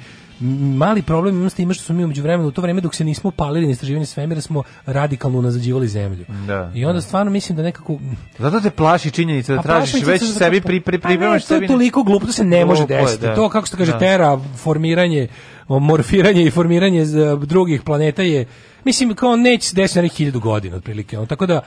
[0.77, 3.05] Mali problem imamo s time što smo mi umeđu vremenu u to vreme dok se
[3.05, 6.25] nismo palili na istraživanje svemira smo radikalno unazađivali zemlju.
[6.47, 7.99] Da, I onda stvarno mislim da nekako
[8.39, 11.67] Zato te plaši činjenica da tražiš već zato sebi pri, pri, pripremaš to je sebi...
[11.67, 13.23] toliko glupo, to se ne može desiti.
[13.27, 13.35] da.
[13.35, 13.99] To, kako se kaže, Da.
[13.99, 15.29] tera, formiranje,
[15.69, 17.05] morfiranje i formiranje
[17.47, 18.47] drugih planeta je,
[18.85, 21.17] mislim, kao neće se desiti na nekih hiljadu godina, otprilike.
[21.29, 21.61] Tako da,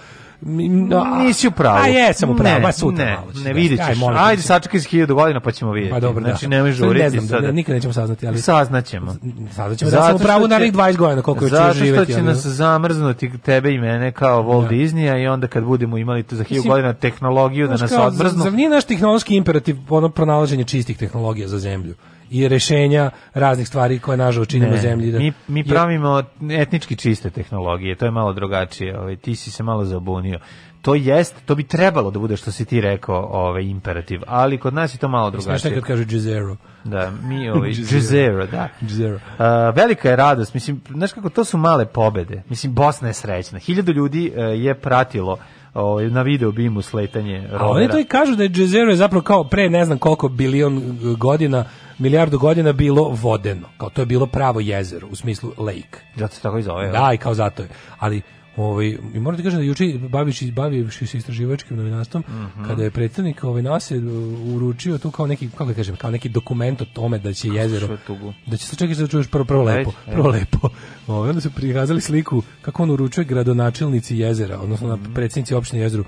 [0.96, 1.78] a- Nisi u pravu.
[1.78, 3.96] A jesam u pravu, ba sutra ne, malo Ne, vidjet desiti.
[3.96, 4.08] ćeš.
[4.08, 5.94] Aj, Ajde, sačekaj s hiljadu godina pa ćemo vidjeti.
[5.94, 6.50] Pa dobro, znači, da.
[6.50, 7.42] nemoj žuriti Ne znam, sada.
[7.42, 8.40] da, nikad nećemo saznati, ali...
[8.40, 9.16] Saznaćemo.
[9.52, 12.04] Saznaćemo da sam u pravu narednih 20 godina, koliko još Zato ću živjeti.
[12.04, 15.98] što će ali- nas zamrznuti tebe i mene kao Walt Disneya i onda kad budemo
[15.98, 18.44] imali za hiljadu Mislim, godina tehnologiju da nas odmrznu.
[18.44, 21.96] Zar nije naš tehnološki imperativ ono pronalaženje čistih tehnologija za zemlju
[22.32, 25.12] i rešenja raznih stvari koje nažalost činimo Ne, zemlji?
[25.12, 29.64] Da, mi, mi pravimo etnički čiste tehnologije, to je malo drugačije, ovaj, ti si se
[29.64, 30.40] malo zabunio.
[30.82, 34.74] To jest, to bi trebalo da bude što si ti rekao, ovaj imperativ, ali kod
[34.74, 35.72] nas je to malo Znaš drugačije.
[35.72, 36.58] nekad kaže Gizero.
[36.84, 38.48] Da, mi ovaj Gizero.
[38.48, 38.70] Da.
[38.82, 39.20] Gizero.
[39.38, 42.44] A, velika je radost, mislim, znaš kako to su male pobede.
[42.50, 43.60] Mislim Bosna je srećna.
[43.60, 45.38] Hiljadu ljudi e, je pratilo
[45.74, 49.24] ovaj na video bimu sletanje A oni to i kažu da je Jezero je zapravo
[49.24, 51.66] kao pre ne znam koliko bilion uh, godina,
[52.02, 53.68] milijardu godina bilo vodeno.
[53.78, 56.00] Kao to je bilo pravo jezero, u smislu lake.
[56.16, 56.88] Zato se tako i zove.
[56.90, 57.70] Da, i kao zato je.
[58.00, 58.22] Ali
[58.58, 62.66] Ovaj i moram ti kažem da juče bavivši bavivši se istraživačkim novinarstvom Mhm.
[62.66, 64.00] kada je predstavnik ovaj nas je
[64.48, 67.98] uručio tu kao neki kako da kažem kao neki dokument o tome da će jezero
[68.46, 70.70] da će se čekaj da čuješ prvo prvo lepo prvo lepo
[71.08, 75.14] ovaj onda su prikazali sliku kako on uručuje gradonačelnici jezera odnosno na Mhm.
[75.14, 76.04] predsjednici opštine jezeru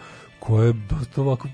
[0.45, 0.73] koje je
[1.15, 1.47] to ovako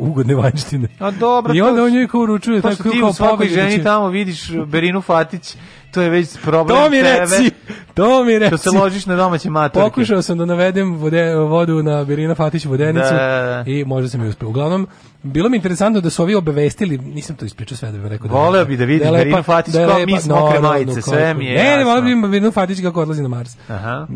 [0.00, 0.88] ugodne vanjštine.
[0.98, 3.76] A dobro, I onda on njoj kao uručuje To tako ti kao u svakoj ženi
[3.76, 5.56] će- tamo vidiš Berinu Fatić,
[5.92, 7.18] to je već problem To mi tebe.
[7.20, 7.50] reci,
[7.94, 8.48] to mi reci.
[8.48, 9.84] Što se ložiš na domaće matorke.
[9.84, 13.70] Pokušao sam da navedem vode, vodu na Berina Fatić vodenicu Da, da, da.
[13.70, 14.48] i možda sam i uspeo.
[14.48, 14.86] Uglavnom,
[15.22, 18.28] bilo mi interesantno da su ovi obavestili, nisam to ispričao sve da bih rekao.
[18.28, 21.44] da Voleo bi da lepa- Berinu Fatić da kao Miss Mokre naravno, majice, sve mi
[21.44, 23.56] je Ne, ne, voleo bi Berinu Fatić kako odlazi na Mars.
[23.68, 24.06] Aha.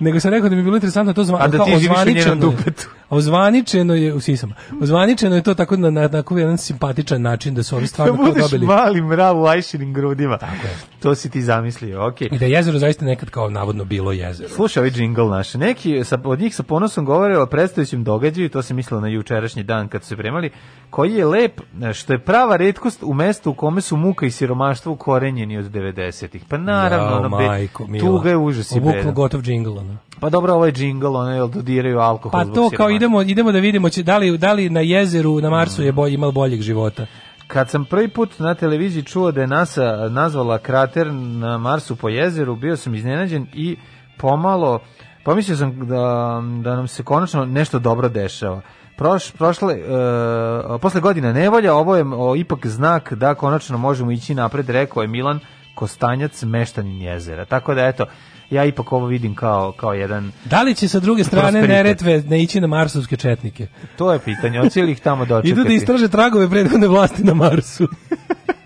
[0.00, 2.10] Nego sam rekao da mi je bilo interesantno to zva, A da ti živiš u
[2.10, 2.88] njenom dupetu.
[3.10, 4.54] Ozvaničeno je u sisama.
[4.80, 8.14] Ozvaničeno je to tako na, na tako jedan simpatičan način da su ovi Da stvarno
[8.14, 8.66] kao budeš dobili.
[8.66, 10.38] mali mrav u ajšinim grudima.
[10.38, 10.76] Tako je.
[11.00, 12.28] To si ti zamislio, okej.
[12.32, 14.48] I da je jezero zaista nekad kao navodno bilo jezero.
[14.48, 15.54] Slušaj ovaj džingl naš.
[15.54, 19.62] Neki sa, od njih sa ponosom govore o predstojećem događaju, to se mislilo na jučerašnji
[19.62, 20.50] dan kad su se premali,
[20.90, 21.60] koji je lep,
[21.92, 26.44] što je prava retkost u mestu u kome su muka i siromaštvo ukorenjeni od 90-ih.
[26.48, 28.06] Pa naravno, ono, be- majko, mila.
[28.06, 29.10] tuga je užas i beda.
[29.10, 29.96] gotov džingl, ono.
[30.20, 33.58] Pa dobro, ovo je džingl, ono, jel dodiraju alkohol Pa to kao idemo, idemo da
[33.58, 37.06] vidimo će, da, li, da li na jezeru, na Marsu je bolje, imalo boljeg života.
[37.46, 42.08] Kad sam prvi put na televiziji čuo da je NASA nazvala krater na Marsu po
[42.08, 43.76] jezeru, bio sam iznenađen i
[44.18, 44.80] pomalo,
[45.24, 48.60] pomislio sam da, da nam se konačno nešto dobro dešava.
[48.96, 54.34] Proš, prošle, e, posle godina nevolja, ovo je o, ipak znak da konačno možemo ići
[54.34, 55.40] napred, rekao je Milan
[55.74, 57.44] Kostanjac, meštanin jezera.
[57.44, 58.06] Tako da, eto,
[58.50, 60.32] ja ipak ovo vidim kao, kao jedan...
[60.44, 61.68] Da li će sa druge strane Prosperitet.
[61.68, 63.66] Neretve ne ići na marsovske četnike?
[63.96, 65.50] To je pitanje, hoće li ih tamo dočekati?
[65.60, 67.88] Idu da istraže tragove prethodne vlasti na Marsu.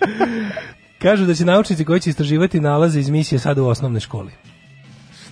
[1.02, 4.32] Kažu da će naučnici koji će istraživati nalaze iz misije sada u osnovnoj školi.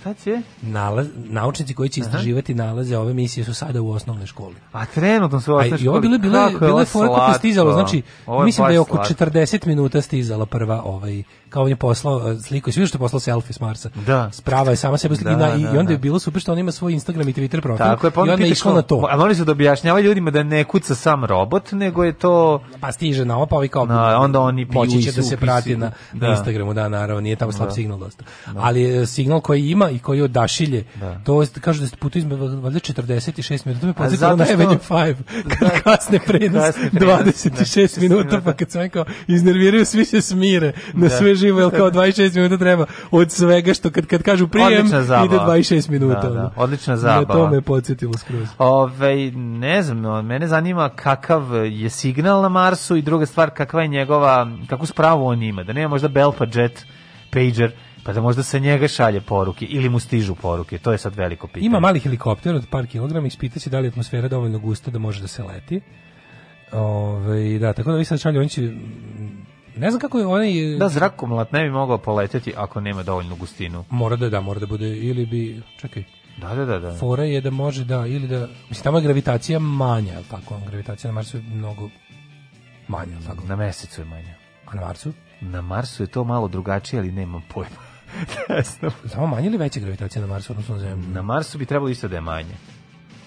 [0.06, 0.40] Šta će?
[0.62, 4.54] Nalaz, naučnici koji će istraživati nalaze ove misije su sada u osnovnoj školi.
[4.72, 6.00] A trenutno su u A osnovnoj i ovo školi.
[6.00, 6.80] bile bile Kako bile
[7.28, 8.02] je stizalo, znači
[8.44, 9.24] mislim da je oko slatko.
[9.24, 11.22] 40 minuta stizala prva ovaj
[11.56, 13.90] kao on je poslao eh, sliku, svi što je poslao selfie s Marsa.
[13.96, 14.30] Da.
[14.32, 16.00] Sprava je sama sebe slika Da, i, da, i onda je da.
[16.00, 17.78] bilo super što on ima svoj Instagram i Twitter profil.
[17.78, 19.06] Tako je, pa I onda je išlo na to.
[19.10, 22.62] A morali su da objašnjavaju ljudima da ne kuca sam robot, nego je to...
[22.80, 25.76] Pa stiže na opa i kao Na, onda oni piju moći će da se prati
[25.76, 26.26] na, Da.
[26.26, 27.74] na Instagramu, da, naravno, nije tamo slab Da.
[27.74, 28.24] signal dosta.
[28.46, 31.20] Ali e, signal koji ima i koji odašilje, Da.
[31.24, 33.20] to je- kažu da ste putu izme valjda 46
[33.66, 35.14] minuta, to me A podsjetilo na Avenue 5,
[35.50, 40.20] kad kasne prenos Kasne prenos, 26 da, minuta, pa kad sam kao iznerviraju, svi se
[40.22, 41.16] smire na Da.
[41.16, 45.36] sve živo, jer kao 26 minuta treba od svega što kad, kad kažu prijem, ide
[45.36, 46.20] 26 minuta.
[46.20, 47.34] Da, da, odlična Na zabava.
[47.34, 48.48] to me podsjetilo skroz.
[48.58, 53.88] Ove, ne znam, mene zanima kakav je signal na Marsu i druga stvar, kakva je
[53.88, 56.86] njegova, kakvu spravu on ima, da nema možda Belpa Jet
[57.30, 57.72] pager,
[58.04, 61.46] pa da možda se njega šalje poruke ili mu stižu poruke, to je sad veliko
[61.46, 61.66] pitanje.
[61.66, 65.20] Ima mali helikopter od par kilograma, ispitaće da li je atmosfera dovoljno gusta da može
[65.20, 65.80] da se leti.
[66.72, 68.72] Ove, da, tako da vi sad šalju, oni će...
[69.76, 70.52] Ne znam kako je onaj...
[70.78, 73.84] Da, zrakomlat ne bi mogao poleteti ako nema dovoljnu gustinu.
[73.90, 75.62] Mora da da, mora da bude, ili bi...
[75.80, 76.04] Čekaj,
[76.40, 76.78] Da, da, da.
[76.78, 76.94] da.
[76.94, 78.48] fora je da može da, ili da...
[78.68, 80.60] Mislim, tamo je gravitacija manja, je li tako?
[80.66, 81.90] Gravitacija na Marsu je mnogo
[82.88, 83.44] manja, je li tako?
[83.46, 84.34] Na mesecu je manje.
[84.66, 85.12] A na Marsu?
[85.40, 87.76] Na Marsu je to malo drugačije, ali nemam pojma.
[88.78, 88.92] znam.
[89.06, 91.08] Samo manja ili veća gravitacija na Marsu, odnosno na Zemlju?
[91.08, 92.54] Na Marsu bi trebalo isto da je manje.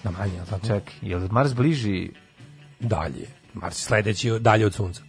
[0.04, 0.66] Na manje, je li tako?
[0.66, 2.10] Čak, je li Mars bliži
[2.80, 3.26] Dalje.
[3.54, 5.02] Mars je sledeći dalje od Sunca.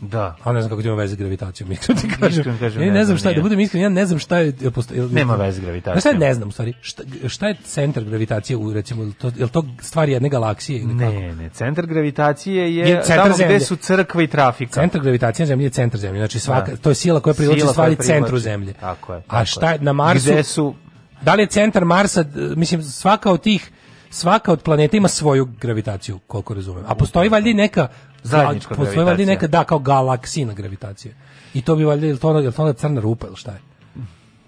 [0.00, 0.36] Da.
[0.44, 2.44] A ne znam kako to ima veze gravitacijom, iskreno ti kažem.
[2.58, 4.52] Kažem, ja ne ne znam šta, je, da budem iskren, ja ne znam šta je...
[4.60, 6.14] jel posto- jel- Nema veze gravitacijom.
[6.14, 9.64] Ja ne znam, u stvari, šta, šta je centar gravitacije u, recimo, to, jel to
[9.80, 11.12] stvar jedne galaksije ili kako?
[11.12, 13.56] Ne, ne, centar gravitacije je, Je centar tamo zemlje.
[13.56, 14.72] gde su crkva i trafika.
[14.72, 16.20] Centar gravitacije na zemlji je centar zemlje.
[16.20, 16.76] Znači svaka Da.
[16.76, 18.72] to je sila koja privlači stvari koja centru zemlje.
[18.72, 19.80] Tako je, A tako šta je je.
[19.80, 20.24] na Marsu?
[20.26, 20.74] Gde su-
[21.22, 22.24] Da li je centar Marsa,
[22.56, 23.70] mislim svaka od tih
[24.10, 26.84] svaka od planeta ima svoju gravitaciju, koliko razumem.
[26.86, 27.88] A postoji valjda neka
[28.22, 29.34] Zajednička a, Postoji valjda gravitacija.
[29.34, 31.14] neka da kao galaksina gravitacija.
[31.54, 33.50] I to bi valjda je li to ona, je to ona crna rupa ili šta
[33.50, 33.58] je?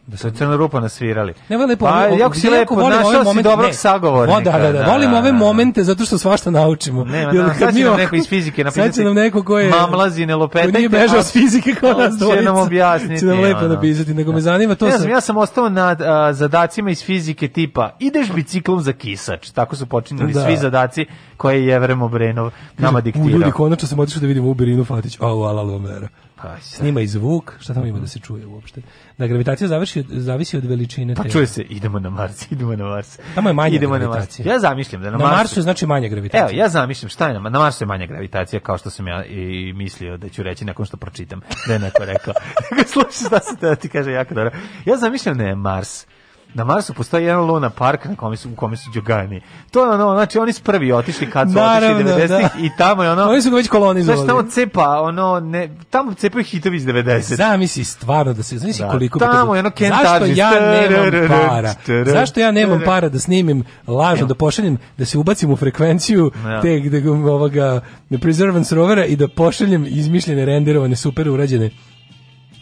[0.07, 1.35] Da su crna rupa nasvirali.
[1.49, 1.85] Ne, vrlo lepo.
[1.87, 4.39] Pa, jako si lepo, našao si dobrog ne, sagovornika.
[4.39, 7.05] o, Da, da, da, volim ove momente zato što svašta naučimo.
[7.05, 9.59] Nema, Jer da, sad će nam neko iz fizike Sad će napisati nam neko ko
[9.59, 9.71] je...
[9.71, 12.43] mamlazi, ne lupetajte, Ko nije bežao s fizike kao nas će dvojica.
[12.43, 15.69] nam objasniti, Će nam lepo napisati, nego me zanima to ne znam, ja sam ostao
[15.69, 15.97] na
[16.33, 19.51] zadacima iz fizike tipa ideš biciklom za kisač.
[19.51, 20.45] Tako su počinjali Da.
[20.45, 23.31] svi zadaci koje je Jevrem Obrenov nama U, diktirao.
[23.31, 25.19] ljudi, konačno sam otišao da vidimo Uberinu Fatić.
[25.21, 26.09] Au, ala, lomera.
[26.43, 28.83] Pa, Snima i zvuk, šta tamo ima da se čuje uopšte?
[29.19, 32.85] Da gravitacija zavisi od, zavisi od veličine Pa čuje se, idemo na Mars, idemo na
[32.85, 33.19] Mars.
[33.35, 34.11] Tamo je manja idemo na Mars.
[34.13, 34.53] gravitacija.
[34.53, 36.43] Ja zamišljam da na, Na Marsu je znači manja gravitacija.
[36.43, 39.25] Evo, ja zamišljam šta je na, na Marsu je manja gravitacija, kao što sam ja
[39.25, 42.35] i mislio da ću reći nakon što pročitam da je neko rekao.
[42.93, 44.51] Slušaj šta se da ti kaže jako dobro.
[44.85, 46.07] Ja zamišljam da je Mars.
[46.55, 49.41] Na Marsu postoji jedan Luna park na kome su, u kome su Đogani.
[49.71, 52.67] To je ono, znači oni su prvi otišli kad su Naravno, otišli 90-ih da.
[52.67, 53.23] i tamo je ono...
[53.23, 54.25] Oni su ga već kolonizovali.
[54.25, 57.35] Znači tamo cepa, ono, ne, tamo cepaju hitovi iz 90.
[57.35, 61.75] Zamisli stvarno da se zamisli Da, koliko tamo je ono Ken Zašto ja nemam para?
[62.07, 66.61] Zašto ja nemam para da snimim lažno da pošaljem da se ubacim u frekvenciju Da.
[66.61, 67.81] te gde ovoga
[68.21, 71.71] Preservance rovera i da pošaljem izmišljene renderovane super urađene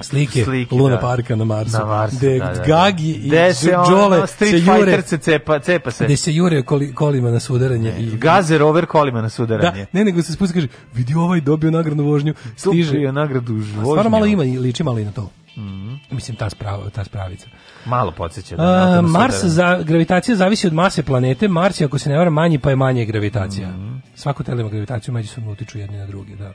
[0.00, 1.00] slike, Slike, Luna da.
[1.00, 1.78] Parka na Marsu.
[1.78, 2.64] Na Marsu, gde da, da, da.
[2.64, 6.04] Gagi i Gde se ono, Đole se jure, se cepa, cepa se.
[6.04, 7.94] gde se jure koli, kolima na sudaranje.
[7.98, 9.86] i, Gaze rover kolima na da, sudaranje.
[9.92, 12.88] ne, nego se spusti kaže, vidi ovaj dobio nagradnu vožnju, stiže.
[12.88, 15.30] Stiže nagradu u Stvarno malo ima liči malo i na to.
[16.10, 17.46] Mislim, ta, sprava, ta spravica.
[17.84, 18.62] Malo podsjeća da.
[18.62, 19.48] A, to Mars sudara.
[19.50, 21.48] za gravitacija zavisi od mase planete.
[21.48, 23.68] Mars je ako se ne varam manji pa je manje gravitacija.
[24.14, 26.52] Svako telo ima gravitaciju, međusobno utiču jedni na druge, da.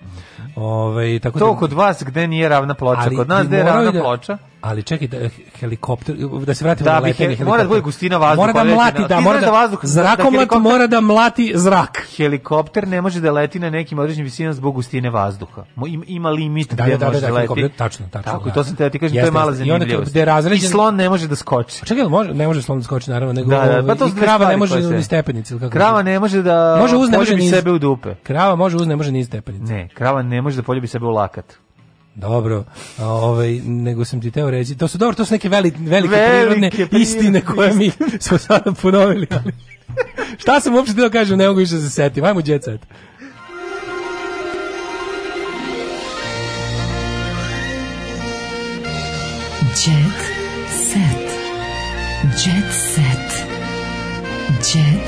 [0.55, 3.63] Ovaj tako To da kod vas gde nije ravna ploča, Ali kod nas gde je
[3.63, 4.37] ravna da- ploča.
[4.61, 5.17] Ali čekaj, da,
[5.55, 7.45] helikopter, da se vratimo Da na letenje he- helikoptera.
[7.47, 10.33] mora da bude gustina vazduha Mora da mlati, da, mora da, da vazduh- da zrakomlat
[10.41, 12.07] helikopter- mora da mlati zrak.
[12.17, 15.63] Helikopter ne može da leti na nekim određenim visinama zbog gustine vazduha.
[15.77, 17.47] Ima, ima limit Da, gde da, da, može da, da, leti.
[17.47, 18.51] helikopter, tačno, tačno, Tako, da.
[18.51, 19.65] to sam te ti kažem, to Jeste, je mala jeste.
[19.65, 20.11] I onda zanimljivost.
[20.11, 21.79] gde I slon ne može da skoči.
[21.79, 24.11] Čekaj, jel može, ne može slon da skoči naravno, nego Da, da, pa to i
[24.19, 25.71] krava ne može ni stepenice ili kako.
[25.71, 27.49] Krava ne može da može uz, ne može niz.
[27.49, 28.15] sebe u dupe.
[28.23, 29.73] Krava može uz, ne može niz stepenice.
[29.73, 31.53] Ne, krava ne može da poljubi sebe u lakat.
[32.15, 32.63] Dobro,
[32.99, 36.15] a, ovaj, nego sam ti teo reći, to su dobro, to su neke veli, velike,
[36.15, 37.91] Velike prirodne prirodne istine koje mi
[38.25, 39.27] smo sada ponovili.
[39.31, 39.53] Ali.
[40.41, 42.23] Šta sam uopšte teo kažem, ne mogu više da se setim.
[42.23, 42.81] Ajmo jet set.
[49.85, 50.24] Jet.
[52.35, 53.47] Jet set.
[54.49, 55.07] Jet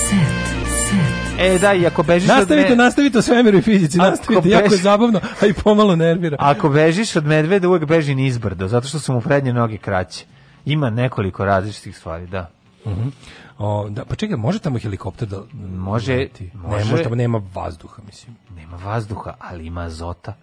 [0.00, 0.44] set.
[0.88, 1.40] Set.
[1.40, 4.48] E, da, i ako bežiš od Nastavite, me- nastavite o svemiru i fizici, Ako nastavite,
[4.48, 6.36] jako je zabavno, a i pomalo nervira.
[6.40, 10.24] Ako bežiš od medveda, uvek beži nizbrdo, zato što su mu prednje noge kraće.
[10.64, 12.50] Ima nekoliko različitih stvari, da.
[12.86, 13.08] Mhm.
[13.58, 15.42] O, da, pa čekaj, može tamo helikopter da
[15.76, 16.44] Može, leti?
[16.44, 16.90] Ne, može.
[16.90, 18.36] može tamo nema vazduha, mislim.
[18.56, 20.34] Nema vazduha, ali ima azota.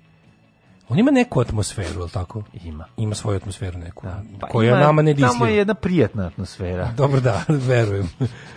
[0.92, 2.44] On ima neku atmosferu, je li tako?
[2.56, 2.86] Ima.
[2.98, 4.08] Ima svoju atmosferu neku,
[4.40, 5.48] Pa koja ima- nama ne Tamo disljiva.
[5.48, 6.90] je jedna prijatna atmosfera.
[6.98, 8.10] Dobro da, verujem.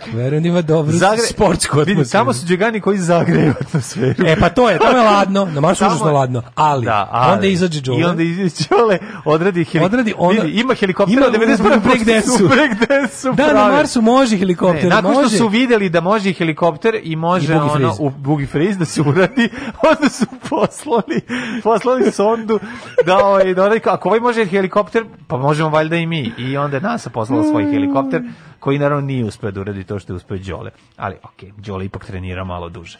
[0.07, 2.09] verujem da ima dobru Zagre- sportsku atmosferu.
[2.13, 4.25] tamo su džegani koji zagreju atmosferu.
[4.27, 7.07] E pa to je, tamo je ladno, na Marsu Tamo užasno je- ladno, ali, Da,
[7.11, 7.99] ali- onda izađe Đole.
[7.99, 9.83] I onda izađe Đole, odradi helikopter.
[9.85, 11.77] Odradi ona- Vidi, ima helikopter Ima od 91.
[11.77, 12.47] u breakdansu.
[12.47, 13.67] Breakdansu Da, na.
[13.67, 15.29] Marsu može helikopter, Ne, nakon može.
[15.29, 18.85] što su vidjeli da može helikopter i može I boogie ono u boogie freeze da
[18.85, 19.49] se uradi,
[19.91, 21.21] onda su poslali,
[21.63, 22.59] poslali sondu
[23.05, 26.31] da ovaj da onaj, ako ovaj može helikopter, pa možemo valjda i mi.
[26.37, 28.21] I onda je NASA poslala svoj helikopter
[28.59, 30.71] koji naravno nije uspeo da uradi to što je uspeo Đole.
[30.97, 32.99] Ali okej, Đole ipak trenira malo duže.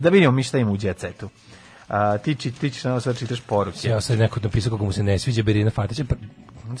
[0.00, 1.28] Da vidimo mi šta ima u jet setu.
[1.88, 3.88] A, ti, či, ti ćeš nama sad čitaš poruke.
[3.88, 6.14] Ja sad neko napisao kako mu se ne sviđa Berina Fatića, pa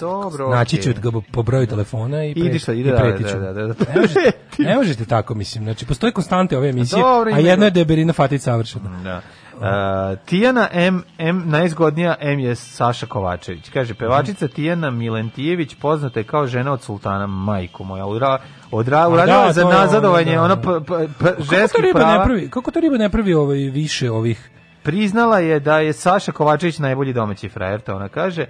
[0.00, 3.38] Dobro, naći ću ga po broju telefona i, pre, Idi šta, ide i pretiću.
[3.38, 3.74] da, da, da.
[3.94, 4.32] Ne, možete,
[4.68, 5.64] ne možete tako, mislim.
[5.64, 9.02] Znači, postoje konstante ove emisije, Dobro, a jedno je da je Berina Fatić savršena.
[9.02, 9.22] Da.
[9.54, 13.70] Uh, Tijana M, M, najzgodnija M je Saša Kovačević.
[13.70, 18.06] Kaže, pevačica Tijana Milentijević poznata je kao žena od sultana, majku moja.
[18.06, 18.38] Ura,
[18.70, 20.42] odra, uradila da, za nazadovanje da.
[20.42, 22.24] ono p, p, p, Kako to ne prava.
[22.24, 22.50] pravi?
[22.50, 24.50] Kako to riba ne pravi ovaj više ovih
[24.82, 28.46] Priznala je da je Saša Kovačević najbolji domaći frajer, to ona kaže.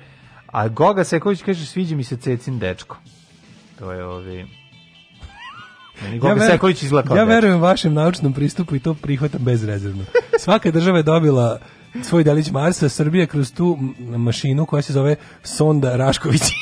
[0.46, 2.96] A Goga Seković kaže, sviđa mi se Cecin dečko.
[3.78, 4.36] To je ovi...
[4.36, 4.61] Meni
[6.18, 6.50] Goga ver-
[7.16, 10.04] ja verujem vašem naučnom pristupu i to prihvatam bezrezervno.
[10.38, 11.58] Svaka država je dobila
[12.02, 13.78] svoj delić Marsa, Srbija kroz tu
[14.16, 16.42] mašinu koja se zove Sonda Rašković.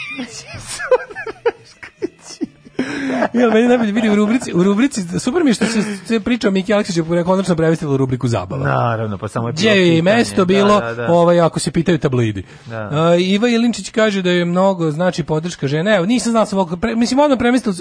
[3.33, 6.49] Ja, meni najbolje vidi u rubrici, u rubrici, super mi je što se, se priča
[6.49, 8.65] o Miki Aleksiću, konačno prevestila u rubriku zabava.
[8.65, 11.13] Naravno, pa samo je Gdje je i mesto bilo, Da, da, da.
[11.13, 12.45] ovaj, ako se pitaju tablidi.
[12.67, 12.89] Da.
[12.93, 15.97] A, Iva Jelinčić kaže da je mnogo znači podrška žene.
[15.97, 17.75] Evo, nisam znao svog, pre, mislim, odmah premislio,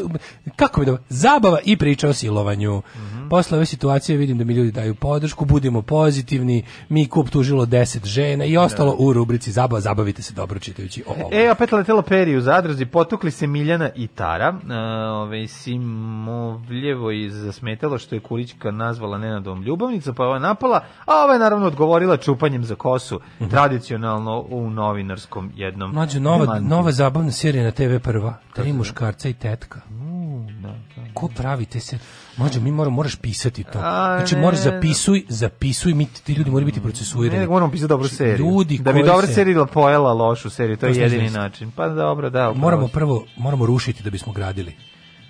[0.55, 2.81] kako bi da, zabava i priča o silovanju.
[2.95, 3.18] Mhm.
[3.29, 8.05] Posle ove situacije vidim da mi ljudi daju podršku, budimo pozitivni, mi kup tužilo 10
[8.05, 11.33] žena i ostalo u rubrici zabava, zabavite se dobro čitajući o ovom.
[11.33, 14.49] E, opet letelo peri u zadruzi, potukli se Miljana i Tara.
[14.49, 14.69] Uh,
[15.21, 21.23] ove, Simovljevo je zasmetalo što je Kurićka nazvala Nenadom ljubavnica, pa je ova napala, a
[21.23, 25.91] ova je naravno odgovorila čupanjem za kosu, tradicionalno u novinarskom jednom.
[25.93, 28.33] Mlađo, nova, nova zabavna serija na TV prva.
[28.53, 29.81] Tri muškarca i tetka.
[30.61, 30.75] da,
[31.13, 31.97] Ko pravi te se?
[32.39, 33.79] Mlađo, mi moramo, moraš pisati to.
[33.79, 34.63] A, Znači, ne, moraš ne.
[34.63, 37.39] zapisuj, zapisuj, mi, ti ljudi moraju biti Ne, procesuirani.
[37.39, 38.45] nego moramo pisati dobru seriju.
[38.47, 41.71] Ljudi da bi dobra se- serija pojela lošu seriju, to je To jedini način.
[41.71, 42.39] Pa dobro, da.
[42.41, 44.75] upravo Moramo prvo, moramo rušiti da bismo gradili.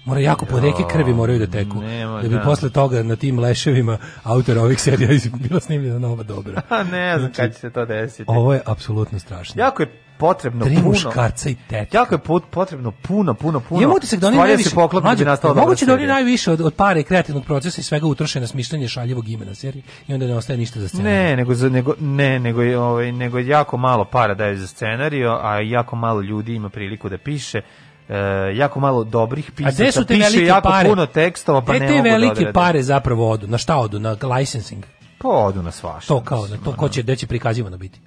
[0.09, 1.81] Mora jako po reke krvi moraju da teku.
[1.81, 2.41] nema, da bi da.
[2.41, 6.61] posle toga na tim leševima autora ovih serija bila snimljena nova dobra.
[6.69, 8.23] A ne znam Znači, kad će se to desiti.
[8.27, 9.61] Ovo je apsolutno strašno.
[9.61, 10.87] Jako je potrebno Tri puno.
[10.87, 11.97] muškarca i tetka.
[11.97, 13.81] Jako je pot- potrebno puno, puno, puno.
[13.81, 16.51] Ja utisak da oni najviše, se poklope da bi Mlađe, dobra moguće da oni najviše
[16.51, 20.27] od, od pare kreativnog procesa i svega utroše na smišljanje šaljivog imena serije i onda
[20.27, 21.13] ne ostaje ništa za scenarij.
[21.13, 25.39] Ne, nego za nego ne, nego je ovaj nego jako malo para daje za scenarijo,
[25.41, 27.61] a jako malo ljudi ima priliku da piše.
[28.09, 28.15] E,
[28.55, 30.89] jako malo dobrih A pisaca, gde su te piše jako pare?
[30.89, 32.53] puno tekstova, pa Gde ne te mogu da velike odrade.
[32.53, 33.47] pare zapravo odu?
[33.47, 33.99] Na šta odu?
[33.99, 34.83] Na licensing?
[35.17, 36.07] Pa odu na svašta.
[36.07, 37.99] To kao, na to ko će, gde će prikazivano biti?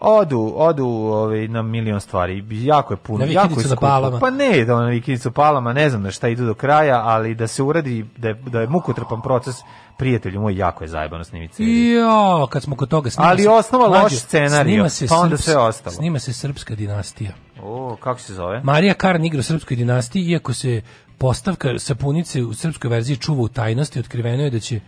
[0.00, 2.44] Odu, odu ovaj, na milion stvari.
[2.50, 3.18] Jako je puno.
[3.18, 3.86] Na jako je vikendicu na skupo.
[3.86, 4.18] Palama.
[4.18, 7.46] Pa ne da na vikendicu palama, ne znam na šta idu do kraja, ali da
[7.46, 9.56] se uradi, da je, da je mukotrpan proces,
[9.98, 11.94] prijatelju moj, jako je zajebano snimiti seriju.
[11.94, 15.36] Jo, kad smo kod toga snima Ali se- osnova loš scenario, snima se pa onda
[15.36, 15.94] sve ostalo.
[15.94, 17.32] Snima se srpska dinastija.
[17.62, 18.60] O, kako se zove?
[18.64, 20.82] Marija Karn igra u srpskoj dinastiji, iako se
[21.18, 24.80] postavka sapunice u srpskoj verziji čuva u tajnosti, otkriveno je da će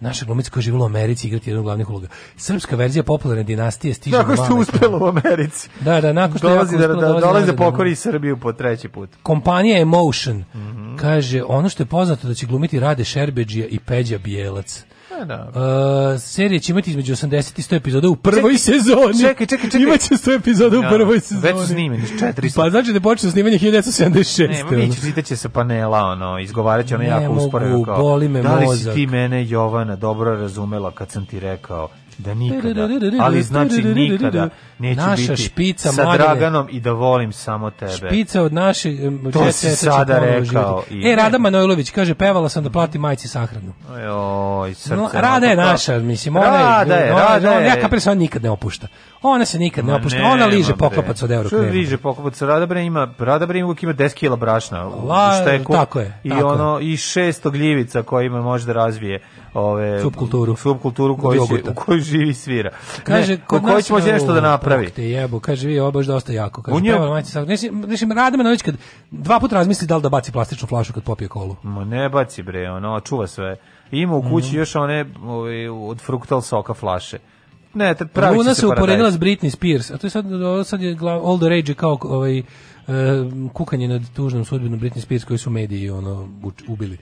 [0.00, 2.08] naša glumica koja je živjela u Americi igrati jednu glavnih uloga.
[2.36, 5.68] Srpska verzija popularne dinastije stiže Nakon na što male uspelo u Americi.
[5.80, 7.96] Da, da, nakon što je dolazi jako da, da, dolazi dolazi da ovde da- pokori
[7.96, 9.10] Srbiju po treći put.
[9.22, 10.96] Kompanija Emotion Mhm.
[10.96, 14.84] kaže ono što je poznato da će glumiti Rade Šerbeđija i Peđa Bijelac.
[15.12, 15.48] E, da.
[16.14, 19.20] Uh, serija će imati između 80 i 100 epizoda u prvoj sezoni.
[19.20, 19.80] čekaj, čekaj, čekaj.
[19.80, 21.60] Imaće 100 epizoda u Da, prvoj već sezoni.
[21.60, 22.56] su snimljeni, 400.
[22.56, 24.48] Pa znači da počeo snimanje 1976.
[24.48, 24.78] Nema, ono.
[24.78, 28.42] mi čitaće se panela, ono, izgovarat će ono Ne jako mogu, usporeno kao, boli me
[28.42, 32.88] da li si mozak." ti mene, Jovana, dobro razumela kad sam ti rekao da nikada,
[33.20, 34.48] ali znači nikada
[34.78, 36.12] neću Naša biti špica, sa.
[36.12, 37.92] Draganom i da volim samo tebe.
[37.92, 42.64] Špica od naših em, To si sada rekao i- E, Rada Manojlović kaže, pevala sam
[42.64, 43.72] da plati majci sahranu.
[43.90, 44.96] Oj, srce.
[44.96, 47.66] No, ono, Rada je pa- naša, mislim, ona Rada je, ona- Rada ona- je.
[47.66, 48.86] Ja kapiram se, ona nikad ne opušta.
[49.22, 50.18] Ona se nikad ne opušta.
[50.24, 51.72] Ona liže poklopac od euro Što krema.
[51.72, 52.42] liže poklopac?
[52.42, 55.72] Rada bre ima, Rada bre ima 10 kila brašna u La, šteku.
[55.72, 59.20] tako je, I ono, i 600 gljivica kojima može da razvije
[59.54, 60.56] ove, Subkulturu.
[60.56, 61.70] subkulturu koju jogurta.
[61.70, 62.70] u kojoj živi svira.
[63.04, 64.90] Kaže, ne, kod koji će može nešto da napravi.
[64.90, 66.62] Te jebu, kaže, vi ovo baš dosta jako.
[66.62, 67.38] Kaže, U njoj- pevala majci.
[67.40, 68.74] Mislim, mislim, Rada Manojlović kad
[69.10, 71.56] dva puta razmisli da li da baci plastičnu flašu kad popije kolu.
[71.62, 73.56] Ma ne baci bre, ono, čuva sve.
[73.92, 74.56] Ima u kući Mhm.
[74.56, 77.18] još one ove, od fruktal soka flaše.
[77.74, 80.24] Ne, te- pravi Luna se se uporedila s Britney Spears, a to je sad,
[80.64, 82.42] sad je glav, all the rage kao ovaj, e,
[83.52, 86.28] kukanje nad tužnom sudbinom Britney Spears koji su mediji ono,
[86.68, 86.98] ubili.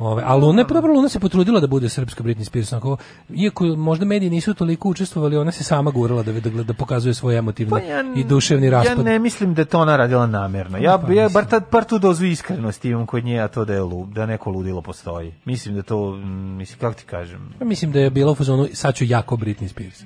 [0.00, 2.96] Ove, a Luna, pa dobro, Luna se potrudila da bude srpska Britney Spears, onako,
[3.34, 7.38] iako možda mediji nisu toliko učestvovali, ona se sama gurala da, da, da pokazuje svoj
[7.38, 8.98] emotivni Pa ja, i duševni raspad.
[8.98, 10.78] Ja ne mislim da je to ona radila namjerno.
[10.78, 13.74] Ja, Pa, ja bar, tad, bar tu dozu iskrenosti imam kod nje, a to da
[13.74, 15.34] je lu, da neko ludilo postoji.
[15.44, 18.68] Mislim da to, mm, mislim, kako ti kažem, Ja Mislim da je bila u fazonu,
[18.72, 20.02] sad ću jako Britney Spears.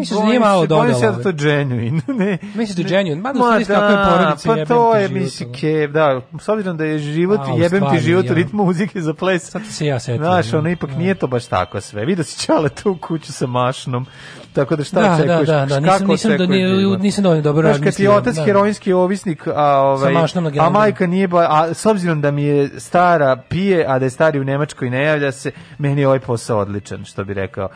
[0.00, 2.00] Misliš da nije malo se- bojim se da to genuine.
[2.08, 2.38] ne.
[2.56, 2.90] Misliš da je Ne.
[2.90, 3.22] genuine?
[3.22, 6.48] Mada Ma stvari s kakve porodice pa jebem to ti je, mislim, ke, da, s
[6.48, 8.34] obzirom da je život, A, jebem ti stvari, život ja.
[8.34, 9.42] ritmu muzike za ples.
[9.44, 10.16] Sad se ja setio.
[10.18, 10.58] Znaš, da.
[10.58, 12.04] ono ipak nije to baš tako sve.
[12.04, 14.06] Vidio si čale tu kuću sa mašnom,
[14.52, 15.48] tako da šta Da, da, očekuješ?
[15.48, 18.34] da, da, nisam- Kako nisam da nije- nisam dovoljno dobro Znaš, kad ti je otac
[18.36, 18.44] da.
[18.44, 20.14] heroinski ovisnik, a, ovaj,
[20.58, 24.10] a majka nije, ba, a s obzirom da mi je stara pije, a da je
[24.10, 27.68] stari u Nemačkoj ne javlja se, meni je ovaj posao odličan, što bi rekao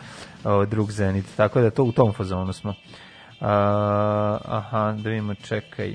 [0.45, 1.25] o, drug Zenit.
[1.37, 2.75] Tako da to u tom fazonu smo.
[3.41, 5.95] A, aha, da vidimo, čekaj.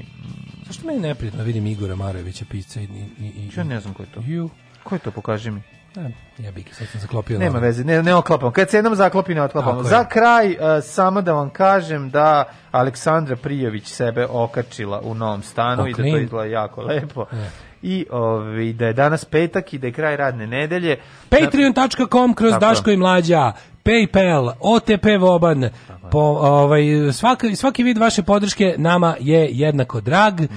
[0.68, 2.84] Zašto meni neprijatno vidim Igora Marovića, pisca i...
[2.84, 4.22] i, i Ja ne znam ko je to.
[4.26, 4.50] Ju.
[4.84, 5.61] Ko je to, pokaži mi.
[5.95, 6.02] Da,
[6.38, 7.40] ja bih sad sam zaklopio.
[7.40, 8.52] Nema veze, ne, ne oklapamo.
[8.52, 9.50] Kad se jednom zaklopi, ne je.
[9.84, 15.88] Za kraj, uh, samo da vam kažem da Aleksandra Prijović sebe okačila u novom stanu
[15.88, 16.24] i da to Oknin.
[16.24, 17.26] izgleda jako lepo.
[17.32, 17.50] E.
[17.82, 21.00] I ovi, da je danas petak i da je kraj radne nedelje.
[21.30, 22.66] Patreon.com kroz Tako.
[22.66, 23.52] Daško i Mlađa.
[23.90, 25.69] PayPal, OTP Voban,
[26.11, 30.42] po, ovaj, svaki, svaki vid vaše podrške nama je jednako drag.
[30.42, 30.48] E,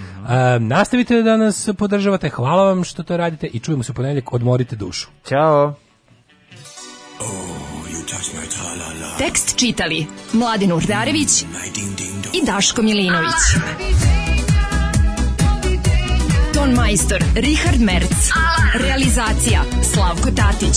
[0.59, 4.77] nastavite da nas podržavate, hvala vam što to radite i čujemo se u ponedjeljak, odmorite
[4.77, 5.09] dušu.
[5.29, 5.75] Ćao.
[9.19, 11.43] Tekst čitali Mladin Urdarević
[12.33, 13.35] i Daško Milinović.
[16.55, 18.31] Ton majstor Richard Merc.
[18.75, 20.77] Realizacija Slavko Tatić.